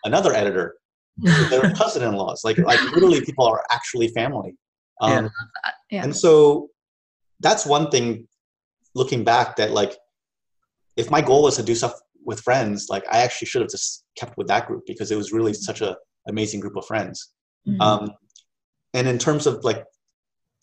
another 0.04 0.32
editor. 0.32 0.74
So 1.26 1.44
they're 1.44 1.70
cousin-in-laws. 1.74 2.42
Like 2.42 2.56
like 2.56 2.82
literally, 2.94 3.20
people 3.20 3.46
are 3.46 3.62
actually 3.70 4.08
family. 4.08 4.56
Um, 5.02 5.30
yeah. 5.90 6.02
And 6.04 6.16
so 6.16 6.70
that's 7.40 7.66
one 7.66 7.90
thing. 7.90 8.26
Looking 8.94 9.22
back, 9.22 9.56
that 9.56 9.72
like, 9.72 9.94
if 10.96 11.10
my 11.10 11.20
goal 11.20 11.42
was 11.42 11.56
to 11.56 11.62
do 11.62 11.74
stuff 11.74 11.92
with 12.24 12.40
friends, 12.40 12.88
like 12.88 13.04
I 13.10 13.18
actually 13.18 13.46
should 13.46 13.62
have 13.62 13.70
just 13.70 14.04
kept 14.16 14.36
with 14.36 14.46
that 14.48 14.66
group 14.66 14.84
because 14.86 15.10
it 15.10 15.16
was 15.16 15.32
really 15.32 15.54
such 15.54 15.80
a 15.80 15.96
amazing 16.28 16.60
group 16.60 16.76
of 16.76 16.86
friends. 16.86 17.32
Mhm. 17.66 17.80
Um, 17.80 18.10
and 18.94 19.08
in 19.08 19.18
terms 19.18 19.46
of 19.46 19.64
like 19.64 19.84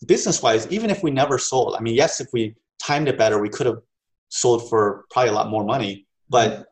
business 0.06 0.42
wise, 0.42 0.66
even 0.68 0.90
if 0.90 1.02
we 1.02 1.10
never 1.10 1.38
sold, 1.38 1.76
I 1.76 1.80
mean, 1.80 1.94
yes, 1.94 2.20
if 2.20 2.28
we 2.32 2.54
timed 2.82 3.08
it 3.08 3.18
better, 3.18 3.40
we 3.40 3.48
could 3.48 3.66
have 3.66 3.80
sold 4.28 4.68
for 4.70 5.04
probably 5.10 5.30
a 5.30 5.34
lot 5.34 5.50
more 5.50 5.64
money. 5.64 6.06
But 6.28 6.66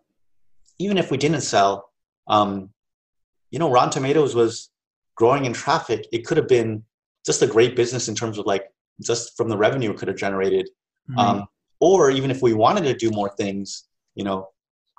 even 0.79 0.97
if 0.97 1.11
we 1.11 1.17
didn't 1.17 1.41
sell, 1.41 1.91
um, 2.29 2.71
you 3.51 3.59
know, 3.59 3.71
Rotten 3.71 3.91
Tomatoes 3.91 4.35
was 4.35 4.71
growing 5.17 5.45
in 5.45 5.53
traffic. 5.53 6.07
It 6.13 6.25
could 6.25 6.37
have 6.37 6.49
been 6.49 6.85
just 7.27 7.43
a 7.43 7.47
great 7.47 7.75
business 7.75 8.09
in 8.09 8.15
terms 8.15 8.39
of 8.39 8.47
like 8.47 8.65
just 9.03 9.37
from 9.37 9.49
the 9.49 9.57
revenue 9.57 9.91
it 9.91 9.99
could 9.99 10.09
have 10.09 10.17
generated. 10.17 10.69
Um, 11.17 11.47
or 11.81 12.11
even 12.11 12.31
if 12.31 12.43
we 12.43 12.53
wanted 12.55 12.85
to 12.85 12.95
do 12.95 13.11
more 13.11 13.31
things, 13.37 13.85
you 14.15 14.25
know, 14.25 14.49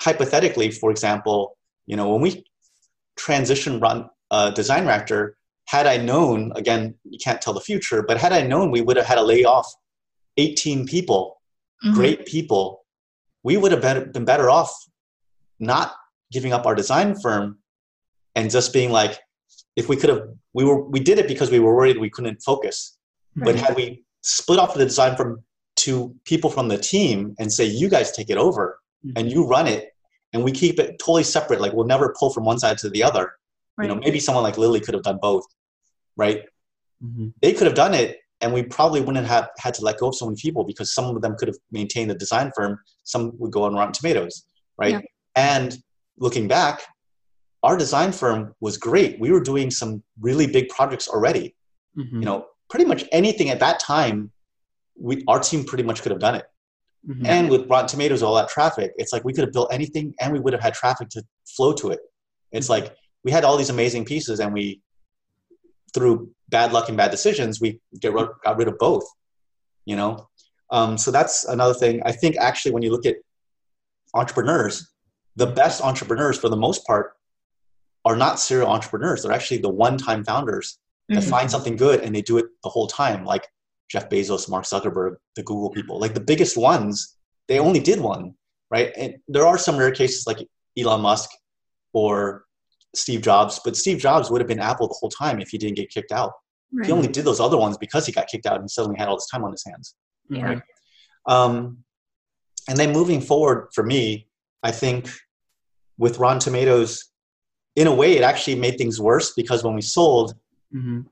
hypothetically, 0.01 0.71
for 0.71 0.91
example, 0.91 1.57
you 1.85 1.95
know, 1.95 2.09
when 2.09 2.21
we 2.21 2.43
transitioned 3.19 3.81
run 3.81 4.09
uh, 4.31 4.51
Design 4.51 4.85
Reactor, 4.85 5.35
had 5.67 5.85
I 5.85 5.97
known, 5.97 6.51
again, 6.55 6.95
you 7.03 7.19
can't 7.23 7.41
tell 7.41 7.53
the 7.53 7.61
future, 7.61 8.01
but 8.01 8.17
had 8.17 8.33
I 8.33 8.41
known 8.41 8.71
we 8.71 8.81
would 8.81 8.97
have 8.97 9.05
had 9.05 9.15
to 9.15 9.23
lay 9.23 9.43
off 9.43 9.71
18 10.37 10.85
people, 10.85 11.41
Mhm. 11.85 11.93
great 11.93 12.25
people, 12.25 12.85
we 13.43 13.55
would 13.57 13.71
have 13.71 13.81
been, 13.81 14.11
been 14.11 14.25
better 14.25 14.49
off 14.49 14.73
not 15.59 15.95
giving 16.31 16.53
up 16.53 16.65
our 16.65 16.75
design 16.75 17.19
firm 17.19 17.59
and 18.35 18.49
just 18.51 18.73
being 18.73 18.91
like, 18.91 19.19
if 19.75 19.87
we 19.89 19.95
could 19.95 20.09
have, 20.09 20.23
we 20.53 20.63
were, 20.63 20.83
we 20.89 20.99
did 20.99 21.19
it 21.19 21.27
because 21.27 21.49
we 21.51 21.59
were 21.59 21.75
worried 21.75 21.97
we 21.97 22.09
couldn't 22.09 22.41
focus. 22.41 22.97
But 23.35 23.55
had 23.55 23.75
we 23.75 24.03
split 24.21 24.59
off 24.59 24.73
the 24.73 24.83
design 24.85 25.15
firm 25.15 25.43
to 25.77 26.13
people 26.25 26.49
from 26.49 26.67
the 26.67 26.77
team 26.77 27.35
and 27.39 27.51
say, 27.53 27.63
"You 27.65 27.87
guys 27.89 28.11
take 28.11 28.29
it 28.29 28.37
over 28.37 28.78
And 29.15 29.31
you 29.31 29.45
run 29.45 29.67
it, 29.67 29.89
and 30.33 30.43
we 30.43 30.51
keep 30.51 30.77
it 30.79 30.99
totally 30.99 31.23
separate. 31.23 31.61
Like 31.61 31.73
we'll 31.73 31.85
never 31.85 32.13
pull 32.19 32.29
from 32.31 32.43
one 32.45 32.59
side 32.59 32.77
to 32.79 32.89
the 32.89 33.03
other. 33.03 33.31
Right. 33.77 33.87
You 33.87 33.95
know, 33.95 33.99
maybe 34.01 34.19
someone 34.19 34.43
like 34.43 34.57
Lily 34.57 34.81
could 34.81 34.93
have 34.93 35.03
done 35.03 35.19
both, 35.21 35.45
right? 36.17 36.43
Mhm. 37.03 37.33
They 37.41 37.53
could 37.53 37.65
have 37.67 37.75
done 37.75 37.93
it, 37.93 38.17
and 38.41 38.53
we 38.53 38.63
probably 38.63 38.99
wouldn't 38.99 39.25
have 39.25 39.49
had 39.57 39.73
to 39.75 39.83
let 39.83 39.99
go 39.99 40.09
of 40.09 40.15
so 40.15 40.25
many 40.25 40.35
people 40.39 40.65
because 40.65 40.93
some 40.93 41.15
of 41.15 41.21
them 41.21 41.35
could 41.37 41.47
have 41.47 41.57
maintained 41.71 42.09
the 42.09 42.15
design 42.15 42.51
firm. 42.55 42.77
Some 43.03 43.31
would 43.39 43.51
go 43.51 43.63
on 43.63 43.73
Rotten 43.73 43.93
Tomatoes, 43.93 44.43
right? 44.77 44.91
Yeah. 44.91 45.01
And 45.35 45.77
looking 46.17 46.49
back, 46.49 46.81
our 47.63 47.77
design 47.77 48.11
firm 48.11 48.53
was 48.59 48.77
great. 48.77 49.17
We 49.19 49.31
were 49.31 49.39
doing 49.41 49.71
some 49.71 50.03
really 50.19 50.47
big 50.47 50.67
projects 50.69 51.07
already. 51.07 51.55
Mhm. 51.97 52.13
You 52.13 52.25
know, 52.25 52.47
pretty 52.69 52.85
much 52.85 53.05
anything 53.13 53.49
at 53.49 53.59
that 53.61 53.79
time, 53.79 54.31
we 54.97 55.23
our 55.29 55.39
team 55.39 55.63
pretty 55.63 55.83
much 55.83 56.01
could 56.01 56.11
have 56.11 56.19
done 56.19 56.35
it. 56.35 56.45
Mhm. 57.07 57.25
And 57.25 57.49
with 57.49 57.67
Rotten 57.69 57.87
Tomatoes, 57.87 58.21
all 58.23 58.35
that 58.35 58.49
traffic, 58.49 58.91
it's 58.97 59.13
like 59.13 59.23
we 59.23 59.33
could 59.33 59.43
have 59.43 59.53
built 59.53 59.71
anything 59.71 60.13
and 60.19 60.33
we 60.33 60.39
would 60.39 60.53
have 60.53 60.61
had 60.61 60.73
traffic 60.73 61.09
to 61.09 61.23
flow 61.47 61.73
to 61.73 61.91
it. 61.91 61.99
It's 62.51 62.69
like 62.69 62.95
we 63.23 63.31
had 63.31 63.43
all 63.43 63.57
these 63.57 63.69
amazing 63.69 64.05
pieces 64.05 64.39
and 64.39 64.53
we, 64.53 64.81
through 65.93 66.29
bad 66.49 66.71
luck 66.73 66.87
and 66.89 66.97
bad 66.97 67.11
decisions, 67.11 67.61
we 67.61 67.79
get 67.99 68.13
got 68.13 68.57
rid 68.57 68.67
of 68.67 68.77
both, 68.77 69.05
you 69.85 69.95
know? 69.95 70.27
Um, 70.71 70.97
so 70.97 71.09
that's 71.09 71.45
another 71.45 71.73
thing. 71.73 72.01
I 72.05 72.11
think 72.11 72.35
actually 72.37 72.73
when 72.73 72.83
you 72.83 72.91
look 72.91 73.05
at 73.05 73.15
entrepreneurs, 74.13 74.89
the 75.35 75.47
best 75.47 75.81
entrepreneurs 75.81 76.37
for 76.37 76.49
the 76.49 76.57
most 76.57 76.85
part 76.85 77.13
are 78.05 78.15
not 78.15 78.39
serial 78.39 78.67
entrepreneurs. 78.69 79.23
They're 79.23 79.31
actually 79.31 79.59
the 79.59 79.69
one-time 79.69 80.23
founders 80.25 80.79
that 81.09 81.23
Mhm. 81.23 81.29
find 81.29 81.51
something 81.51 81.75
good 81.75 82.01
and 82.01 82.13
they 82.15 82.21
do 82.21 82.37
it 82.37 82.45
the 82.63 82.69
whole 82.69 82.87
time, 82.87 83.25
like 83.25 83.47
Jeff 83.89 84.09
Bezos, 84.09 84.49
Mark 84.49 84.65
Zuckerberg, 84.65 85.15
the 85.35 85.43
Google 85.43 85.69
people. 85.71 85.99
Like 85.99 86.13
the 86.13 86.19
biggest 86.19 86.55
ones, 86.57 87.17
they 87.47 87.59
only 87.59 87.79
did 87.79 87.99
one, 87.99 88.35
right? 88.69 88.91
And 88.95 89.15
there 89.27 89.45
are 89.45 89.57
some 89.57 89.77
rare 89.77 89.91
cases 89.91 90.25
like 90.27 90.37
Elon 90.77 91.01
Musk 91.01 91.29
or 91.93 92.45
Steve 92.95 93.21
Jobs, 93.21 93.59
but 93.65 93.75
Steve 93.75 93.97
Jobs 93.99 94.29
would 94.29 94.41
have 94.41 94.47
been 94.47 94.59
Apple 94.59 94.87
the 94.87 94.95
whole 94.99 95.09
time 95.09 95.39
if 95.39 95.49
he 95.49 95.57
didn't 95.57 95.75
get 95.75 95.89
kicked 95.89 96.11
out. 96.11 96.33
Right. 96.71 96.85
He 96.85 96.91
only 96.91 97.07
did 97.07 97.25
those 97.25 97.39
other 97.39 97.57
ones 97.57 97.77
because 97.77 98.05
he 98.05 98.11
got 98.11 98.27
kicked 98.27 98.45
out 98.45 98.59
and 98.59 98.69
suddenly 98.69 98.97
had 98.99 99.07
all 99.07 99.15
this 99.15 99.27
time 99.27 99.43
on 99.43 99.51
his 99.51 99.63
hands. 99.65 99.95
Yeah. 100.29 100.59
Um, 101.25 101.83
and 102.67 102.77
then 102.77 102.91
moving 102.93 103.21
forward 103.21 103.69
for 103.73 103.83
me, 103.83 104.27
I 104.61 104.71
think 104.71 105.09
with 105.97 106.19
Rotten 106.19 106.39
Tomatoes, 106.39 107.05
in 107.75 107.87
a 107.87 107.93
way, 107.93 108.17
it 108.17 108.23
actually 108.23 108.55
made 108.55 108.77
things 108.77 109.01
worse 109.01 109.33
because 109.33 109.63
when 109.63 109.73
we 109.73 109.81
sold, 109.81 110.35
Mhm. 110.75 111.05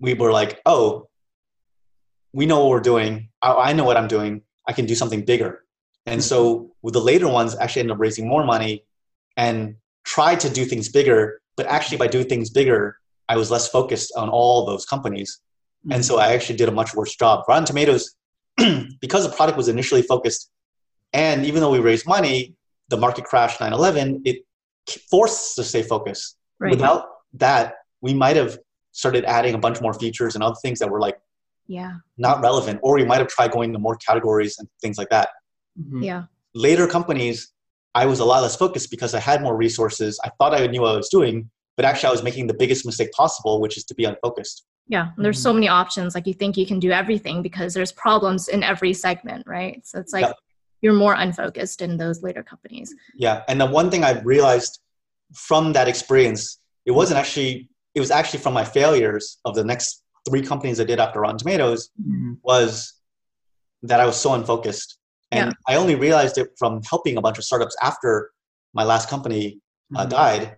we 0.00 0.14
were 0.14 0.32
like, 0.32 0.60
oh, 0.64 1.08
we 2.32 2.46
know 2.46 2.60
what 2.60 2.70
we're 2.70 2.80
doing. 2.80 3.28
I, 3.40 3.52
I 3.52 3.72
know 3.72 3.84
what 3.84 3.96
I'm 3.96 4.08
doing. 4.08 4.42
I 4.66 4.72
can 4.72 4.86
do 4.86 4.94
something 4.94 5.24
bigger. 5.24 5.64
And 6.06 6.22
so 6.22 6.56
mm-hmm. 6.56 6.66
with 6.82 6.94
the 6.94 7.00
later 7.00 7.28
ones, 7.28 7.56
actually 7.56 7.80
end 7.80 7.92
up 7.92 7.98
raising 7.98 8.26
more 8.26 8.44
money 8.44 8.84
and 9.36 9.76
tried 10.04 10.40
to 10.40 10.50
do 10.50 10.64
things 10.64 10.88
bigger. 10.88 11.40
But 11.56 11.66
actually, 11.66 11.98
by 11.98 12.06
doing 12.06 12.26
things 12.26 12.50
bigger, 12.50 12.98
I 13.28 13.36
was 13.36 13.50
less 13.50 13.68
focused 13.68 14.12
on 14.16 14.28
all 14.28 14.66
those 14.66 14.84
companies. 14.84 15.40
And 15.90 16.04
so 16.04 16.18
I 16.18 16.24
mm-hmm. 16.24 16.34
actually 16.34 16.56
did 16.56 16.68
a 16.68 16.72
much 16.72 16.94
worse 16.94 17.14
job. 17.16 17.44
Rotten 17.48 17.64
Tomatoes, 17.64 18.14
because 19.00 19.28
the 19.28 19.34
product 19.34 19.56
was 19.56 19.68
initially 19.68 20.02
focused, 20.02 20.50
and 21.12 21.44
even 21.44 21.60
though 21.60 21.70
we 21.70 21.78
raised 21.78 22.06
money, 22.06 22.54
the 22.88 22.96
market 22.96 23.24
crashed 23.24 23.60
9 23.60 23.72
11, 23.72 24.22
it 24.24 24.44
forced 25.10 25.34
us 25.34 25.54
to 25.56 25.64
stay 25.64 25.82
focused. 25.82 26.36
Right. 26.58 26.70
Without 26.70 27.06
that, 27.34 27.74
we 28.00 28.14
might 28.14 28.36
have 28.36 28.58
started 28.92 29.24
adding 29.24 29.54
a 29.54 29.58
bunch 29.58 29.80
more 29.80 29.94
features 29.94 30.34
and 30.34 30.44
other 30.44 30.56
things 30.62 30.78
that 30.78 30.90
were 30.90 31.00
like 31.00 31.18
yeah. 31.66 31.94
not 32.18 32.40
relevant, 32.42 32.80
or 32.82 32.94
we 32.94 33.04
might 33.04 33.18
have 33.18 33.28
tried 33.28 33.50
going 33.52 33.72
to 33.72 33.78
more 33.78 33.96
categories 33.96 34.58
and 34.58 34.68
things 34.80 34.98
like 34.98 35.08
that. 35.10 35.28
Mhm. 35.80 36.04
Yeah. 36.04 36.24
Later 36.54 36.86
companies, 36.86 37.52
I 37.94 38.06
was 38.06 38.20
a 38.20 38.24
lot 38.24 38.42
less 38.42 38.56
focused 38.56 38.90
because 38.90 39.14
I 39.14 39.20
had 39.20 39.42
more 39.42 39.56
resources. 39.56 40.18
I 40.24 40.30
thought 40.38 40.54
I 40.54 40.66
knew 40.66 40.80
what 40.82 40.92
I 40.92 40.96
was 40.96 41.08
doing, 41.08 41.50
but 41.76 41.84
actually 41.84 42.08
I 42.08 42.12
was 42.12 42.22
making 42.22 42.46
the 42.46 42.54
biggest 42.54 42.84
mistake 42.86 43.12
possible, 43.12 43.60
which 43.60 43.76
is 43.76 43.84
to 43.84 43.94
be 43.94 44.04
unfocused. 44.04 44.64
Yeah. 44.88 45.10
And 45.16 45.24
There's 45.24 45.40
so 45.40 45.52
many 45.52 45.68
options. 45.68 46.14
Like 46.14 46.26
you 46.26 46.34
think 46.34 46.56
you 46.56 46.66
can 46.66 46.78
do 46.78 46.90
everything 46.90 47.40
because 47.42 47.72
there's 47.74 47.92
problems 47.92 48.48
in 48.48 48.62
every 48.62 48.92
segment, 48.92 49.46
right? 49.46 49.80
So 49.86 49.98
it's 49.98 50.12
like 50.12 50.24
Yeah. 50.26 50.32
you're 50.82 50.92
more 50.94 51.14
unfocused 51.14 51.80
in 51.80 51.96
those 51.96 52.22
later 52.22 52.42
companies. 52.42 52.94
Yeah, 53.14 53.42
and 53.48 53.60
the 53.60 53.66
one 53.66 53.90
thing 53.90 54.04
I 54.04 54.20
realized 54.20 54.80
from 55.34 55.72
that 55.72 55.88
experience, 55.88 56.58
it 56.84 56.90
wasn't 56.92 57.18
actually 57.18 57.68
it 57.94 58.00
was 58.00 58.10
actually 58.10 58.40
from 58.40 58.54
my 58.54 58.64
failures 58.64 59.38
of 59.44 59.54
the 59.54 59.62
next 59.62 60.01
three 60.28 60.42
companies 60.42 60.80
I 60.80 60.84
did 60.84 61.00
after 61.00 61.20
Rotten 61.20 61.38
Tomatoes 61.38 61.90
Mhm. 62.00 62.38
was 62.42 62.94
that 63.82 64.00
I 64.00 64.06
was 64.06 64.16
so 64.16 64.34
unfocused. 64.34 64.98
And 65.30 65.50
Yeah. 65.50 65.74
I 65.74 65.76
only 65.76 65.94
realized 65.94 66.38
it 66.38 66.50
from 66.58 66.80
helping 66.88 67.16
a 67.16 67.20
bunch 67.20 67.38
of 67.38 67.44
startups 67.44 67.76
after 67.82 68.30
my 68.74 68.84
last 68.84 69.08
company 69.08 69.60
uh, 69.94 70.06
Mhm. 70.06 70.10
died. 70.10 70.56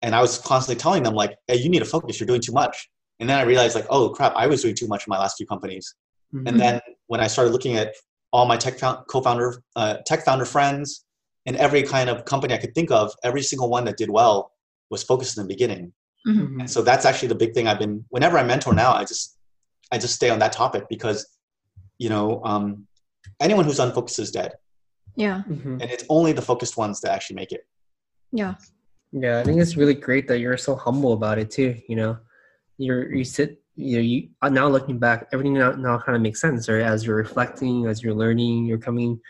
And 0.00 0.14
I 0.14 0.22
was 0.22 0.38
constantly 0.38 0.80
telling 0.80 1.02
them 1.02 1.12
like, 1.12 1.36
"Hey, 1.46 1.56
you 1.56 1.68
need 1.68 1.80
to 1.80 1.84
focus. 1.84 2.18
You're 2.18 2.26
doing 2.26 2.40
too 2.40 2.52
much." 2.52 2.88
And 3.20 3.28
then 3.28 3.38
I 3.38 3.42
realized 3.42 3.74
like, 3.74 3.86
"Oh 3.90 4.08
crap, 4.08 4.32
I 4.36 4.46
was 4.46 4.62
doing 4.62 4.74
too 4.74 4.86
much 4.86 5.06
in 5.06 5.10
my 5.10 5.18
last 5.18 5.36
few 5.36 5.46
companies." 5.46 5.94
Mhm. 6.34 6.48
And 6.48 6.58
then 6.60 6.80
when 7.08 7.20
I 7.20 7.26
started 7.26 7.50
looking 7.52 7.76
at 7.76 7.94
all 8.32 8.46
my 8.46 8.56
tech 8.56 8.78
found, 8.78 9.06
co-founder, 9.08 9.62
uh, 9.76 9.98
tech 10.06 10.24
founder 10.24 10.46
friends, 10.46 11.04
and 11.44 11.56
every 11.56 11.82
kind 11.82 12.08
of 12.08 12.24
company 12.24 12.54
I 12.54 12.58
could 12.58 12.74
think 12.74 12.90
of, 12.90 13.12
every 13.22 13.42
single 13.42 13.68
one 13.68 13.84
that 13.86 13.96
did 13.98 14.08
well 14.08 14.52
was 14.90 15.02
focused 15.02 15.36
in 15.36 15.42
the 15.42 15.48
beginning. 15.48 15.92
Mhm. 16.26 16.60
And 16.60 16.70
so 16.70 16.82
that's 16.82 17.04
actually 17.04 17.28
the 17.28 17.34
big 17.36 17.54
thing 17.54 17.66
I've 17.68 17.78
been. 17.78 18.04
Whenever 18.10 18.38
I 18.38 18.42
mentor 18.42 18.74
now, 18.74 18.92
I 18.92 19.04
just 19.04 19.36
I 19.90 19.98
just 19.98 20.14
stay 20.14 20.28
on 20.28 20.38
that 20.40 20.52
topic 20.52 20.84
because, 20.90 21.26
you 21.98 22.10
know, 22.10 22.42
um, 22.44 22.86
anyone 23.40 23.64
who's 23.64 23.78
unfocused 23.80 24.18
is 24.18 24.30
dead, 24.30 24.52
Yeah. 25.16 25.42
Mhm. 25.48 25.80
and 25.80 25.90
it's 25.90 26.04
only 26.10 26.32
the 26.32 26.42
focused 26.42 26.76
ones 26.76 27.00
that 27.00 27.12
actually 27.12 27.36
make 27.36 27.52
it. 27.52 27.66
Yeah. 28.32 28.56
Yeah, 29.12 29.40
I 29.40 29.44
think 29.44 29.58
it's 29.62 29.76
really 29.76 29.94
great 29.94 30.28
that 30.28 30.40
you're 30.40 30.58
so 30.58 30.74
humble 30.76 31.14
about 31.14 31.38
it 31.38 31.50
too. 31.50 31.80
You 31.88 31.96
know, 31.96 32.18
you're 32.76 33.10
you 33.14 33.24
sit. 33.24 33.62
You 33.76 33.96
know, 33.96 34.02
you 34.02 34.28
uh, 34.42 34.48
now 34.48 34.66
looking 34.68 34.98
back, 34.98 35.28
everything 35.32 35.54
now, 35.54 35.70
now 35.70 35.98
kind 35.98 36.16
of 36.16 36.20
makes 36.20 36.40
sense, 36.40 36.68
right? 36.68 36.82
As 36.82 37.06
you're 37.06 37.16
reflecting, 37.16 37.86
as 37.86 38.02
you're 38.02 38.12
learning, 38.14 38.66
you're 38.66 38.76
coming 38.76 39.20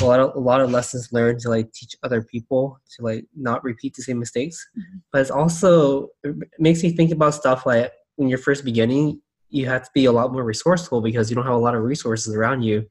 a 0.00 0.04
lot 0.04 0.20
of 0.20 0.34
a 0.34 0.38
lot 0.38 0.60
of 0.60 0.70
lessons 0.70 1.12
learned 1.12 1.40
to 1.40 1.48
like 1.48 1.72
teach 1.72 1.96
other 2.02 2.22
people 2.22 2.78
to 2.96 3.02
like 3.02 3.24
not 3.36 3.64
repeat 3.64 3.94
the 3.94 4.02
same 4.02 4.18
mistakes. 4.18 4.66
Mhm. 4.76 5.00
But 5.12 5.22
it's 5.22 5.30
also 5.30 6.08
it 6.22 6.34
makes 6.58 6.82
me 6.82 6.90
think 6.90 7.10
about 7.10 7.34
stuff 7.34 7.66
like 7.66 7.92
when 8.16 8.28
you're 8.28 8.38
first 8.38 8.64
beginning, 8.64 9.20
you 9.50 9.66
have 9.66 9.82
to 9.84 9.90
be 9.94 10.04
a 10.04 10.12
lot 10.12 10.32
more 10.32 10.44
resourceful 10.44 11.00
because 11.00 11.30
you 11.30 11.36
don't 11.36 11.46
have 11.46 11.54
a 11.54 11.58
lot 11.58 11.74
of 11.74 11.82
resources 11.82 12.34
around 12.34 12.62
you. 12.62 12.86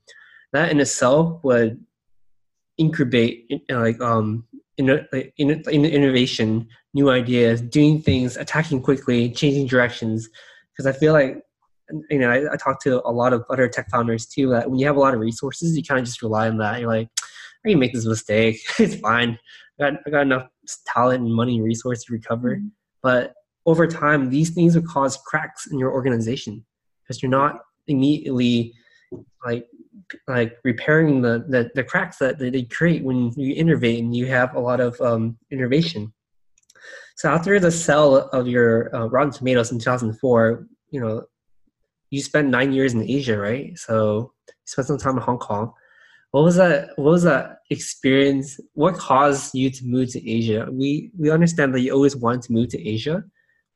That 0.53 0.71
in 0.71 0.79
itself 0.79 1.43
would 1.43 1.83
incubate 2.77 3.45
you 3.49 3.59
know, 3.69 3.81
like 3.81 3.99
um 4.01 4.45
in, 4.77 4.89
in, 5.37 5.49
in 5.69 5.85
innovation, 5.85 6.67
new 6.93 7.09
ideas, 7.09 7.61
doing 7.61 8.01
things, 8.01 8.37
attacking 8.37 8.81
quickly, 8.81 9.31
changing 9.31 9.65
directions. 9.67 10.29
Because 10.71 10.85
I 10.85 10.91
feel 10.91 11.13
like, 11.13 11.41
you 12.09 12.19
know, 12.19 12.29
I, 12.29 12.53
I 12.53 12.57
talk 12.57 12.81
to 12.83 13.01
a 13.07 13.11
lot 13.11 13.33
of 13.33 13.45
other 13.49 13.67
tech 13.67 13.89
founders 13.89 14.25
too. 14.25 14.49
That 14.49 14.69
when 14.69 14.79
you 14.79 14.85
have 14.87 14.97
a 14.97 14.99
lot 14.99 15.13
of 15.13 15.19
resources, 15.19 15.75
you 15.75 15.83
kind 15.83 15.99
of 15.99 16.05
just 16.05 16.21
rely 16.21 16.47
on 16.47 16.57
that. 16.57 16.79
You're 16.79 16.89
like, 16.89 17.09
I 17.65 17.69
can 17.69 17.79
make 17.79 17.93
this 17.93 18.05
mistake. 18.05 18.59
it's 18.79 18.95
fine. 18.95 19.37
I 19.79 19.91
got, 19.91 19.99
I 20.05 20.09
got 20.09 20.21
enough 20.21 20.47
talent 20.93 21.23
and 21.23 21.33
money 21.33 21.57
and 21.57 21.65
resources 21.65 22.05
to 22.05 22.13
recover. 22.13 22.57
Mhm. 22.57 22.71
But 23.01 23.33
over 23.65 23.87
time, 23.87 24.29
these 24.29 24.51
things 24.51 24.75
will 24.75 24.83
cause 24.83 25.17
cracks 25.25 25.67
in 25.67 25.77
your 25.77 25.91
organization 25.91 26.65
because 27.03 27.21
you're 27.21 27.29
not 27.29 27.59
immediately 27.87 28.73
like 29.45 29.67
like 30.27 30.57
repairing 30.63 31.21
the, 31.21 31.45
the, 31.49 31.69
the 31.75 31.83
cracks 31.83 32.17
that, 32.17 32.37
that 32.39 32.53
they 32.53 32.63
create 32.63 33.03
when 33.03 33.31
you 33.35 33.53
innovate 33.55 33.99
and 33.99 34.15
you 34.15 34.25
have 34.27 34.55
a 34.55 34.59
lot 34.59 34.79
of 34.79 34.99
um, 35.01 35.37
innovation. 35.51 36.13
So 37.15 37.29
after 37.29 37.59
the 37.59 37.71
sell 37.71 38.15
of 38.15 38.47
your 38.47 38.95
uh, 38.95 39.07
Rotten 39.07 39.31
Tomatoes 39.31 39.71
in 39.71 39.79
2004, 39.79 40.67
you 40.91 41.01
know, 41.01 41.23
you 42.09 42.21
spent 42.21 42.49
nine 42.49 42.71
years 42.73 42.93
in 42.93 43.03
Asia, 43.03 43.37
right? 43.37 43.77
So 43.77 44.31
you 44.47 44.53
spent 44.65 44.87
some 44.87 44.97
time 44.97 45.17
in 45.17 45.23
Hong 45.23 45.39
Kong. 45.39 45.73
What 46.31 46.43
was 46.43 46.55
that? 46.57 46.89
What 46.97 47.11
was 47.11 47.23
that 47.23 47.59
experience? 47.69 48.59
What 48.73 48.95
caused 48.95 49.55
you 49.55 49.69
to 49.69 49.85
move 49.85 50.11
to 50.11 50.29
Asia? 50.29 50.67
We 50.71 51.11
we 51.17 51.31
understand 51.31 51.73
that 51.73 51.81
you 51.81 51.93
always 51.93 52.15
wanted 52.15 52.43
to 52.43 52.53
move 52.53 52.69
to 52.69 52.87
Asia. 52.87 53.23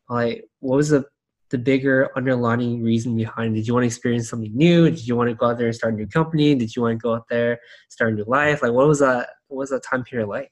Like, 0.10 0.46
what 0.60 0.78
was 0.78 0.90
the 0.90 1.06
the 1.50 1.58
bigger 1.58 2.10
underlying 2.16 2.82
reason 2.82 3.16
behind? 3.16 3.56
Did 3.56 3.68
you 3.68 3.74
want 3.74 3.84
to 3.84 3.88
experience 3.88 4.30
something 4.30 4.56
new? 4.56 4.90
Did 4.90 5.06
you 5.06 5.16
want 5.16 5.30
to 5.30 5.36
go 5.36 5.48
out 5.48 5.58
there 5.58 5.68
and 5.68 5.76
start 5.76 5.94
a 5.94 5.98
new 5.98 6.08
company? 6.08 6.56
Did 6.56 6.76
you 6.76 6.82
want 6.82 7.00
to 7.00 7.04
go 7.04 7.16
out 7.16 7.28
there 7.30 7.60
start 7.90 8.14
a 8.14 8.16
new 8.16 8.26
life? 8.26 8.62
Like, 8.62 8.74
what 8.74 8.88
was 8.88 9.00
that? 9.00 9.30
What 9.48 9.58
was 9.58 9.70
that 9.70 9.84
time 9.84 10.04
period 10.04 10.28
like? 10.28 10.52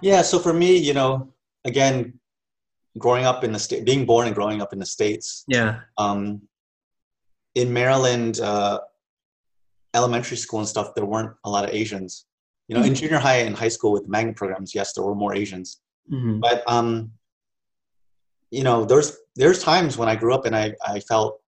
Yeah. 0.00 0.22
So 0.22 0.38
for 0.38 0.52
me, 0.52 0.76
you 0.76 0.94
know, 0.94 1.32
again, 1.64 2.18
growing 2.98 3.24
up 3.24 3.42
in 3.44 3.52
the 3.52 3.58
state, 3.58 3.84
being 3.84 4.06
born 4.06 4.26
and 4.26 4.34
growing 4.34 4.60
up 4.62 4.72
in 4.72 4.78
the 4.78 4.86
states, 4.86 5.44
Yeah. 5.48 5.80
um, 5.98 6.42
in 7.54 7.72
Maryland, 7.72 8.40
uh, 8.40 8.80
elementary 9.94 10.36
school 10.36 10.60
and 10.60 10.68
stuff, 10.68 10.94
there 10.94 11.04
weren't 11.04 11.32
a 11.44 11.50
lot 11.50 11.64
of 11.64 11.70
Asians. 11.74 12.26
You 12.68 12.76
know, 12.76 12.82
in 12.82 12.94
junior 12.94 13.18
high 13.18 13.36
and 13.38 13.54
high 13.54 13.68
school 13.68 13.92
with 13.92 14.08
magnet 14.08 14.36
programs, 14.36 14.74
yes, 14.74 14.92
there 14.94 15.04
were 15.04 15.14
more 15.14 15.34
Asians. 15.34 15.80
hmm 16.08 16.40
But 16.40 16.62
um, 16.66 17.12
you 18.50 18.62
know, 18.62 18.84
there's 18.84 19.16
there's 19.36 19.62
times 19.62 19.96
when 19.98 20.08
I 20.08 20.16
grew 20.16 20.32
up 20.34 20.46
and 20.46 20.54
I, 20.56 20.74
I 20.86 21.00
felt 21.00 21.40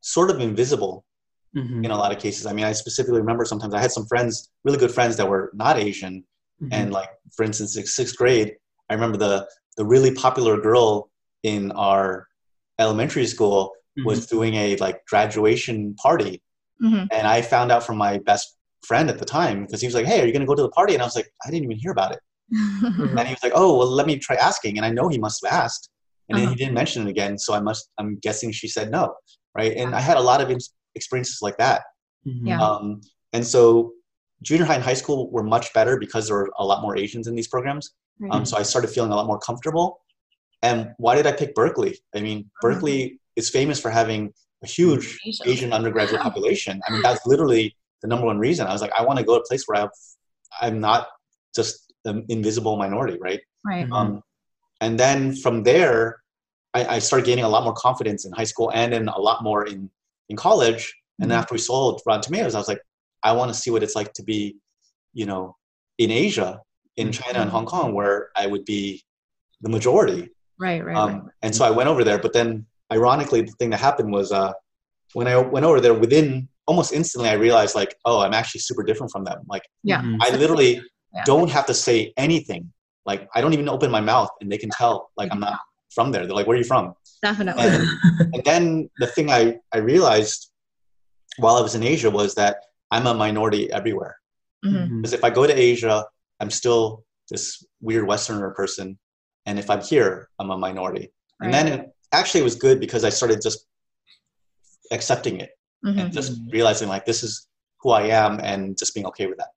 sort 0.00 0.30
of 0.30 0.40
invisible 0.40 1.04
Mhm. 1.56 1.84
in 1.84 1.90
a 1.90 1.96
lot 1.96 2.12
of 2.12 2.18
cases. 2.20 2.46
I 2.46 2.52
mean, 2.52 2.64
I 2.64 2.72
specifically 2.72 3.18
remember 3.20 3.44
sometimes 3.44 3.74
I 3.74 3.80
had 3.80 3.90
some 3.90 4.06
friends, 4.06 4.50
really 4.62 4.78
good 4.78 4.92
friends 4.92 5.16
that 5.16 5.28
were 5.28 5.50
not 5.52 5.78
Asian, 5.78 6.24
Mhm. 6.62 6.68
and 6.72 6.92
like 6.92 7.10
for 7.34 7.44
instance, 7.44 7.74
sixth 7.96 8.16
grade, 8.16 8.56
I 8.88 8.94
remember 8.94 9.16
the 9.18 9.48
the 9.80 9.86
really 9.94 10.12
popular 10.26 10.54
girl 10.60 10.88
in 11.42 11.62
our 11.72 12.26
elementary 12.78 13.26
school 13.34 13.60
was 14.08 14.26
doing 14.34 14.54
a 14.64 14.76
like 14.84 14.98
graduation 15.12 15.94
party, 16.04 16.34
Mhm. 16.86 17.08
and 17.16 17.24
I 17.26 17.38
found 17.42 17.68
out 17.72 17.82
from 17.86 17.96
my 18.06 18.12
best 18.30 18.46
friend 18.88 19.06
at 19.12 19.18
the 19.18 19.24
time 19.38 19.56
because 19.64 19.80
he 19.82 19.86
was 19.90 19.94
like, 19.98 20.06
"Hey, 20.12 20.18
are 20.20 20.26
you 20.26 20.32
going 20.36 20.46
to 20.46 20.52
go 20.52 20.54
to 20.60 20.66
the 20.68 20.74
party?" 20.80 20.92
And 20.94 21.02
I 21.02 21.06
was 21.10 21.16
like, 21.20 21.28
"I 21.44 21.50
didn't 21.50 21.64
even 21.68 21.78
hear 21.84 21.92
about 21.98 22.12
it." 22.16 22.20
And 23.18 23.26
he 23.30 23.34
was 23.38 23.42
like, 23.46 23.56
"Oh, 23.62 23.70
well, 23.78 23.90
let 24.00 24.06
me 24.10 24.14
try 24.26 24.36
asking." 24.50 24.72
And 24.78 24.84
I 24.88 24.90
know 24.96 25.06
he 25.08 25.18
must 25.26 25.38
have 25.44 25.52
asked, 25.64 25.84
and 26.28 26.32
then 26.36 26.44
Uh-huh. 26.44 26.52
he 26.54 26.56
didn't 26.60 26.74
mention 26.82 26.98
it 27.06 27.10
again. 27.16 27.34
So 27.44 27.50
I 27.58 27.60
must, 27.68 27.82
I'm 27.98 28.10
guessing 28.26 28.48
she 28.52 28.68
said 28.76 28.86
no, 28.98 29.04
right? 29.58 29.72
And 29.80 29.88
I 30.00 30.02
had 30.10 30.16
a 30.22 30.24
lot 30.30 30.40
of 30.42 30.48
ex- 30.54 30.74
experiences 30.98 31.38
like 31.46 31.58
that. 31.64 31.80
Mhm. 32.26 32.46
Yeah. 32.50 32.60
Um, 32.66 32.84
and 33.34 33.44
so 33.54 33.60
junior 34.48 34.66
high 34.68 34.78
and 34.80 34.84
high 34.90 34.98
school 35.02 35.18
were 35.34 35.46
much 35.56 35.66
better 35.78 35.94
because 36.04 36.22
there 36.26 36.36
were 36.40 36.50
a 36.62 36.64
lot 36.70 36.78
more 36.84 36.94
Asians 37.04 37.26
in 37.30 37.34
these 37.38 37.48
programs. 37.54 37.84
Um, 38.30 38.44
so 38.44 38.56
I 38.56 38.62
started 38.62 38.88
feeling 38.88 39.12
a 39.12 39.16
lot 39.16 39.26
more 39.26 39.38
comfortable. 39.38 40.00
And 40.62 40.92
why 40.98 41.14
did 41.14 41.26
I 41.26 41.32
pick 41.32 41.54
Berkeley? 41.54 41.98
I 42.14 42.20
mean, 42.20 42.50
Berkeley 42.60 43.18
is 43.36 43.48
famous 43.48 43.80
for 43.80 43.90
having 43.90 44.32
a 44.62 44.66
huge 44.66 45.18
Asian. 45.26 45.48
Asian 45.48 45.72
undergraduate 45.72 46.20
population. 46.20 46.80
I 46.86 46.92
mean, 46.92 47.00
that's 47.02 47.24
literally 47.26 47.74
the 48.02 48.08
number 48.08 48.26
one 48.26 48.38
reason. 48.38 48.66
I 48.66 48.72
was 48.72 48.82
like, 48.82 48.92
I 48.96 49.02
want 49.02 49.18
to 49.18 49.24
go 49.24 49.36
to 49.36 49.40
a 49.40 49.46
place 49.46 49.64
where 49.66 49.82
I've, 49.82 49.90
I'm 50.60 50.80
not 50.80 51.08
just 51.54 51.94
an 52.04 52.26
invisible 52.28 52.76
minority, 52.76 53.18
right? 53.20 53.40
Right. 53.64 53.90
Um, 53.90 54.22
and 54.82 54.98
then 55.00 55.34
from 55.34 55.62
there, 55.62 56.20
I, 56.74 56.96
I 56.96 56.98
started 56.98 57.24
gaining 57.26 57.44
a 57.44 57.48
lot 57.48 57.64
more 57.64 57.74
confidence 57.74 58.26
in 58.26 58.32
high 58.32 58.44
school 58.44 58.70
and 58.74 58.92
in 58.92 59.08
a 59.08 59.18
lot 59.18 59.42
more 59.42 59.66
in, 59.66 59.90
in 60.28 60.36
college. 60.36 60.94
And 61.20 61.30
then 61.30 61.36
Mhm. 61.36 61.40
after 61.40 61.54
we 61.54 61.58
sold 61.58 62.00
Rotten 62.06 62.22
Tomatoes, 62.22 62.54
I 62.54 62.58
was 62.58 62.68
like, 62.68 62.80
I 63.22 63.32
want 63.32 63.52
to 63.52 63.58
see 63.58 63.70
what 63.70 63.82
it's 63.82 63.96
like 63.96 64.12
to 64.14 64.22
be, 64.22 64.56
you 65.12 65.26
know, 65.26 65.56
in 65.98 66.10
Asia, 66.10 66.60
in 66.96 67.08
Mhm. 67.08 67.12
China 67.12 67.38
and 67.40 67.50
Hong 67.50 67.66
Kong, 67.66 67.94
where 67.94 68.30
I 68.36 68.46
would 68.46 68.64
be 68.64 69.02
the 69.60 69.68
majority. 69.68 70.28
Right. 70.58 70.84
Right. 70.84 70.96
Um, 70.96 71.10
right. 71.12 71.22
and 71.42 71.54
so 71.54 71.64
I 71.64 71.70
went 71.70 71.88
over 71.88 72.04
there. 72.04 72.18
But 72.18 72.32
then, 72.32 72.66
ironically, 72.92 73.42
the 73.42 73.52
thing 73.52 73.70
that 73.70 73.80
happened 73.80 74.12
was 74.12 74.32
uh, 74.32 74.52
when 75.14 75.26
I 75.26 75.36
went 75.38 75.64
over 75.66 75.80
there, 75.80 75.94
within 75.94 76.48
almost 76.66 76.92
instantly, 76.92 77.28
I 77.28 77.34
realized 77.34 77.74
like, 77.74 77.94
oh, 78.04 78.20
I'm 78.20 78.34
actually 78.34 78.60
super 78.60 78.82
different 78.82 79.10
from 79.12 79.24
them. 79.24 79.40
Like, 79.48 79.62
Yeah. 79.82 80.02
Mhm. 80.02 80.18
I 80.20 80.30
literally 80.36 80.82
Yeah. 81.14 81.24
don't 81.24 81.50
have 81.50 81.66
to 81.66 81.74
say 81.74 82.12
anything. 82.16 82.72
Like, 83.04 83.28
I 83.34 83.40
don't 83.40 83.52
even 83.52 83.68
open 83.68 83.90
my 83.90 84.00
mouth, 84.00 84.30
and 84.40 84.50
they 84.52 84.58
can 84.58 84.70
tell 84.70 85.10
like 85.16 85.32
I'm 85.32 85.40
not 85.40 85.58
from 85.92 86.12
there. 86.12 86.24
They're 86.26 86.36
like, 86.36 86.46
"Where 86.46 86.54
are 86.56 86.58
you 86.58 86.64
from?" 86.64 86.94
Definitely. 87.22 87.64
And, 87.64 88.34
and 88.34 88.44
then 88.44 88.90
the 88.98 89.06
thing 89.08 89.30
I 89.30 89.56
I 89.74 89.78
realized 89.78 90.50
while 91.38 91.56
I 91.56 91.62
was 91.62 91.74
in 91.74 91.82
Asia 91.82 92.10
was 92.10 92.34
that 92.36 92.56
I'm 92.92 93.06
a 93.06 93.14
minority 93.14 93.72
everywhere. 93.72 94.14
Mhm. 94.64 94.72
Mhm. 94.88 94.96
Because 95.02 95.14
if 95.14 95.24
I 95.24 95.30
go 95.30 95.46
to 95.46 95.52
Asia, 95.70 96.04
I'm 96.40 96.50
still 96.50 97.04
this 97.30 97.64
weird 97.80 98.06
Westerner 98.06 98.50
person, 98.54 98.98
and 99.46 99.58
if 99.58 99.70
I'm 99.70 99.80
here, 99.82 100.28
I'm 100.38 100.50
a 100.50 100.58
minority. 100.58 101.12
And 101.40 101.54
then 101.54 101.68
it, 101.68 101.88
actually, 102.12 102.40
it 102.40 102.44
was 102.44 102.56
good 102.56 102.80
because 102.80 103.04
I 103.04 103.08
started 103.10 103.40
just 103.42 103.66
accepting 104.90 105.40
it 105.40 105.50
Mhm. 105.84 105.98
and 105.98 106.12
just 106.12 106.38
realizing 106.50 106.88
like 106.88 107.06
this 107.06 107.22
is 107.22 107.46
who 107.80 107.90
I 107.90 108.02
am, 108.08 108.40
and 108.40 108.76
just 108.76 108.94
being 108.94 109.06
okay 109.06 109.26
with 109.26 109.38
that. 109.38 109.48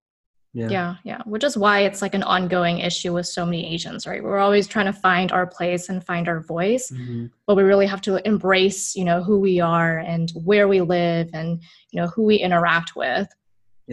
Yeah. 0.54 0.70
Yeah, 0.70 0.96
yeah. 1.04 1.22
Which 1.26 1.44
is 1.44 1.58
why 1.58 1.80
it's 1.80 2.02
like 2.02 2.14
an 2.14 2.22
ongoing 2.24 2.78
issue 2.80 3.12
with 3.14 3.26
so 3.26 3.44
many 3.44 3.74
Asians, 3.74 4.06
right? 4.06 4.24
We're 4.24 4.38
always 4.38 4.68
trying 4.68 4.86
to 4.86 4.94
find 4.94 5.32
our 5.32 5.48
place 5.48 5.90
and 5.90 6.06
find 6.06 6.30
our 6.30 6.40
voice, 6.42 6.92
Mhm. 6.92 7.32
but 7.48 7.56
we 7.58 7.64
really 7.64 7.88
have 7.88 8.02
to 8.02 8.26
embrace, 8.26 8.96
you 8.96 9.04
know, 9.04 9.24
who 9.24 9.40
we 9.40 9.60
are 9.60 9.98
and 9.98 10.30
where 10.36 10.68
we 10.68 10.80
live 10.82 11.32
and, 11.34 11.62
you 11.92 12.00
know, 12.00 12.08
who 12.08 12.24
we 12.24 12.36
interact 12.36 12.96
with. 12.96 13.28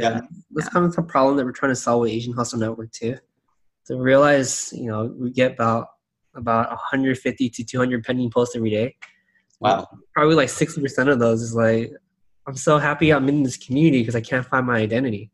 Yeah. 0.01 0.21
That's 0.53 0.69
kind 0.69 0.85
of 0.87 0.95
the 0.95 1.03
problem 1.03 1.37
that 1.37 1.45
we're 1.45 1.53
trying 1.53 1.73
to 1.73 1.77
solve 1.77 2.01
with 2.03 2.11
Asian 2.13 2.33
Hustle 2.33 2.59
Network 2.59 2.91
too. 2.93 3.17
To 3.87 3.97
realize, 3.97 4.73
you 4.73 4.87
know, 4.87 5.15
we 5.19 5.31
get 5.31 5.53
about 5.53 5.89
about 6.35 6.69
150 6.71 7.51
to 7.51 7.65
200 7.65 8.05
pending 8.05 8.31
posts 8.31 8.55
every 8.55 8.71
day. 8.71 8.95
Wow. 9.59 9.89
Probably 10.15 10.37
like 10.37 10.49
60% 10.49 11.11
of 11.11 11.19
those 11.19 11.43
is 11.43 11.55
like, 11.55 11.93
I'm 12.47 12.57
so 12.57 12.79
happy 12.79 13.13
I'm 13.13 13.29
in 13.29 13.43
this 13.43 13.57
community 13.57 14.01
because 14.01 14.15
I 14.15 14.21
can't 14.21 14.47
find 14.47 14.65
my 14.67 14.77
identity. 14.77 15.31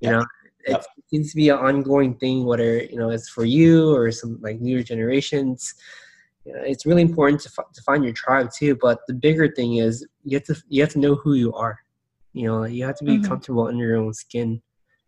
You 0.00 0.10
Yeah. 0.10 0.18
know, 0.18 0.26
it 0.66 0.70
Yep. 0.72 0.84
seems 1.08 1.30
to 1.30 1.36
be 1.36 1.48
an 1.48 1.58
ongoing 1.58 2.14
thing, 2.16 2.44
whether, 2.44 2.82
you 2.84 2.96
know, 2.96 3.08
it's 3.08 3.30
for 3.30 3.44
you 3.46 3.94
or 3.94 4.12
some 4.12 4.38
like 4.42 4.60
newer 4.60 4.82
generations. 4.82 5.74
You 6.44 6.52
know, 6.52 6.60
it's 6.62 6.84
really 6.84 7.02
important 7.02 7.40
to, 7.42 7.50
f- 7.58 7.72
to 7.72 7.82
find 7.82 8.04
your 8.04 8.12
tribe 8.12 8.50
too. 8.52 8.76
But 8.76 9.00
the 9.08 9.14
bigger 9.14 9.50
thing 9.50 9.76
is 9.76 10.06
you 10.22 10.36
have 10.36 10.44
to, 10.44 10.62
you 10.68 10.82
have 10.82 10.92
to 10.92 10.98
know 10.98 11.14
who 11.14 11.32
you 11.32 11.52
are. 11.54 11.78
You 12.36 12.46
know, 12.46 12.64
you 12.64 12.84
have 12.84 12.98
to 12.98 13.04
be 13.04 13.18
Mhm. 13.18 13.24
comfortable 13.24 13.68
in 13.68 13.78
your 13.78 13.96
own 13.96 14.12
skin 14.12 14.62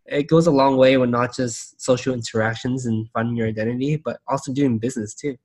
it 0.08 0.28
goes 0.28 0.46
a 0.46 0.50
long 0.50 0.76
way 0.76 0.96
with 0.96 1.10
not 1.10 1.34
just 1.34 1.80
social 1.80 2.14
interactions 2.14 2.86
and 2.86 3.08
finding 3.12 3.36
your 3.36 3.46
identity, 3.46 3.96
but 3.96 4.20
also 4.26 4.52
doing 4.52 4.78
business 4.78 5.14
too. 5.14 5.36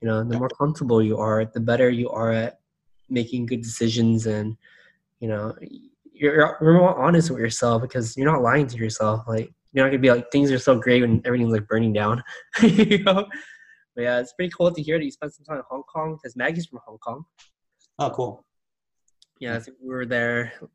You 0.00 0.08
know, 0.08 0.22
the 0.22 0.38
more 0.38 0.48
comfortable 0.48 1.02
you 1.02 1.18
are, 1.18 1.44
the 1.44 1.60
better 1.60 1.90
you 1.90 2.08
are 2.10 2.30
at 2.30 2.60
making 3.08 3.46
good 3.46 3.62
decisions, 3.62 4.26
and 4.26 4.56
you 5.18 5.28
know, 5.28 5.54
you're, 6.12 6.56
you're 6.60 6.78
more 6.78 6.96
honest 6.96 7.30
with 7.30 7.40
yourself 7.40 7.82
because 7.82 8.16
you're 8.16 8.30
not 8.30 8.42
lying 8.42 8.68
to 8.68 8.76
yourself. 8.76 9.24
Like 9.26 9.52
you're 9.72 9.84
not 9.84 9.90
gonna 9.90 10.00
be 10.00 10.10
like 10.10 10.30
things 10.30 10.52
are 10.52 10.58
so 10.58 10.78
great 10.78 11.02
when 11.02 11.20
everything's 11.24 11.52
like 11.52 11.66
burning 11.66 11.92
down. 11.92 12.22
you 12.62 13.02
know. 13.02 13.26
But 13.96 14.02
yeah, 14.02 14.20
it's 14.20 14.32
pretty 14.34 14.52
cool 14.56 14.70
to 14.70 14.82
hear 14.82 14.98
that 14.98 15.04
you 15.04 15.10
spent 15.10 15.34
some 15.34 15.44
time 15.44 15.56
in 15.56 15.64
Hong 15.68 15.82
Kong 15.92 16.14
because 16.14 16.36
Maggie's 16.36 16.66
from 16.66 16.78
Hong 16.86 16.98
Kong. 16.98 17.24
Oh, 17.98 18.10
cool. 18.10 18.44
Yeah, 19.40 19.56
I 19.56 19.58
think 19.58 19.76
we 19.82 19.88
were 19.88 20.06
there 20.06 20.52
a 20.62 20.66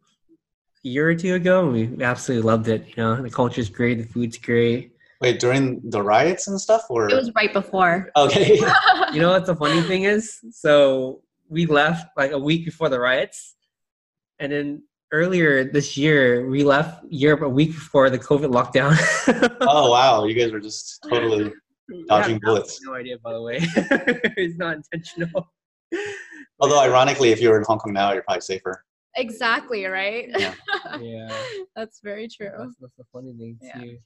year 0.84 1.10
or 1.10 1.16
two 1.16 1.36
ago, 1.36 1.68
and 1.70 1.98
we 1.98 2.04
absolutely 2.04 2.46
loved 2.46 2.68
it. 2.68 2.86
You 2.90 3.04
know, 3.04 3.22
the 3.22 3.30
culture's 3.30 3.70
great, 3.70 3.98
the 3.98 4.06
food's 4.06 4.38
great. 4.38 4.92
Wait, 5.22 5.40
during 5.40 5.82
the 5.90 6.02
riots 6.02 6.48
and 6.48 6.60
stuff, 6.60 6.84
or 6.90 7.10
It 7.10 7.16
was 7.16 7.32
right 7.36 7.52
before. 7.54 8.12
okay? 8.18 8.60
You 9.14 9.22
know 9.22 9.30
what 9.30 9.46
the 9.46 9.56
funny 9.56 9.82
thing 9.84 10.04
is? 10.04 10.40
So 10.52 11.22
we 11.48 11.66
left 11.68 12.08
like 12.18 12.32
a 12.32 12.40
week 12.40 12.66
before 12.66 12.90
the 12.90 13.00
riots, 13.00 13.56
and 14.40 14.52
then 14.52 14.84
earlier 15.12 15.64
this 15.64 15.96
year 15.96 16.50
we 16.50 16.64
left 16.64 17.06
Europe 17.10 17.44
a 17.44 17.50
week 17.50 17.70
before 17.74 18.10
the 18.10 18.18
COVID 18.18 18.52
lockdown. 18.52 18.98
oh 19.62 19.92
wow, 19.92 20.26
you 20.26 20.34
guys 20.34 20.52
were 20.52 20.60
just 20.60 21.06
totally 21.08 21.54
dodging 22.08 22.34
Yeah, 22.36 22.40
bullets. 22.44 22.80
No 22.84 22.96
idea, 22.96 23.20
by 23.20 23.34
the 23.34 23.42
way. 23.42 23.60
it's 24.36 24.58
not 24.58 24.78
intentional. 24.78 25.54
Although 26.60 26.82
ironically, 26.82 27.30
if 27.30 27.40
you 27.40 27.50
were 27.50 27.58
in 27.60 27.64
Hong 27.68 27.78
Kong 27.78 27.94
now, 27.94 28.14
you're 28.14 28.24
probably 28.24 28.42
safer. 28.42 28.84
Exactly, 29.16 29.86
right? 29.86 30.30
Yeah. 30.38 30.54
Yeah. 31.00 31.30
That's 31.76 32.00
very 32.02 32.28
true. 32.28 32.52
That's, 32.58 32.76
that's 32.80 32.96
the 32.98 33.04
funny 33.12 33.34
thing 33.34 33.58
Yeah. 33.62 33.82
too. 33.82 33.98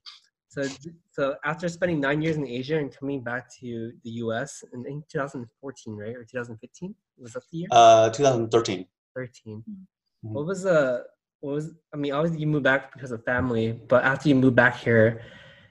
So, 0.50 0.64
so 1.12 1.36
after 1.44 1.68
spending 1.68 2.00
nine 2.00 2.22
years 2.22 2.38
in 2.38 2.48
Asia 2.48 2.78
and 2.78 2.90
coming 2.96 3.22
back 3.22 3.54
to 3.60 3.92
the 4.04 4.10
U.S. 4.24 4.64
in, 4.74 4.86
in 4.88 5.04
2014, 5.12 5.96
right, 5.98 6.16
or 6.16 6.24
2015, 6.24 6.96
was 7.18 7.34
that 7.34 7.44
the 7.52 7.58
year? 7.58 7.68
Uh, 7.72 8.10
2013. 8.10 8.86
13. 9.16 9.64
Mhm. 9.70 9.74
What 10.22 10.46
was 10.46 10.64
the 10.64 11.04
what 11.42 11.54
was 11.54 11.72
I 11.94 11.98
mean, 11.98 12.14
obviously 12.14 12.40
you 12.40 12.48
moved 12.48 12.64
back 12.64 12.94
because 12.94 13.12
of 13.12 13.24
family, 13.26 13.74
but 13.74 14.04
after 14.04 14.30
you 14.30 14.36
moved 14.36 14.56
back 14.56 14.78
here, 14.78 15.22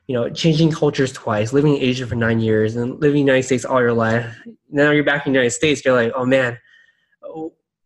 you 0.07 0.14
know, 0.14 0.28
changing 0.28 0.70
cultures 0.70 1.12
twice, 1.12 1.53
living 1.53 1.74
in 1.76 1.82
Asia 1.82 2.07
for 2.07 2.14
nine 2.14 2.39
years 2.41 2.76
and 2.76 3.01
living 3.01 3.20
in 3.22 3.26
the 3.26 3.32
United 3.32 3.45
States 3.47 3.64
all 3.64 3.80
your 3.80 3.93
life. 3.93 4.26
Now 4.70 4.91
you're 4.93 5.05
back 5.05 5.26
in 5.26 5.32
the 5.32 5.39
United 5.39 5.51
States, 5.53 5.84
you're 5.84 5.95
like, 5.95 6.12
oh 6.14 6.24
man, 6.26 6.59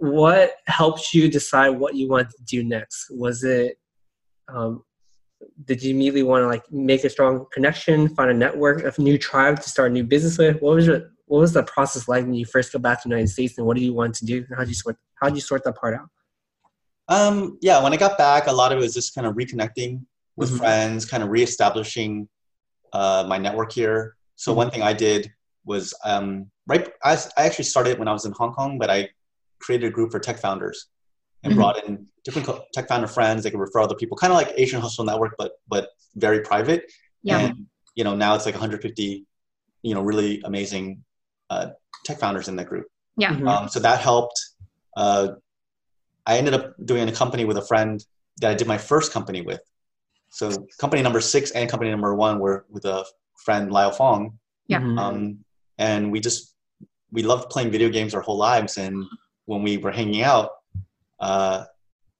what 0.00 0.56
helped 0.66 1.12
you 1.12 1.28
decide 1.28 1.68
what 1.68 1.94
you 1.94 2.08
wanted 2.08 2.30
to 2.30 2.42
do 2.44 2.64
next? 2.64 3.08
Was 3.10 3.44
it 3.44 3.78
um, 4.48 4.82
did 5.66 5.82
you 5.82 5.94
immediately 5.94 6.22
want 6.22 6.42
to 6.42 6.48
like 6.48 6.64
make 6.72 7.04
a 7.04 7.10
strong 7.10 7.44
connection, 7.52 8.08
find 8.08 8.30
a 8.30 8.34
network 8.34 8.82
of 8.82 8.98
new 8.98 9.18
tribe 9.18 9.60
to 9.60 9.68
start 9.68 9.90
a 9.90 9.94
new 9.94 10.02
business 10.04 10.38
with? 10.38 10.60
What 10.62 10.76
was 10.76 10.86
your 10.86 11.10
what 11.26 11.40
was 11.40 11.52
the 11.52 11.62
process 11.64 12.08
like 12.08 12.24
when 12.24 12.34
you 12.34 12.46
first 12.46 12.72
got 12.72 12.80
back 12.82 13.02
to 13.02 13.08
the 13.08 13.14
United 13.14 13.28
States, 13.28 13.58
and 13.58 13.66
what 13.66 13.76
did 13.76 13.84
you 13.84 13.92
want 13.92 14.14
to 14.16 14.24
do? 14.24 14.44
How 14.50 14.60
did 14.60 14.68
you 14.68 14.74
sort 14.74 14.96
how 15.20 15.28
did 15.28 15.36
you 15.36 15.42
sort 15.42 15.64
that 15.64 15.76
part 15.76 15.94
out? 15.94 16.08
Um, 17.08 17.58
yeah, 17.60 17.82
when 17.82 17.92
I 17.92 17.96
got 17.96 18.16
back, 18.16 18.46
a 18.46 18.52
lot 18.52 18.72
of 18.72 18.78
it 18.78 18.80
was 18.80 18.94
just 18.94 19.14
kind 19.14 19.26
of 19.26 19.34
reconnecting 19.34 20.00
with 20.36 20.50
Mhm. 20.50 20.58
friends, 20.58 21.04
kind 21.04 21.22
of 21.22 21.28
reestablishing 21.28 22.26
uh, 22.94 23.26
my 23.28 23.36
network 23.36 23.72
here. 23.72 24.16
So 24.36 24.54
one 24.54 24.70
thing 24.70 24.80
I 24.82 24.94
did 24.94 25.30
was 25.66 25.92
um, 26.06 26.50
right. 26.66 26.88
I, 27.04 27.18
I 27.36 27.44
actually 27.44 27.64
started 27.64 27.98
when 27.98 28.08
I 28.08 28.12
was 28.12 28.24
in 28.24 28.32
Hong 28.32 28.54
Kong, 28.54 28.78
but 28.78 28.88
I 28.88 29.10
created 29.60 29.86
a 29.86 29.90
group 29.90 30.10
for 30.10 30.18
tech 30.18 30.38
founders 30.38 30.86
and 31.42 31.52
Mhm. 31.52 31.56
brought 31.56 31.84
in 31.86 32.06
different 32.24 32.46
co- 32.46 32.64
tech 32.74 32.88
founder 32.88 33.06
friends. 33.06 33.42
They 33.42 33.50
could 33.50 33.60
refer 33.60 33.80
other 33.80 33.94
people, 33.94 34.16
kind 34.16 34.32
of 34.32 34.36
like 34.38 34.52
Asian 34.56 34.80
Hustle 34.80 35.04
Network, 35.04 35.34
but 35.38 35.52
but 35.68 35.90
very 36.16 36.40
private. 36.40 36.90
Yeah. 37.22 37.38
And 37.40 37.66
you 37.94 38.04
know 38.04 38.14
now 38.14 38.34
it's 38.34 38.46
like 38.46 38.54
150, 38.54 39.26
you 39.82 39.94
know, 39.94 40.02
really 40.02 40.40
amazing 40.44 41.04
uh, 41.50 41.70
tech 42.04 42.18
founders 42.18 42.48
in 42.48 42.56
that 42.56 42.68
group. 42.68 42.86
Yeah. 43.16 43.34
Mhm. 43.34 43.48
Um, 43.48 43.68
so 43.68 43.80
that 43.80 44.00
helped. 44.00 44.38
Uh, 44.96 45.28
I 46.26 46.38
ended 46.38 46.54
up 46.54 46.74
doing 46.84 47.08
a 47.08 47.12
company 47.12 47.44
with 47.44 47.56
a 47.56 47.62
friend 47.62 48.04
that 48.40 48.50
I 48.50 48.54
did 48.54 48.66
my 48.66 48.78
first 48.78 49.12
company 49.12 49.40
with. 49.40 49.60
So 50.30 50.66
company 50.78 51.02
number 51.02 51.20
six 51.20 51.50
and 51.50 51.68
company 51.68 51.90
number 51.90 52.14
one 52.14 52.38
were 52.38 52.66
with 52.70 52.84
a 52.84 53.04
friend 53.44 53.72
Lyle 53.72 53.90
Fong, 53.90 54.38
Yeah. 54.68 54.80
Mhm. 54.80 54.98
um, 54.98 55.44
and 55.78 56.12
we 56.12 56.20
just 56.20 56.54
we 57.12 57.22
loved 57.24 57.50
playing 57.50 57.70
video 57.72 57.88
games 57.88 58.14
our 58.14 58.20
whole 58.20 58.36
lives. 58.36 58.78
And 58.78 59.04
when 59.50 59.62
we 59.64 59.76
were 59.78 59.90
hanging 59.90 60.22
out, 60.22 60.48
uh, 61.18 61.64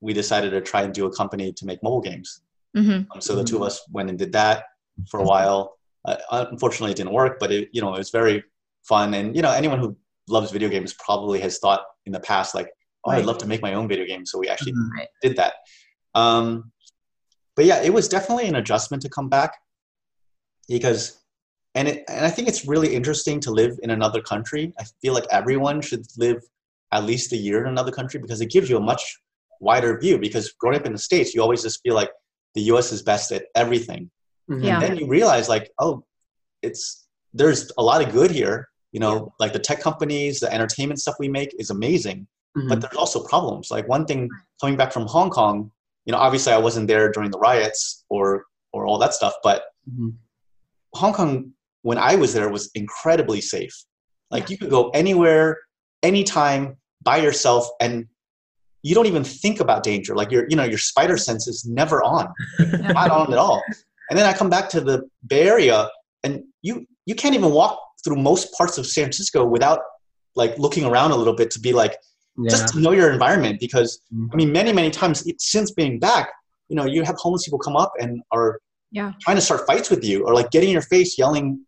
we 0.00 0.12
decided 0.12 0.50
to 0.50 0.60
try 0.60 0.82
and 0.82 0.92
do 0.92 1.06
a 1.06 1.12
company 1.20 1.52
to 1.52 1.64
make 1.64 1.80
mobile 1.86 2.04
games. 2.10 2.28
hmm 2.74 3.02
Um, 3.12 3.20
so 3.20 3.30
the 3.40 3.44
two 3.44 3.56
of 3.60 3.62
us 3.62 3.76
went 3.96 4.08
and 4.10 4.18
did 4.18 4.32
that 4.40 4.56
for 5.10 5.18
a 5.20 5.26
while. 5.32 5.60
Uh, 6.08 6.16
unfortunately, 6.52 6.92
it 6.94 6.98
didn't 7.00 7.12
work, 7.22 7.34
but 7.42 7.50
it, 7.56 7.68
you 7.74 7.80
know, 7.82 7.94
it 7.94 7.98
was 8.04 8.10
very 8.20 8.36
fun. 8.92 9.14
And 9.18 9.26
you 9.36 9.42
know, 9.44 9.52
anyone 9.62 9.78
who 9.82 9.96
loves 10.36 10.50
video 10.56 10.68
games 10.74 10.92
probably 11.06 11.38
has 11.46 11.54
thought 11.62 11.82
in 12.06 12.12
the 12.16 12.24
past, 12.32 12.48
like, 12.58 12.68
"Oh, 13.04 13.10
I'd 13.12 13.26
love 13.30 13.38
to 13.44 13.48
make 13.52 13.62
my 13.68 13.74
own 13.78 13.86
video 13.92 14.06
game." 14.12 14.24
So 14.30 14.34
we 14.42 14.48
actually 14.52 14.72
Mhm. 14.72 15.06
Did 15.22 15.34
that. 15.40 15.54
Um, 16.22 16.46
but 17.56 17.64
yeah, 17.70 17.78
it 17.88 17.92
was 17.98 18.06
definitely 18.16 18.46
an 18.52 18.56
adjustment 18.62 19.00
to 19.04 19.10
come 19.16 19.28
back 19.38 19.52
because, 20.68 21.02
and 21.78 21.86
it, 21.90 21.98
and 22.08 22.24
I 22.28 22.30
think 22.34 22.48
it's 22.48 22.62
really 22.72 22.90
interesting 22.98 23.38
to 23.46 23.50
live 23.60 23.74
in 23.84 23.90
another 23.98 24.20
country. 24.32 24.64
I 24.82 24.84
feel 25.00 25.14
like 25.18 25.28
everyone 25.40 25.80
should 25.88 26.04
live 26.26 26.40
at 26.92 27.04
least 27.04 27.32
a 27.32 27.36
year 27.36 27.60
in 27.62 27.68
another 27.68 27.92
country 27.92 28.20
because 28.20 28.40
it 28.40 28.50
gives 28.50 28.68
you 28.68 28.76
a 28.76 28.80
much 28.80 29.02
wider 29.60 29.98
view. 29.98 30.18
Because 30.18 30.52
growing 30.52 30.78
up 30.78 30.86
in 30.86 30.92
the 30.92 30.98
states, 30.98 31.34
you 31.34 31.42
always 31.42 31.62
just 31.62 31.80
feel 31.82 31.94
like 31.94 32.10
the 32.54 32.62
U.S. 32.62 32.90
is 32.92 33.02
best 33.02 33.30
at 33.32 33.44
everything 33.54 34.10
Mhm. 34.50 34.64
Yeah. 34.64 34.80
then 34.80 34.96
you 34.96 35.06
realize 35.06 35.48
like 35.48 35.70
oh 35.78 36.02
it's 36.62 37.06
there's 37.32 37.70
a 37.78 37.82
lot 37.82 38.04
of 38.04 38.10
good 38.12 38.32
here 38.32 38.68
you 38.90 38.98
know 38.98 39.32
like 39.38 39.52
the 39.52 39.60
tech 39.60 39.80
companies 39.80 40.40
the 40.40 40.52
entertainment 40.52 40.98
stuff 40.98 41.14
we 41.20 41.28
make 41.28 41.54
is 41.60 41.70
amazing 41.70 42.26
Mhm. 42.58 42.68
but 42.68 42.80
there's 42.80 42.96
also 42.96 43.22
problems 43.22 43.70
like 43.70 43.86
one 43.86 44.04
thing 44.06 44.28
coming 44.60 44.76
back 44.76 44.90
from 44.92 45.06
hong 45.06 45.30
kong 45.30 45.70
you 46.04 46.10
know 46.12 46.18
obviously 46.18 46.52
i 46.52 46.58
wasn't 46.58 46.88
there 46.88 47.12
during 47.12 47.30
the 47.30 47.38
riots 47.38 48.04
or 48.08 48.44
or 48.72 48.86
all 48.86 48.98
that 48.98 49.14
stuff 49.14 49.34
but 49.44 49.62
Mhm. 49.88 50.14
hong 50.96 51.12
kong 51.12 51.52
when 51.82 51.98
i 51.98 52.16
was 52.16 52.34
there 52.34 52.48
was 52.50 52.64
incredibly 52.74 53.40
safe 53.40 53.76
like 54.32 54.50
you 54.50 54.58
could 54.58 54.70
go 54.70 54.90
anywhere 54.90 55.56
anytime 56.02 56.76
by 57.02 57.16
yourself 57.16 57.68
and 57.80 58.06
you 58.82 58.94
don't 58.94 59.06
even 59.06 59.24
think 59.24 59.60
about 59.60 59.82
danger 59.82 60.14
like 60.14 60.30
your 60.30 60.46
you 60.48 60.56
know 60.56 60.64
your 60.64 60.78
spider 60.78 61.16
sense 61.16 61.46
is 61.46 61.66
never 61.66 62.02
on 62.02 62.32
not 62.80 63.10
on 63.10 63.32
at 63.32 63.38
all. 63.38 63.62
And 64.10 64.18
then 64.18 64.26
I 64.26 64.32
come 64.32 64.50
back 64.50 64.68
to 64.70 64.80
the 64.80 65.08
Bay 65.26 65.48
Area, 65.48 65.88
and 66.24 66.42
you 66.62 66.86
you 67.06 67.14
can't 67.14 67.34
even 67.34 67.52
walk 67.52 67.80
through 68.04 68.16
most 68.16 68.52
parts 68.52 68.76
of 68.76 68.86
San 68.86 69.04
Francisco 69.04 69.46
without 69.46 69.80
like 70.34 70.58
looking 70.58 70.84
around 70.84 71.12
a 71.12 71.16
little 71.16 71.34
bit 71.34 71.50
to 71.52 71.60
be 71.60 71.72
like 71.72 71.96
yeah. 72.36 72.50
just 72.50 72.74
to 72.74 72.80
know 72.80 72.90
your 72.90 73.10
environment. 73.10 73.60
Because. 73.60 74.02
I 74.12 74.36
mean, 74.36 74.48
mm-hmm. 74.48 74.52
many 74.52 74.72
many 74.72 74.90
times 74.90 75.24
since 75.38 75.70
being 75.70 76.00
back, 76.00 76.28
you 76.68 76.76
know, 76.76 76.84
you 76.84 77.04
have 77.04 77.16
homeless 77.16 77.44
people 77.44 77.60
come 77.60 77.76
up 77.76 77.92
and 78.00 78.20
are 78.32 78.60
Yeah. 78.90 79.12
trying 79.20 79.36
to 79.36 79.42
start 79.42 79.64
fights 79.66 79.90
with 79.90 80.04
you, 80.04 80.24
or 80.26 80.34
like 80.34 80.50
getting 80.50 80.70
in 80.70 80.72
your 80.72 80.82
face, 80.82 81.16
yelling 81.16 81.64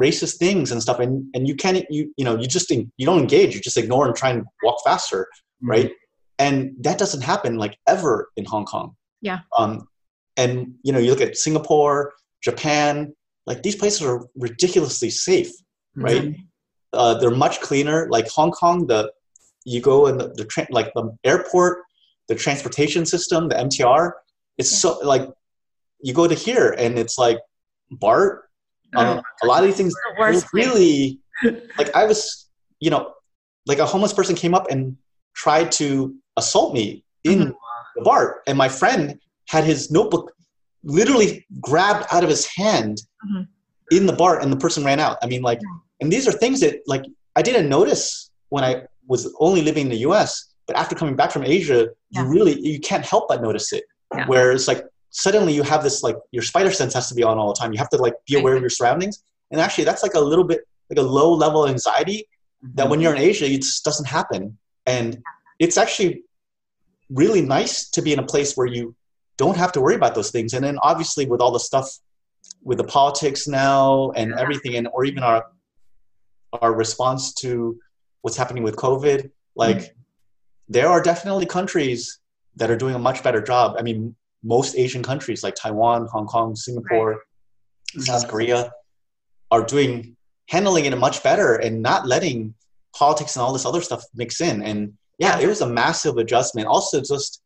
racist 0.00 0.36
things 0.38 0.72
and 0.72 0.80
stuff, 0.82 0.98
and 1.00 1.26
and 1.34 1.46
you 1.48 1.54
can't 1.54 1.84
you 1.90 2.12
you 2.16 2.24
know 2.24 2.38
you 2.38 2.46
just 2.46 2.70
you 2.70 3.06
don't 3.06 3.18
engage, 3.20 3.54
you 3.54 3.60
just 3.60 3.76
ignore 3.76 4.06
and 4.06 4.16
try 4.16 4.30
and 4.30 4.44
walk 4.62 4.78
faster 4.84 5.28
Mhm. 5.62 5.68
right? 5.68 5.90
And 6.38 6.72
that 6.80 6.98
doesn't 6.98 7.20
happen 7.22 7.56
like 7.56 7.78
ever 7.86 8.30
in 8.36 8.44
Hong 8.46 8.64
Kong. 8.64 8.96
Yeah. 9.20 9.40
Um, 9.56 9.86
and 10.36 10.74
you 10.82 10.92
know, 10.92 10.98
you 10.98 11.10
look 11.10 11.20
at 11.20 11.36
Singapore, 11.36 12.14
Japan, 12.42 13.14
like 13.46 13.62
these 13.62 13.76
places 13.76 14.02
are 14.02 14.26
ridiculously 14.34 15.10
safe, 15.10 15.52
Mhm. 15.96 16.02
right? 16.04 16.36
Uh, 16.92 17.14
they're 17.18 17.30
much 17.30 17.60
cleaner. 17.60 18.08
Like 18.10 18.28
Hong 18.30 18.50
Kong, 18.50 18.86
the 18.86 19.12
you 19.64 19.80
go 19.80 20.06
in 20.08 20.18
the, 20.18 20.28
the 20.30 20.44
tra- 20.44 20.66
like 20.70 20.92
the 20.94 21.16
airport, 21.22 21.78
the 22.28 22.34
transportation 22.34 23.06
system, 23.06 23.48
the 23.48 23.54
MTR. 23.56 24.12
It's 24.58 24.72
Yeah. 24.72 24.78
so 24.78 24.98
like 25.06 25.28
you 26.00 26.12
go 26.12 26.26
to 26.26 26.34
here 26.34 26.74
and 26.76 26.98
it's 26.98 27.16
like 27.18 27.38
BART. 27.92 28.48
Um, 28.96 29.22
a 29.42 29.46
lot 29.46 29.60
of 29.62 29.66
these 29.66 29.76
things 29.76 29.94
The 29.94 30.44
really 30.52 31.18
like 31.78 31.94
I 31.96 32.04
was, 32.04 32.48
you 32.80 32.90
know, 32.90 33.12
like 33.66 33.78
a 33.78 33.86
homeless 33.86 34.12
person 34.12 34.34
came 34.34 34.54
up 34.54 34.70
and 34.70 34.96
tried 35.34 35.72
to 35.72 36.14
assault 36.36 36.74
me 36.74 37.04
in 37.24 37.38
Mhm. 37.38 37.54
the 37.96 38.02
BART, 38.02 38.42
and 38.46 38.56
my 38.58 38.68
friend 38.68 39.18
had 39.48 39.64
his 39.64 39.90
notebook 39.90 40.32
literally 40.84 41.46
grabbed 41.60 42.06
out 42.12 42.22
of 42.22 42.28
his 42.30 42.46
hand 42.46 42.98
Mhm. 43.30 43.48
in 43.90 44.06
the 44.06 44.12
BART, 44.12 44.42
and 44.42 44.52
the 44.52 44.56
person 44.56 44.84
ran 44.84 45.00
out. 45.00 45.16
I 45.22 45.26
mean, 45.26 45.42
like, 45.42 45.60
and 46.00 46.12
these 46.12 46.26
are 46.28 46.32
things 46.32 46.60
that 46.60 46.80
like 46.86 47.04
I 47.36 47.42
didn't 47.42 47.68
notice 47.68 48.30
when 48.50 48.64
I 48.64 48.82
was 49.08 49.32
only 49.40 49.62
living 49.62 49.86
in 49.86 49.90
the 49.90 49.98
U.S. 50.08 50.48
But 50.66 50.76
after 50.76 50.94
coming 50.94 51.16
back 51.16 51.30
from 51.32 51.44
Asia, 51.44 51.88
Yeah. 52.10 52.22
you 52.22 52.28
really 52.28 52.60
you 52.60 52.78
can't 52.80 53.04
help 53.04 53.28
but 53.28 53.40
notice 53.42 53.72
it. 53.72 53.84
Yeah. 54.14 54.26
Where 54.26 54.52
it's 54.52 54.68
like 54.68 54.84
suddenly 55.12 55.52
you 55.52 55.62
have 55.62 55.82
this 55.82 56.02
like 56.02 56.16
your 56.32 56.42
spider 56.42 56.72
sense 56.72 56.92
has 56.94 57.08
to 57.08 57.14
be 57.14 57.22
on 57.22 57.38
all 57.38 57.48
the 57.52 57.58
time. 57.58 57.72
You 57.72 57.78
have 57.78 57.90
to 57.90 57.98
like 57.98 58.14
be 58.26 58.38
aware 58.38 58.54
of 58.54 58.58
mm-hmm. 58.58 58.64
your 58.64 58.70
surroundings, 58.70 59.22
and 59.50 59.60
actually 59.60 59.84
that's 59.84 60.02
like 60.02 60.14
a 60.14 60.20
little 60.20 60.44
bit 60.44 60.60
like 60.90 60.98
a 60.98 61.02
low 61.02 61.32
level 61.32 61.68
anxiety 61.68 62.28
mm-hmm. 62.64 62.74
that 62.74 62.88
when 62.88 63.00
you're 63.00 63.14
in 63.14 63.20
Asia, 63.20 63.46
it 63.46 63.58
just 63.58 63.84
doesn't 63.84 64.06
happen. 64.06 64.58
And 64.86 65.22
it's 65.58 65.76
actually 65.76 66.24
really 67.08 67.42
nice 67.42 67.88
to 67.90 68.02
be 68.02 68.12
in 68.12 68.18
a 68.18 68.26
place 68.26 68.54
where 68.56 68.66
you 68.66 68.96
don't 69.36 69.56
have 69.56 69.72
to 69.72 69.80
worry 69.80 69.94
about 69.94 70.14
those 70.14 70.30
things. 70.30 70.54
And 70.54 70.64
then 70.64 70.78
obviously 70.82 71.26
with 71.26 71.40
all 71.40 71.52
the 71.52 71.60
stuff 71.60 71.88
with 72.64 72.78
the 72.78 72.84
politics 72.84 73.46
now 73.46 74.10
and 74.12 74.32
everything, 74.34 74.76
and 74.76 74.88
or 74.92 75.04
even 75.04 75.22
our 75.22 75.46
our 76.60 76.74
response 76.74 77.32
to 77.34 77.78
what's 78.22 78.36
happening 78.36 78.62
with 78.62 78.76
COVID, 78.76 79.30
like 79.56 79.76
mm-hmm. 79.76 79.92
there 80.68 80.88
are 80.88 81.02
definitely 81.02 81.46
countries 81.46 82.18
that 82.56 82.70
are 82.70 82.76
doing 82.76 82.94
a 82.94 82.98
much 82.98 83.22
better 83.22 83.40
job. 83.40 83.76
I 83.78 83.82
mean, 83.82 84.14
most 84.42 84.76
Asian 84.76 85.02
countries 85.02 85.42
like 85.42 85.54
Taiwan, 85.54 86.08
Hong 86.12 86.26
Kong, 86.26 86.54
Singapore, 86.56 87.20
South 87.98 88.28
Korea 88.28 88.70
are 89.50 89.62
doing 89.64 90.16
handling 90.48 90.86
it 90.86 90.96
much 90.98 91.22
better 91.22 91.56
and 91.56 91.82
not 91.82 92.06
letting 92.06 92.54
politics 92.96 93.36
and 93.36 93.42
all 93.42 93.52
this 93.52 93.66
other 93.66 93.80
stuff 93.80 94.02
mix 94.14 94.40
in. 94.40 94.62
And 94.62 94.94
yeah, 95.18 95.38
it 95.38 95.46
was 95.46 95.60
a 95.60 95.68
massive 95.68 96.16
adjustment. 96.16 96.66
Also, 96.66 97.00
just 97.00 97.42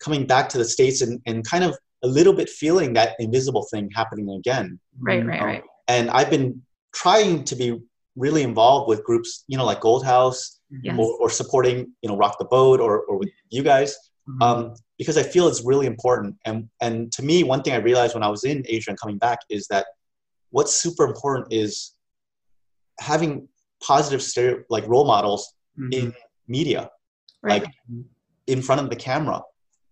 coming 0.00 0.26
back 0.26 0.48
to 0.50 0.58
the 0.58 0.64
States 0.64 1.02
and, 1.02 1.20
and 1.26 1.44
kind 1.46 1.64
of 1.64 1.76
a 2.02 2.08
little 2.08 2.32
bit 2.32 2.48
feeling 2.48 2.92
that 2.94 3.16
invisible 3.18 3.66
thing 3.70 3.90
happening 3.94 4.30
again. 4.30 4.78
Right, 4.98 5.24
right, 5.26 5.40
Um, 5.40 5.46
right. 5.46 5.62
And 5.88 6.10
I've 6.10 6.30
been 6.30 6.62
trying 6.94 7.44
to 7.44 7.56
be 7.56 7.78
really 8.16 8.42
involved 8.42 8.88
with 8.88 9.04
groups, 9.04 9.44
you 9.48 9.58
know, 9.58 9.64
like 9.64 9.80
Gold 9.80 10.04
House 10.04 10.60
Yes. 10.82 10.96
or, 10.98 11.16
or 11.18 11.30
supporting, 11.30 11.92
you 12.02 12.08
know, 12.10 12.16
Rock 12.16 12.38
the 12.38 12.44
Boat 12.44 12.78
or, 12.78 13.00
or 13.04 13.18
with 13.18 13.30
you 13.48 13.62
guys 13.62 13.96
Mhm. 14.28 14.42
um, 14.42 14.74
because 14.98 15.16
I 15.16 15.22
feel 15.22 15.48
it's 15.48 15.64
really 15.64 15.86
important. 15.86 16.36
And 16.44 16.68
and 16.80 17.10
to 17.12 17.22
me, 17.22 17.42
one 17.44 17.62
thing 17.62 17.72
I 17.72 17.76
realized 17.76 18.14
when 18.14 18.22
I 18.22 18.28
was 18.28 18.44
in 18.44 18.64
Asia 18.68 18.90
and 18.90 19.00
coming 19.00 19.18
back 19.18 19.38
is 19.48 19.66
that 19.68 19.86
what's 20.50 20.74
super 20.74 21.04
important 21.04 21.52
is 21.52 21.92
having 23.00 23.48
positive 23.82 24.22
stereo 24.22 24.62
like 24.68 24.86
role 24.88 25.04
models 25.04 25.54
Mhm. 25.78 25.92
in 25.94 26.14
media, 26.48 26.90
Right. 27.42 27.62
like 27.62 27.72
in 28.46 28.60
front 28.62 28.80
of 28.80 28.90
the 28.90 28.96
camera. 28.96 29.42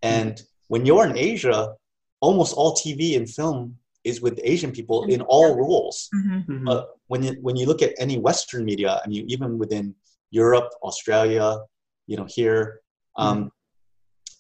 And 0.02 0.40
when 0.68 0.84
you're 0.86 1.06
in 1.06 1.16
Asia, 1.16 1.74
almost 2.20 2.54
all 2.56 2.72
TV 2.74 3.16
and 3.16 3.28
film 3.30 3.78
is 4.04 4.20
with 4.20 4.40
Asian 4.42 4.72
people 4.72 5.04
in 5.04 5.20
all 5.22 5.56
roles. 5.56 6.08
hmm 6.12 6.38
Mhm. 6.48 6.64
But 6.64 6.88
when 7.06 7.22
you 7.22 7.32
when 7.42 7.56
you 7.56 7.66
look 7.66 7.82
at 7.82 7.92
any 7.98 8.18
Western 8.18 8.64
media, 8.64 9.00
I 9.04 9.08
mean, 9.08 9.24
even 9.30 9.58
within 9.58 9.94
Europe, 10.30 10.70
Australia, 10.82 11.58
you 12.06 12.16
know, 12.16 12.26
here, 12.38 12.80
um, 13.16 13.50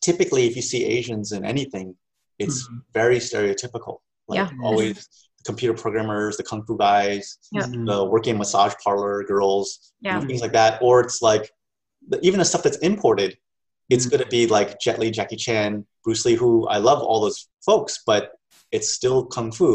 typically 0.08 0.42
if 0.48 0.54
you 0.58 0.62
see 0.70 0.80
Asians 0.96 1.26
in 1.36 1.42
anything, 1.54 1.86
it's 2.44 2.58
Mhm. 2.68 2.80
very 3.00 3.18
stereotypical. 3.28 3.94
Like 4.28 4.38
Yeah. 4.38 4.50
always, 4.68 4.96
computer 5.50 5.74
programmers, 5.84 6.32
the 6.38 6.42
kung 6.50 6.62
fu 6.66 6.74
guys, 6.88 7.24
Yeah. 7.56 7.66
Mhm. 7.66 7.86
the 7.90 7.98
working 8.14 8.36
massage 8.42 8.74
parlor 8.84 9.14
girls, 9.32 9.66
you 10.00 10.10
know, 10.10 10.18
Yeah. 10.20 10.26
things 10.28 10.42
like 10.46 10.54
that. 10.60 10.72
Or 10.86 10.94
it's 11.04 11.20
like 11.30 11.44
the, 12.10 12.16
even 12.28 12.38
the 12.42 12.48
stuff 12.52 12.62
that's 12.66 12.80
imported. 12.90 13.30
It's 13.94 14.06
Mhm. 14.06 14.10
going 14.12 14.24
to 14.26 14.30
be 14.38 14.42
like 14.56 14.70
Jet 14.84 14.96
Li, 15.00 15.08
Jackie 15.18 15.40
Chan, 15.46 15.70
Bruce 16.04 16.24
Lee, 16.26 16.34
who 16.42 16.52
I 16.76 16.78
love 16.88 17.00
all 17.08 17.20
those 17.26 17.38
folks, 17.68 17.92
but 18.10 18.22
it's 18.76 18.88
still 18.98 19.18
kung 19.34 19.50
fu. 19.58 19.68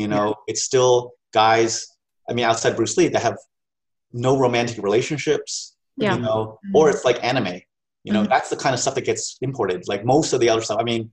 You 0.00 0.08
know, 0.12 0.26
it's 0.50 0.62
still 0.70 0.94
guys. 1.42 1.72
I 2.28 2.32
mean, 2.34 2.46
outside 2.50 2.74
Bruce 2.78 2.96
Lee, 2.98 3.08
that 3.12 3.22
have 3.28 3.38
no 4.28 4.32
romantic 4.44 4.76
relationships. 4.88 5.52
Yeah. 5.96 6.14
You 6.14 6.20
know, 6.26 6.40
Mhm. 6.64 6.74
or 6.76 6.84
it's 6.92 7.04
like 7.08 7.18
anime. 7.30 7.60
You 8.04 8.12
know, 8.12 8.22
Mhm. 8.24 8.28
that's 8.28 8.50
the 8.50 8.56
kind 8.56 8.74
of 8.74 8.80
stuff 8.80 8.94
that 8.94 9.04
gets 9.04 9.36
imported. 9.42 9.86
Like 9.88 10.04
most 10.04 10.32
of 10.32 10.40
the 10.40 10.48
other 10.48 10.62
stuff. 10.62 10.78
I 10.80 10.84
mean, 10.84 11.12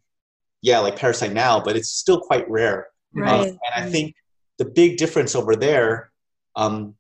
yeah, 0.62 0.80
like 0.80 0.96
Parasite 0.96 1.34
now, 1.34 1.60
but 1.60 1.76
it's 1.76 1.90
still 1.90 2.20
quite 2.22 2.50
rare. 2.50 2.88
Um, 3.16 3.22
Right. 3.24 3.48
and 3.48 3.74
I 3.76 3.90
think 3.90 4.16
the 4.58 4.66
big 4.66 4.98
difference 4.98 5.36
over 5.36 5.56
there, 5.56 6.12
um, 6.56 6.96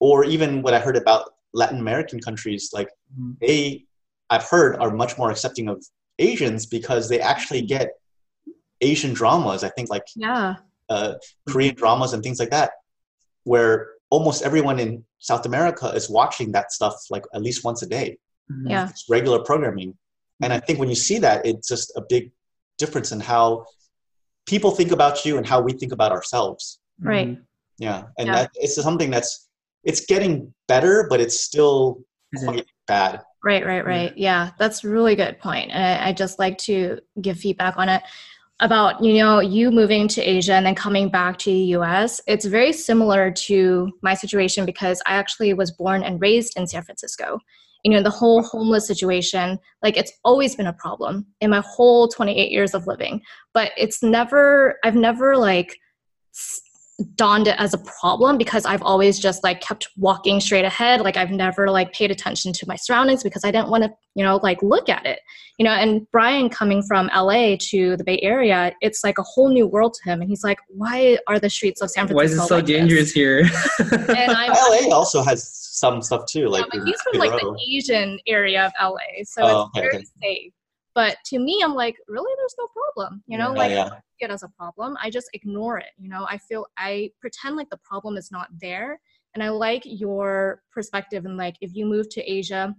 or 0.00 0.24
even 0.24 0.62
what 0.62 0.74
I 0.74 0.80
heard 0.80 0.96
about 0.96 1.34
Latin 1.52 1.78
American 1.78 2.20
countries, 2.20 2.70
like 2.72 2.88
Mhm. 3.18 3.38
they, 3.40 3.86
I've 4.30 4.44
heard, 4.44 4.76
are 4.76 4.90
much 4.90 5.16
more 5.18 5.30
accepting 5.30 5.68
of 5.68 5.84
Asians 6.18 6.66
because 6.66 7.08
they 7.08 7.20
actually 7.20 7.62
get 7.62 7.90
Asian 8.80 9.12
dramas. 9.12 9.62
I 9.64 9.68
think 9.70 9.90
like 9.90 10.04
Yeah. 10.16 10.56
uh, 10.88 11.14
Korean 11.48 11.74
dramas 11.74 12.14
and 12.14 12.22
things 12.22 12.38
like 12.38 12.50
that, 12.50 12.72
where 13.44 13.90
almost 14.10 14.42
everyone 14.42 14.78
in 14.78 15.04
South 15.18 15.44
America 15.44 15.88
is 15.88 16.08
watching 16.08 16.52
that 16.52 16.72
stuff 16.72 16.94
like 17.10 17.24
at 17.34 17.42
least 17.42 17.62
once 17.62 17.82
a 17.82 17.86
day. 17.86 18.18
Mhm. 18.50 18.70
Yeah. 18.70 18.88
It's 18.88 19.04
regular 19.08 19.40
programming. 19.40 19.96
And 20.42 20.52
I 20.52 20.60
think 20.60 20.78
when 20.78 20.88
you 20.88 20.94
see 20.94 21.18
that, 21.18 21.44
it's 21.44 21.68
just 21.68 21.92
a 21.96 22.02
big 22.08 22.30
difference 22.78 23.10
in 23.12 23.20
how 23.20 23.66
people 24.46 24.70
think 24.70 24.92
about 24.92 25.24
you 25.24 25.36
and 25.36 25.46
how 25.46 25.60
we 25.60 25.72
think 25.72 25.92
about 25.92 26.12
ourselves. 26.12 26.78
Right. 27.00 27.28
Mhm. 27.28 27.42
Yeah. 27.78 28.04
And 28.18 28.28
Yeah. 28.28 28.34
that 28.34 28.50
it's 28.54 28.76
something 28.76 29.10
that's 29.10 29.48
it's 29.84 30.04
getting 30.06 30.52
better, 30.66 31.06
but 31.08 31.20
it's 31.20 31.40
still 31.40 32.02
quite 32.44 32.66
bad. 32.86 33.22
Right, 33.44 33.64
right, 33.64 33.84
right. 33.86 34.12
Yeah, 34.18 34.50
that's 34.58 34.82
a 34.84 34.88
really 34.88 35.14
good 35.14 35.38
point. 35.38 35.70
And 35.70 35.82
I, 35.82 36.08
I 36.08 36.12
just 36.12 36.38
like 36.38 36.58
to 36.58 36.98
give 37.20 37.38
feedback 37.38 37.76
on 37.78 37.88
it 37.88 38.02
about 38.60 39.02
you 39.02 39.14
know 39.18 39.38
you 39.38 39.70
moving 39.70 40.08
to 40.08 40.20
asia 40.20 40.54
and 40.54 40.66
then 40.66 40.74
coming 40.74 41.08
back 41.08 41.38
to 41.38 41.48
the 41.48 41.62
us 41.76 42.20
it's 42.26 42.44
very 42.44 42.72
similar 42.72 43.30
to 43.30 43.88
my 44.02 44.14
situation 44.14 44.66
because 44.66 45.00
i 45.06 45.12
actually 45.14 45.54
was 45.54 45.70
born 45.70 46.02
and 46.02 46.20
raised 46.20 46.58
in 46.58 46.66
san 46.66 46.82
francisco 46.82 47.38
you 47.84 47.90
know 47.90 48.02
the 48.02 48.10
whole 48.10 48.42
homeless 48.42 48.86
situation 48.86 49.58
like 49.82 49.96
it's 49.96 50.12
always 50.24 50.56
been 50.56 50.66
a 50.66 50.72
problem 50.72 51.26
in 51.40 51.50
my 51.50 51.62
whole 51.66 52.08
28 52.08 52.50
years 52.50 52.74
of 52.74 52.86
living. 52.86 53.20
But 53.54 53.72
it's 53.76 54.02
never 54.02 54.78
i've 54.84 54.94
never 54.94 55.36
like 55.36 55.76
dawned 57.14 57.46
it 57.46 57.54
as 57.58 57.74
a 57.74 57.78
problem 57.78 58.36
because 58.38 58.66
I've 58.66 58.82
always 58.82 59.18
just 59.18 59.44
like 59.44 59.60
kept 59.60 59.88
walking 59.96 60.40
straight 60.40 60.64
ahead. 60.64 61.00
Like 61.00 61.16
I've 61.16 61.30
never 61.30 61.70
like 61.70 61.92
paid 61.92 62.10
attention 62.10 62.52
to 62.54 62.66
my 62.66 62.74
surroundings 62.74 63.22
because 63.22 63.44
I 63.44 63.52
didn't 63.52 63.68
want 63.68 63.84
to, 63.84 63.90
you 64.14 64.24
know, 64.24 64.40
like 64.42 64.62
look 64.62 64.88
at 64.88 65.06
it. 65.06 65.20
You 65.58 65.64
know, 65.64 65.70
and 65.70 66.06
Brian 66.10 66.48
coming 66.48 66.82
from 66.82 67.08
LA 67.14 67.56
to 67.70 67.96
the 67.96 68.04
Bay 68.04 68.18
Area, 68.22 68.72
it's 68.80 69.04
like 69.04 69.18
a 69.18 69.22
whole 69.22 69.48
new 69.48 69.66
world 69.66 69.94
to 69.94 70.10
him. 70.10 70.20
And 70.20 70.28
he's 70.28 70.42
like, 70.42 70.58
why 70.68 71.18
are 71.28 71.38
the 71.38 71.50
streets 71.50 71.80
of 71.80 71.90
San 71.90 72.06
Francisco? 72.08 72.16
Why 72.16 72.42
is 72.42 72.44
it 72.44 72.48
so 72.48 72.56
like 72.56 72.66
dangerous 72.66 73.06
this? 73.06 73.12
here? 73.12 73.40
And 73.78 74.32
I'm 74.36 74.50
LA 74.50 74.94
also 74.94 75.22
has 75.22 75.48
some 75.52 76.02
stuff 76.02 76.26
too, 76.28 76.48
like 76.48 76.64
yeah, 76.72 76.80
but 76.80 76.88
he's 76.88 77.00
from 77.02 77.18
like 77.20 77.30
the 77.30 77.58
Asian 77.72 78.18
area 78.26 78.66
of 78.66 78.72
LA, 78.80 79.22
so 79.22 79.42
Oh, 79.42 79.46
it's 79.46 79.78
okay, 79.78 79.80
very 79.80 79.96
okay. 79.96 80.04
safe. 80.20 80.52
But 80.98 81.16
to 81.26 81.38
me, 81.38 81.60
I'm 81.62 81.76
like, 81.76 81.96
really, 82.08 82.34
there's 82.38 82.56
no 82.58 82.66
problem. 82.74 83.22
You 83.28 83.38
know, 83.38 83.50
Yeah, 83.50 83.54
oh, 83.54 83.58
like 83.58 83.70
yeah. 83.70 83.84
I 83.84 83.88
don't 83.88 84.02
see 84.18 84.24
it 84.24 84.30
as 84.32 84.42
a 84.42 84.48
problem. 84.48 84.96
I 85.00 85.10
just 85.10 85.30
ignore 85.32 85.78
it. 85.78 85.92
You 85.96 86.08
know, 86.08 86.26
I 86.28 86.38
feel 86.38 86.66
I 86.76 87.12
pretend 87.20 87.54
like 87.54 87.70
the 87.70 87.78
problem 87.84 88.16
is 88.16 88.32
not 88.32 88.48
there, 88.60 89.00
and 89.32 89.40
I 89.40 89.50
like 89.50 89.82
your 89.84 90.60
perspective. 90.72 91.24
And 91.24 91.36
like, 91.36 91.54
if 91.60 91.72
you 91.72 91.86
move 91.86 92.08
to 92.08 92.20
Asia, 92.28 92.74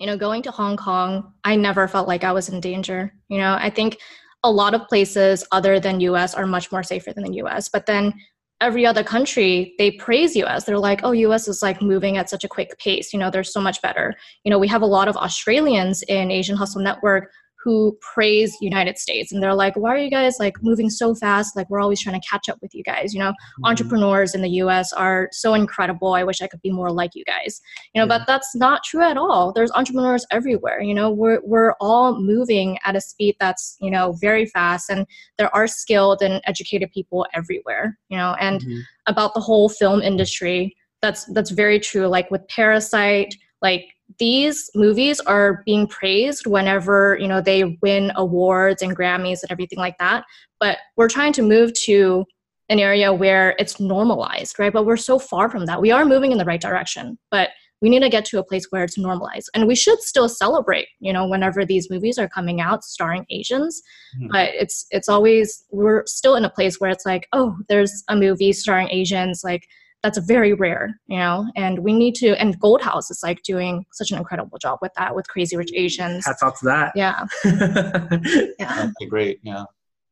you 0.00 0.06
know, 0.06 0.16
going 0.16 0.40
to 0.44 0.50
Hong 0.50 0.78
Kong, 0.78 1.34
I 1.44 1.56
never 1.56 1.86
felt 1.86 2.08
like 2.08 2.24
I 2.24 2.32
was 2.32 2.48
in 2.48 2.58
danger. 2.58 3.12
You 3.28 3.36
know, 3.36 3.58
I 3.60 3.68
think 3.68 3.98
a 4.44 4.50
lot 4.50 4.72
of 4.72 4.88
places 4.88 5.44
other 5.52 5.78
than 5.78 6.00
US 6.00 6.34
are 6.34 6.46
much 6.46 6.72
more 6.72 6.82
safer 6.82 7.12
than 7.12 7.24
the 7.24 7.36
US. 7.44 7.68
But 7.68 7.84
then 7.84 8.14
every 8.62 8.86
other 8.86 9.04
country, 9.04 9.74
they 9.76 9.90
praise 9.90 10.34
US. 10.36 10.64
They're 10.64 10.78
like, 10.78 11.00
oh, 11.02 11.12
US 11.12 11.48
is 11.48 11.60
like 11.60 11.82
moving 11.82 12.16
at 12.16 12.30
such 12.30 12.44
a 12.44 12.48
quick 12.48 12.78
pace. 12.78 13.12
You 13.12 13.18
know, 13.18 13.30
they're 13.30 13.44
so 13.44 13.60
much 13.60 13.82
better. 13.82 14.14
You 14.44 14.50
know, 14.50 14.58
we 14.58 14.68
have 14.68 14.80
a 14.80 14.86
lot 14.86 15.08
of 15.08 15.18
Australians 15.18 16.02
in 16.04 16.30
Asian 16.30 16.56
Hustle 16.56 16.80
Network 16.80 17.30
who 17.64 17.98
praise 18.00 18.56
United 18.60 18.98
States 18.98 19.32
and 19.32 19.42
they're 19.42 19.54
like, 19.54 19.74
why 19.76 19.90
are 19.92 19.98
you 19.98 20.10
guys 20.10 20.36
like 20.38 20.54
moving 20.62 20.88
so 20.88 21.14
fast? 21.14 21.56
Like 21.56 21.68
we're 21.68 21.80
always 21.80 22.00
trying 22.00 22.20
to 22.20 22.26
catch 22.28 22.48
up 22.48 22.58
with 22.62 22.72
you 22.74 22.82
guys. 22.84 23.12
You 23.12 23.20
know, 23.20 23.30
Mm-hmm. 23.30 23.64
entrepreneurs 23.66 24.34
in 24.34 24.42
the 24.42 24.50
US 24.62 24.92
are 24.92 25.28
so 25.32 25.54
incredible. 25.54 26.14
I 26.14 26.22
wish 26.24 26.40
I 26.40 26.46
could 26.46 26.62
be 26.62 26.70
more 26.70 26.90
like 26.92 27.10
you 27.14 27.24
guys. 27.24 27.60
You 27.94 28.00
know, 28.00 28.04
Yeah. 28.12 28.18
but 28.18 28.26
that's 28.26 28.54
not 28.54 28.84
true 28.84 29.02
at 29.02 29.16
all. 29.16 29.52
There's 29.52 29.72
entrepreneurs 29.72 30.24
everywhere. 30.30 30.80
You 30.80 30.94
know, 30.94 31.10
we're 31.10 31.40
we're 31.44 31.74
all 31.80 32.20
moving 32.20 32.78
at 32.84 32.94
a 32.96 33.00
speed 33.00 33.34
that's, 33.40 33.76
you 33.80 33.90
know, 33.90 34.12
very 34.20 34.46
fast 34.46 34.88
and 34.90 35.06
there 35.38 35.54
are 35.54 35.66
skilled 35.66 36.22
and 36.22 36.40
educated 36.46 36.90
people 36.92 37.26
everywhere, 37.34 37.98
you 38.08 38.16
know, 38.16 38.36
and 38.40 38.60
Mhm. 38.60 38.80
about 39.06 39.34
the 39.34 39.40
whole 39.40 39.68
film 39.68 40.00
industry, 40.02 40.76
that's 41.02 41.24
that's 41.34 41.50
very 41.50 41.78
true. 41.80 42.06
Like 42.06 42.30
with 42.30 42.46
Parasite, 42.48 43.34
like 43.62 43.84
these 44.18 44.70
movies 44.74 45.20
are 45.20 45.62
being 45.66 45.86
praised 45.86 46.46
whenever, 46.46 47.18
you 47.20 47.28
know, 47.28 47.40
they 47.40 47.78
win 47.82 48.10
awards 48.16 48.82
and 48.82 48.96
Grammys 48.96 49.42
and 49.42 49.50
everything 49.50 49.78
like 49.78 49.98
that. 49.98 50.24
But 50.60 50.78
we're 50.96 51.08
trying 51.08 51.32
to 51.34 51.42
move 51.42 51.72
to 51.84 52.24
an 52.68 52.78
area 52.78 53.12
where 53.12 53.54
it's 53.58 53.80
normalized, 53.80 54.58
right? 54.58 54.72
But 54.72 54.86
we're 54.86 54.96
so 54.96 55.18
far 55.18 55.50
from 55.50 55.66
that. 55.66 55.80
We 55.80 55.90
are 55.90 56.04
moving 56.04 56.32
in 56.32 56.38
the 56.38 56.44
right 56.44 56.60
direction, 56.60 57.18
but 57.30 57.50
we 57.80 57.88
need 57.88 58.00
to 58.00 58.08
get 58.08 58.24
to 58.26 58.38
a 58.38 58.44
place 58.44 58.66
where 58.70 58.82
it's 58.82 58.98
normalized. 58.98 59.48
And 59.54 59.68
we 59.68 59.76
should 59.76 60.00
still 60.00 60.28
celebrate, 60.28 60.88
you 60.98 61.12
know, 61.12 61.26
whenever 61.28 61.64
these 61.64 61.88
movies 61.90 62.18
are 62.18 62.28
coming 62.28 62.60
out 62.60 62.82
starring 62.82 63.24
Asians. 63.30 63.80
Mhm. 64.20 64.28
But 64.32 64.50
it's 64.54 64.86
it's 64.90 65.08
always 65.08 65.64
we're 65.70 66.04
still 66.06 66.34
in 66.34 66.44
a 66.44 66.50
place 66.50 66.80
where 66.80 66.90
it's 66.90 67.06
like, 67.06 67.28
oh, 67.32 67.56
there's 67.68 68.02
a 68.08 68.16
movie 68.16 68.52
starring 68.52 68.88
Asians, 68.90 69.42
like 69.44 69.62
that's 70.02 70.18
very 70.18 70.52
rare, 70.52 71.00
you 71.08 71.18
know, 71.18 71.46
and 71.56 71.80
we 71.80 71.92
need 71.92 72.14
to 72.16 72.30
and 72.40 72.58
Gold 72.60 72.82
House 72.82 73.10
is 73.10 73.20
like 73.22 73.42
doing 73.42 73.84
such 73.92 74.10
an 74.12 74.18
incredible 74.18 74.58
job 74.58 74.78
with 74.80 74.92
that 74.96 75.14
with 75.14 75.26
Crazy 75.28 75.56
Rich 75.56 75.72
Asians. 75.74 76.24
Hats 76.24 76.42
off 76.42 76.58
to 76.60 76.66
that. 76.66 76.92
Yeah. 76.94 77.26
yeah, 77.44 78.46
Yeah. 78.58 78.90
Okay, 79.00 79.08
great. 79.08 79.40
Yeah, 79.42 79.64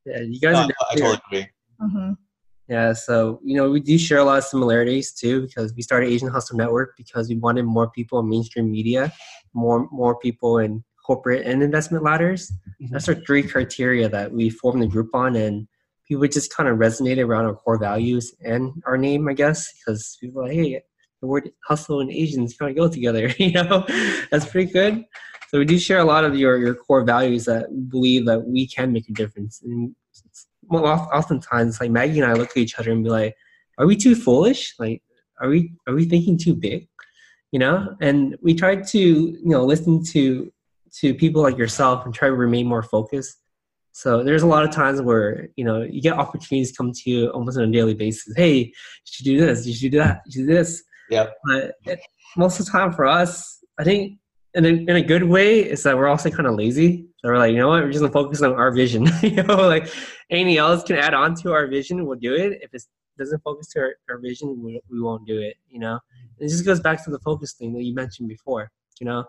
Yeah, 0.04 0.20
you 0.22 0.40
guys 0.40 0.54
No, 0.54 0.60
are 0.62 0.64
I, 0.64 0.92
I 0.92 0.94
totally 0.96 1.20
agree. 1.26 1.46
hmm 1.80 2.12
Yeah, 2.68 2.92
so 2.94 3.40
you 3.44 3.56
know 3.56 3.70
we 3.70 3.80
do 3.80 3.96
share 3.96 4.18
a 4.18 4.24
lot 4.24 4.38
of 4.38 4.44
similarities 4.44 5.12
too 5.12 5.42
because 5.42 5.72
we 5.74 5.82
started 5.82 6.08
Asian 6.08 6.28
Hustle 6.28 6.56
Network 6.56 6.96
because 6.96 7.28
we 7.28 7.36
wanted 7.36 7.64
more 7.64 7.90
people 7.90 8.18
in 8.18 8.28
mainstream 8.28 8.70
media, 8.70 9.12
more 9.54 9.88
more 9.92 10.18
people 10.18 10.58
in 10.58 10.82
corporate 11.06 11.46
and 11.46 11.62
investment 11.62 12.02
ladders. 12.02 12.50
Mhm. 12.82 12.90
That's 12.90 13.08
our 13.08 13.14
three 13.14 13.44
criteria 13.44 14.08
that 14.08 14.32
we 14.32 14.50
formed 14.50 14.82
the 14.82 14.88
group 14.88 15.14
on, 15.14 15.36
and 15.36 15.68
people 16.06 16.26
just 16.28 16.54
kind 16.54 16.68
of 16.68 16.78
resonated 16.78 17.24
around 17.26 17.46
our 17.46 17.54
core 17.54 17.78
values 17.78 18.34
and 18.44 18.82
our 18.86 18.96
name, 18.96 19.28
I 19.28 19.32
guess, 19.32 19.72
because 19.72 20.16
people 20.20 20.42
like, 20.42 20.52
hey, 20.52 20.82
the 21.20 21.26
word 21.26 21.50
hustle 21.66 22.00
and 22.00 22.10
Asians 22.10 22.56
kind 22.56 22.70
of 22.70 22.76
go 22.76 22.88
together, 22.88 23.28
you 23.38 23.52
know, 23.52 23.84
that's 24.30 24.46
pretty 24.46 24.70
good. 24.72 25.04
So 25.48 25.58
we 25.58 25.64
do 25.64 25.78
share 25.78 25.98
a 25.98 26.04
lot 26.04 26.24
of 26.24 26.36
your 26.36 26.58
your 26.58 26.74
core 26.74 27.04
values 27.04 27.44
that 27.44 27.88
believe 27.88 28.26
that 28.26 28.46
we 28.46 28.66
can 28.66 28.92
make 28.92 29.08
a 29.08 29.12
difference. 29.12 29.62
And 29.62 29.94
well, 30.68 30.86
oftentimes, 30.86 31.80
like 31.80 31.90
Maggie 31.90 32.20
and 32.20 32.30
I 32.30 32.34
look 32.34 32.50
at 32.50 32.56
each 32.56 32.78
other 32.78 32.90
and 32.90 33.04
be 33.04 33.10
like, 33.10 33.36
"Are 33.78 33.86
we 33.86 33.96
too 33.96 34.16
foolish? 34.16 34.74
Like, 34.78 35.02
are 35.40 35.48
we 35.48 35.72
are 35.86 35.94
we 35.94 36.04
thinking 36.04 36.36
too 36.36 36.54
big?" 36.54 36.88
You 37.52 37.60
know. 37.60 37.96
And 38.00 38.36
we 38.42 38.54
try 38.54 38.76
to 38.76 38.98
you 38.98 39.38
know 39.44 39.64
listen 39.64 40.02
to 40.06 40.52
to 41.00 41.14
people 41.14 41.42
like 41.42 41.58
yourself 41.58 42.04
and 42.04 42.12
try 42.14 42.28
to 42.28 42.34
remain 42.34 42.66
more 42.66 42.82
focused. 42.82 43.36
So 43.96 44.22
there's 44.22 44.42
a 44.42 44.46
lot 44.46 44.62
of 44.62 44.70
times 44.70 45.00
where 45.00 45.48
you 45.56 45.64
know 45.64 45.80
you 45.80 46.02
get 46.02 46.18
opportunities 46.18 46.70
come 46.70 46.92
to 46.92 47.10
you 47.10 47.30
almost 47.30 47.56
on 47.56 47.64
a 47.64 47.72
daily 47.72 47.94
basis. 47.94 48.34
Hey, 48.36 48.58
you 48.58 48.72
should 49.06 49.24
do 49.24 49.40
this. 49.40 49.66
You 49.66 49.72
should 49.72 49.90
do 49.90 49.98
that. 50.00 50.20
You 50.26 50.32
should 50.32 50.46
do 50.46 50.54
this. 50.54 50.84
Yeah. 51.08 51.28
But 51.46 51.76
it, 51.86 52.00
most 52.36 52.60
of 52.60 52.66
the 52.66 52.72
time 52.72 52.92
for 52.92 53.06
us, 53.06 53.64
I 53.78 53.84
think 53.84 54.18
in 54.52 54.66
a, 54.66 54.68
in 54.68 54.90
a 54.90 55.00
good 55.00 55.22
way 55.22 55.60
is 55.60 55.82
that 55.84 55.96
we're 55.96 56.08
also 56.08 56.28
kind 56.28 56.46
of 56.46 56.56
lazy. 56.56 57.06
So 57.22 57.30
we're 57.30 57.38
like, 57.38 57.52
you 57.52 57.58
know 57.58 57.68
what, 57.68 57.84
we're 57.84 57.90
just 57.90 58.02
gonna 58.02 58.12
focus 58.12 58.42
on 58.42 58.52
our 58.52 58.70
vision. 58.70 59.08
you 59.22 59.42
know, 59.42 59.66
like 59.66 59.90
anything 60.28 60.58
else 60.58 60.82
can 60.82 60.96
add 60.96 61.14
on 61.14 61.34
to 61.36 61.52
our 61.52 61.66
vision, 61.66 62.04
we'll 62.04 62.18
do 62.18 62.34
it. 62.34 62.58
If 62.60 62.74
it 62.74 62.82
doesn't 63.16 63.42
focus 63.44 63.68
to 63.68 63.80
our, 63.80 63.94
our 64.10 64.18
vision, 64.18 64.62
we, 64.62 64.78
we 64.90 65.00
won't 65.00 65.26
do 65.26 65.38
it. 65.38 65.56
You 65.70 65.78
know, 65.78 66.00
it 66.38 66.48
just 66.48 66.66
goes 66.66 66.80
back 66.80 67.02
to 67.04 67.10
the 67.10 67.20
focus 67.20 67.54
thing 67.54 67.72
that 67.72 67.82
you 67.82 67.94
mentioned 67.94 68.28
before. 68.28 68.70
You 69.00 69.06
know, 69.06 69.24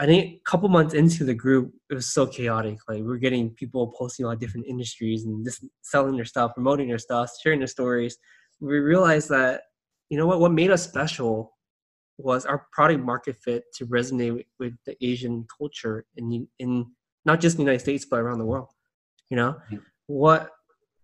I 0.00 0.06
think 0.06 0.36
a 0.36 0.40
couple 0.44 0.68
months 0.68 0.94
into 0.94 1.24
the 1.24 1.34
group, 1.34 1.72
it 1.90 1.94
was 1.94 2.06
so 2.06 2.26
chaotic. 2.26 2.78
Like 2.88 3.02
we're 3.02 3.16
getting 3.16 3.50
people 3.50 3.92
posting 3.98 4.26
on 4.26 4.38
different 4.38 4.66
industries 4.66 5.24
and 5.24 5.44
just 5.44 5.64
selling 5.82 6.14
their 6.14 6.24
stuff, 6.24 6.54
promoting 6.54 6.88
their 6.88 6.98
stuff, 6.98 7.32
sharing 7.42 7.58
their 7.58 7.66
stories. 7.66 8.16
We 8.60 8.78
realized 8.78 9.28
that 9.30 9.62
you 10.10 10.16
know 10.16 10.26
what, 10.26 10.40
what 10.40 10.52
made 10.52 10.70
us 10.70 10.82
special 10.84 11.56
was 12.16 12.46
our 12.46 12.66
product 12.72 13.04
market 13.04 13.36
fit 13.36 13.64
to 13.74 13.86
resonate 13.86 14.34
with, 14.34 14.46
with 14.58 14.72
the 14.86 14.96
Asian 15.04 15.46
culture 15.56 16.04
in 16.16 16.48
in 16.58 16.86
not 17.24 17.40
just 17.40 17.56
the 17.56 17.62
United 17.62 17.80
States 17.80 18.04
but 18.04 18.20
around 18.20 18.38
the 18.38 18.44
world. 18.44 18.68
You 19.30 19.36
know, 19.36 19.56
Mhm. 19.70 19.82
what 20.06 20.50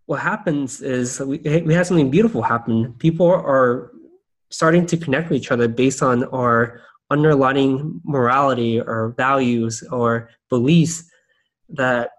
what 0.06 0.20
happens 0.20 0.80
is 0.82 1.20
we 1.20 1.38
we 1.66 1.74
had 1.74 1.86
something 1.86 2.10
beautiful 2.10 2.42
happen. 2.42 2.94
People 2.98 3.26
are 3.26 3.90
starting 4.50 4.86
to 4.86 4.96
connect 4.96 5.30
with 5.30 5.38
each 5.40 5.50
other 5.50 5.66
based 5.68 6.02
on 6.02 6.24
our 6.24 6.80
underlying 7.10 8.00
morality 8.04 8.80
or 8.80 9.14
values 9.16 9.82
or 9.90 10.28
beliefs 10.48 11.04
that 11.68 12.10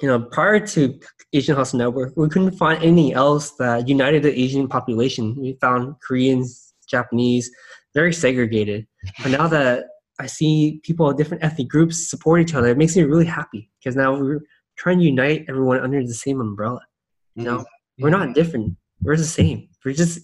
you 0.00 0.08
know 0.08 0.20
prior 0.20 0.64
to 0.64 0.98
asian 1.32 1.56
hustle 1.56 1.78
network 1.78 2.12
we 2.16 2.28
couldn't 2.28 2.52
find 2.52 2.82
anything 2.82 3.12
else 3.12 3.52
that 3.58 3.88
united 3.88 4.22
the 4.22 4.40
asian 4.40 4.68
population. 4.68 5.36
We 5.38 5.58
found 5.60 5.96
koreans 6.06 6.74
japanese 6.88 7.50
very 7.94 8.12
segregated. 8.12 8.86
But 9.22 9.32
now 9.32 9.48
that 9.48 9.84
i 10.20 10.26
see 10.26 10.80
people 10.82 11.08
of 11.10 11.16
different 11.16 11.42
ethnic 11.42 11.68
groups 11.68 12.08
support 12.08 12.40
each 12.40 12.54
other 12.54 12.68
it 12.68 12.78
makes 12.78 12.96
me 12.96 13.02
really 13.02 13.26
happy 13.26 13.70
because 13.78 13.96
now 13.96 14.14
we're 14.14 14.40
trying 14.76 14.98
to 14.98 15.04
unite 15.04 15.44
everyone 15.48 15.80
under 15.80 16.02
the 16.02 16.14
same 16.14 16.40
umbrella. 16.40 16.80
You 17.34 17.44
know 17.44 17.64
we're 17.98 18.10
not 18.10 18.22
mm-hmm. 18.22 18.32
different. 18.32 18.76
We're 19.02 19.16
the 19.16 19.24
same. 19.24 19.68
We're 19.84 19.94
just 19.94 20.20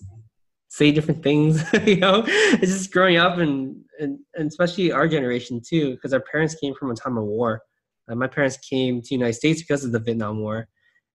say 0.69 0.93
different 0.93 1.23
things 1.23 1.65
you 1.87 1.97
know? 1.97 2.25
It's 2.27 2.73
just 2.73 2.93
growing 2.93 3.17
up 3.17 3.39
and 3.39 3.85
and, 3.99 4.19
and 4.37 4.49
especially 4.49 4.93
our 4.93 5.09
generation 5.09 5.61
too 5.67 5.93
because 5.93 6.13
our 6.13 6.21
parents 6.33 6.55
came 6.55 6.75
from 6.75 6.91
a 6.91 6.95
time 6.95 7.17
of 7.17 7.25
war 7.25 7.63
uh, 8.11 8.15
my 8.15 8.27
parents 8.27 8.57
came 8.59 9.01
to 9.01 9.09
the 9.09 9.15
united 9.17 9.35
states 9.35 9.61
because 9.61 9.85
of 9.85 9.93
the 9.93 9.99
vietnam 9.99 10.41
war 10.41 10.69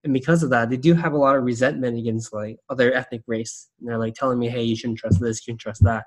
and 0.04 0.12
because 0.12 0.42
of 0.42 0.50
that 0.50 0.70
they 0.70 0.76
do 0.76 0.94
have 0.94 1.12
a 1.12 1.16
lot 1.16 1.36
of 1.36 1.44
resentment 1.44 1.98
against 1.98 2.32
like 2.32 2.56
other 2.70 2.92
ethnic 2.92 3.22
race 3.26 3.68
and 3.80 3.88
they're 3.88 3.98
like 3.98 4.14
telling 4.14 4.38
me 4.38 4.48
hey 4.48 4.62
you 4.62 4.76
shouldn't 4.76 4.98
trust 4.98 5.20
this 5.20 5.38
you 5.38 5.42
shouldn't 5.44 5.60
trust 5.60 5.82
that 5.84 6.04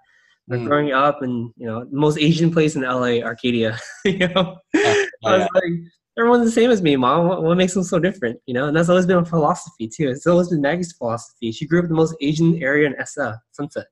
Mm. 0.50 0.64
growing 0.64 0.94
up 0.94 1.22
and 1.24 1.52
you 1.58 1.68
know 1.68 1.84
the 1.84 1.98
most 1.98 2.18
asian 2.18 2.50
place 2.50 2.78
in 2.78 2.82
la 2.84 3.02
arcadia 3.02 3.78
you 4.06 4.30
know 4.30 4.58
Yeah, 4.74 4.96
I 5.26 5.38
was 5.38 5.48
like, 5.54 5.74
everyone's 6.18 6.46
the 6.46 6.52
same 6.52 6.72
as 6.72 6.82
me, 6.82 6.96
mom. 6.96 7.28
What, 7.28 7.44
what 7.44 7.58
makes 7.58 7.74
them 7.74 7.84
so 7.84 8.00
different? 8.00 8.40
You 8.46 8.54
know, 8.54 8.68
and 8.68 8.76
that's 8.76 8.90
always 8.90 9.06
been 9.06 9.18
a 9.18 9.26
philosophy 9.26 9.88
too. 9.88 10.10
It's 10.10 10.28
always 10.28 10.50
been 10.50 10.62
Maggie's 10.62 10.94
philosophy. 10.94 11.52
She 11.52 11.68
grew 11.68 11.80
up 11.80 11.86
in 11.86 11.90
the 11.90 11.96
most 11.96 12.16
Asian 12.22 12.62
area 12.62 12.88
in 12.88 13.06
SA, 13.06 13.34
Sunset. 13.52 13.88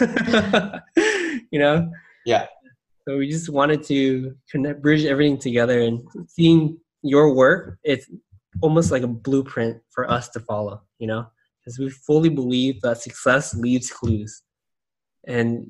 you 1.50 1.58
know, 1.58 1.90
Yeah. 2.26 2.46
So 3.06 3.16
we 3.16 3.28
just 3.30 3.48
wanted 3.48 3.82
to 3.84 4.36
connect, 4.50 4.82
bridge 4.82 5.04
everything 5.04 5.38
together, 5.38 5.80
and 5.80 6.02
seeing 6.28 6.78
your 7.02 7.34
work, 7.34 7.78
it's 7.82 8.06
almost 8.60 8.90
like 8.90 9.02
a 9.02 9.08
blueprint 9.08 9.78
for 9.90 10.10
us 10.10 10.28
to 10.30 10.40
follow. 10.40 10.82
You 10.98 11.06
know, 11.06 11.26
because 11.60 11.78
we 11.78 11.88
fully 11.90 12.28
believe 12.28 12.80
that 12.82 12.98
success 12.98 13.54
leaves 13.54 13.90
clues, 13.90 14.42
and 15.26 15.66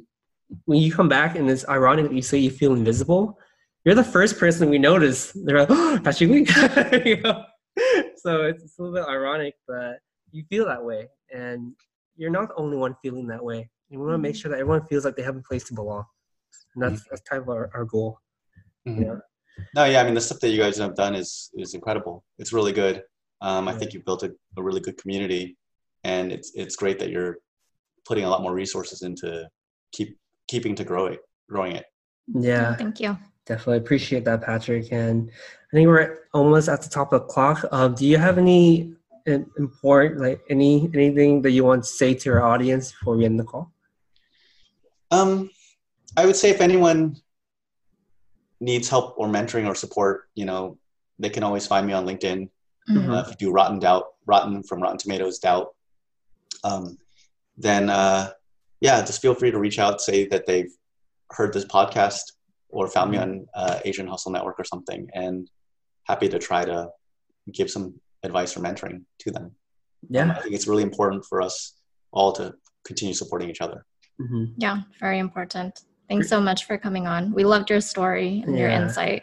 when 0.64 0.80
you 0.80 0.92
come 0.92 1.08
back 1.08 1.36
and 1.36 1.48
it's 1.48 1.68
ironic 1.68 2.06
that 2.06 2.14
you 2.14 2.22
say 2.22 2.38
you 2.38 2.50
feel 2.50 2.74
invisible, 2.74 3.38
you're 3.84 3.94
the 3.94 4.04
first 4.04 4.38
person 4.38 4.68
we 4.68 4.78
notice. 4.78 5.32
They're 5.32 5.60
like, 5.60 5.70
oh, 5.70 6.00
Patrick 6.04 6.30
Lee. 6.30 6.46
you 7.04 7.20
know? 7.20 7.44
So 8.16 8.42
it's, 8.42 8.62
it's 8.62 8.78
a 8.78 8.82
little 8.82 8.96
bit 8.96 9.08
ironic, 9.08 9.54
but 9.66 10.00
you 10.32 10.44
feel 10.50 10.66
that 10.66 10.84
way, 10.84 11.08
and 11.32 11.72
you're 12.16 12.30
not 12.30 12.48
the 12.48 12.54
only 12.56 12.76
one 12.76 12.96
feeling 13.02 13.26
that 13.28 13.42
way. 13.42 13.70
And 13.90 14.00
we 14.00 14.06
want 14.06 14.14
to 14.14 14.18
make 14.18 14.34
mm-hmm. 14.34 14.40
sure 14.40 14.50
that 14.50 14.60
everyone 14.60 14.86
feels 14.86 15.04
like 15.04 15.16
they 15.16 15.22
have 15.22 15.36
a 15.36 15.42
place 15.42 15.64
to 15.64 15.74
belong. 15.74 16.04
And 16.74 16.82
that's, 16.82 17.04
that's 17.08 17.22
kind 17.22 17.42
of 17.42 17.48
our, 17.48 17.70
our 17.74 17.84
goal. 17.84 18.18
Mhm. 18.86 18.98
You 18.98 19.04
know? 19.06 19.20
No, 19.74 19.84
yeah, 19.84 20.00
I 20.00 20.04
mean 20.04 20.14
the 20.14 20.20
stuff 20.20 20.40
that 20.40 20.50
you 20.50 20.58
guys 20.58 20.78
have 20.78 20.94
done 20.94 21.14
is 21.14 21.50
is 21.54 21.74
incredible. 21.74 22.24
It's 22.38 22.52
really 22.52 22.72
good. 22.72 23.02
Um, 23.42 23.68
I 23.68 23.74
think 23.74 23.92
you've 23.92 24.04
built 24.04 24.22
a, 24.22 24.32
a 24.56 24.62
really 24.62 24.80
good 24.80 24.96
community, 24.96 25.56
and 26.04 26.32
it's 26.32 26.52
it's 26.54 26.76
great 26.76 26.98
that 27.00 27.10
you're 27.10 27.38
putting 28.06 28.24
a 28.24 28.30
lot 28.30 28.42
more 28.42 28.54
resources 28.54 29.02
into 29.02 29.48
keep 29.92 30.16
keeping 30.48 30.74
to 30.76 30.84
grow 30.84 31.06
it, 31.06 31.20
growing 31.48 31.76
it. 31.76 31.84
Yeah, 32.28 32.74
Thank 32.76 33.00
you. 33.00 33.18
definitely 33.44 33.78
appreciate 33.78 34.24
that, 34.24 34.42
Patrick. 34.42 34.92
And 34.92 35.30
I 35.72 35.76
think 35.76 35.88
we're 35.88 36.20
almost 36.32 36.68
at 36.68 36.80
the 36.82 36.88
top 36.88 37.12
of 37.12 37.22
the 37.22 37.26
clock. 37.26 37.64
Um, 37.70 37.94
do 37.94 38.06
you 38.06 38.16
have 38.18 38.38
any 38.38 38.94
important, 39.26 40.20
like 40.20 40.40
any 40.48 40.88
anything 40.94 41.42
that 41.42 41.50
you 41.50 41.64
want 41.64 41.82
to 41.84 41.88
say 41.88 42.14
to 42.14 42.30
our 42.30 42.42
audience 42.42 42.92
before 42.92 43.16
we 43.16 43.24
end 43.26 43.38
the 43.38 43.44
call? 43.44 43.72
Um, 45.10 45.50
I 46.16 46.26
would 46.26 46.36
say 46.36 46.50
if 46.50 46.60
anyone 46.60 47.16
needs 48.60 48.88
help 48.88 49.14
or 49.16 49.26
mentoring 49.28 49.66
or 49.66 49.74
support, 49.74 50.28
you 50.34 50.44
know, 50.44 50.78
they 51.18 51.30
can 51.30 51.42
always 51.42 51.66
find 51.66 51.86
me 51.86 51.92
on 51.92 52.06
LinkedIn. 52.06 52.48
Mhm. 52.88 53.08
Uh, 53.08 53.20
if 53.20 53.28
you 53.30 53.48
do 53.48 53.52
Rotten 53.52 53.78
Dog, 53.78 54.04
Rotten 54.26 54.62
from 54.62 54.82
Rotten 54.82 54.98
Tomatoes 54.98 55.38
Dog, 55.38 55.68
um, 56.64 56.98
then 57.56 57.88
uh, 57.90 58.32
yeah, 58.80 59.02
just 59.04 59.22
feel 59.22 59.34
free 59.34 59.50
to 59.50 59.58
reach 59.58 59.78
out, 59.78 60.00
say 60.00 60.26
that 60.28 60.46
they've 60.46 60.72
heard 61.30 61.52
this 61.52 61.64
podcast 61.66 62.32
or 62.68 62.88
found 62.88 63.10
me 63.10 63.18
on 63.18 63.46
uh, 63.54 63.80
Asian 63.84 64.06
Hustle 64.06 64.32
Network 64.32 64.58
or 64.58 64.64
something, 64.64 65.08
and 65.14 65.48
happy 66.04 66.28
to 66.28 66.38
try 66.38 66.64
to 66.64 66.90
give 67.52 67.70
some 67.70 68.00
advice 68.22 68.56
or 68.56 68.60
mentoring 68.60 69.04
to 69.18 69.30
them. 69.30 69.44
Um, 69.44 69.56
Yeah. 70.08 70.34
I 70.36 70.40
think 70.42 70.54
it's 70.54 70.66
really 70.66 70.82
important 70.82 71.24
for 71.24 71.42
us 71.42 71.74
all 72.12 72.32
to 72.32 72.54
continue 72.84 73.14
supporting 73.14 73.50
each 73.50 73.60
other. 73.60 73.84
hmm 74.18 74.46
Yeah, 74.56 74.82
very 74.98 75.18
important. 75.18 75.82
Thanks 76.10 76.28
so 76.28 76.40
much 76.40 76.64
for 76.64 76.76
coming 76.76 77.06
on. 77.06 77.32
We 77.32 77.44
loved 77.44 77.70
your 77.70 77.80
story 77.80 78.42
and 78.44 78.58
your 78.58 78.68
insight. 78.68 79.22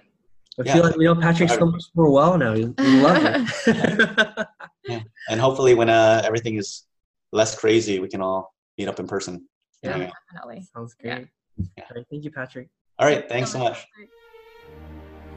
I 0.58 0.64
Yeah. 0.64 0.74
feel 0.76 0.84
like 0.84 0.96
we 0.96 1.04
know 1.04 1.16
Patrick 1.16 1.50
so 1.50 1.66
much 1.66 1.84
more 1.94 2.10
well 2.10 2.38
now. 2.38 2.54
We 2.54 2.66
we 2.66 3.02
love 3.02 3.18
it. 3.22 4.48
And 5.30 5.42
hopefully, 5.42 5.74
when 5.76 5.90
uh, 5.90 6.22
everything 6.24 6.56
is 6.56 6.86
less 7.34 7.60
crazy, 7.60 8.00
we 8.00 8.08
can 8.08 8.22
all 8.22 8.54
meet 8.78 8.88
up 8.88 9.02
in 9.02 9.06
person. 9.08 9.46
Yeah. 9.84 9.98
Yeah. 9.98 10.12
Definitely. 10.32 10.66
Sounds 10.74 10.96
Yeah. 11.04 11.16
great. 11.16 11.28
All 11.78 11.86
right, 11.98 12.06
thank 12.10 12.24
you, 12.24 12.32
Patrick. 12.32 12.70
All 12.98 13.06
right, 13.06 13.28
thanks 13.28 13.52
so 13.52 13.60
much. 13.60 13.86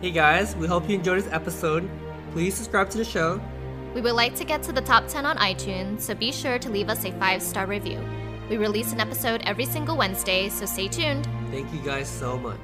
Hey 0.00 0.12
guys, 0.12 0.54
we 0.54 0.68
hope 0.68 0.88
you 0.88 0.94
enjoyed 0.94 1.18
this 1.18 1.32
episode. 1.32 1.90
Please 2.32 2.54
subscribe 2.54 2.88
to 2.90 2.98
the 2.98 3.04
show. 3.04 3.40
We 3.92 4.00
would 4.00 4.14
like 4.14 4.36
to 4.36 4.44
get 4.44 4.62
to 4.62 4.72
the 4.72 4.80
top 4.82 5.08
10 5.08 5.26
on 5.26 5.36
iTunes, 5.38 6.02
so 6.02 6.14
be 6.14 6.30
sure 6.30 6.58
to 6.60 6.70
leave 6.70 6.88
us 6.88 7.04
a 7.04 7.10
five 7.18 7.42
star 7.42 7.66
review. 7.66 7.98
We 8.50 8.56
release 8.56 8.92
an 8.92 8.98
episode 8.98 9.42
every 9.46 9.64
single 9.64 9.96
Wednesday, 9.96 10.48
so 10.48 10.66
stay 10.66 10.88
tuned. 10.88 11.28
Thank 11.52 11.72
you 11.72 11.78
guys 11.78 12.08
so 12.08 12.36
much. 12.36 12.58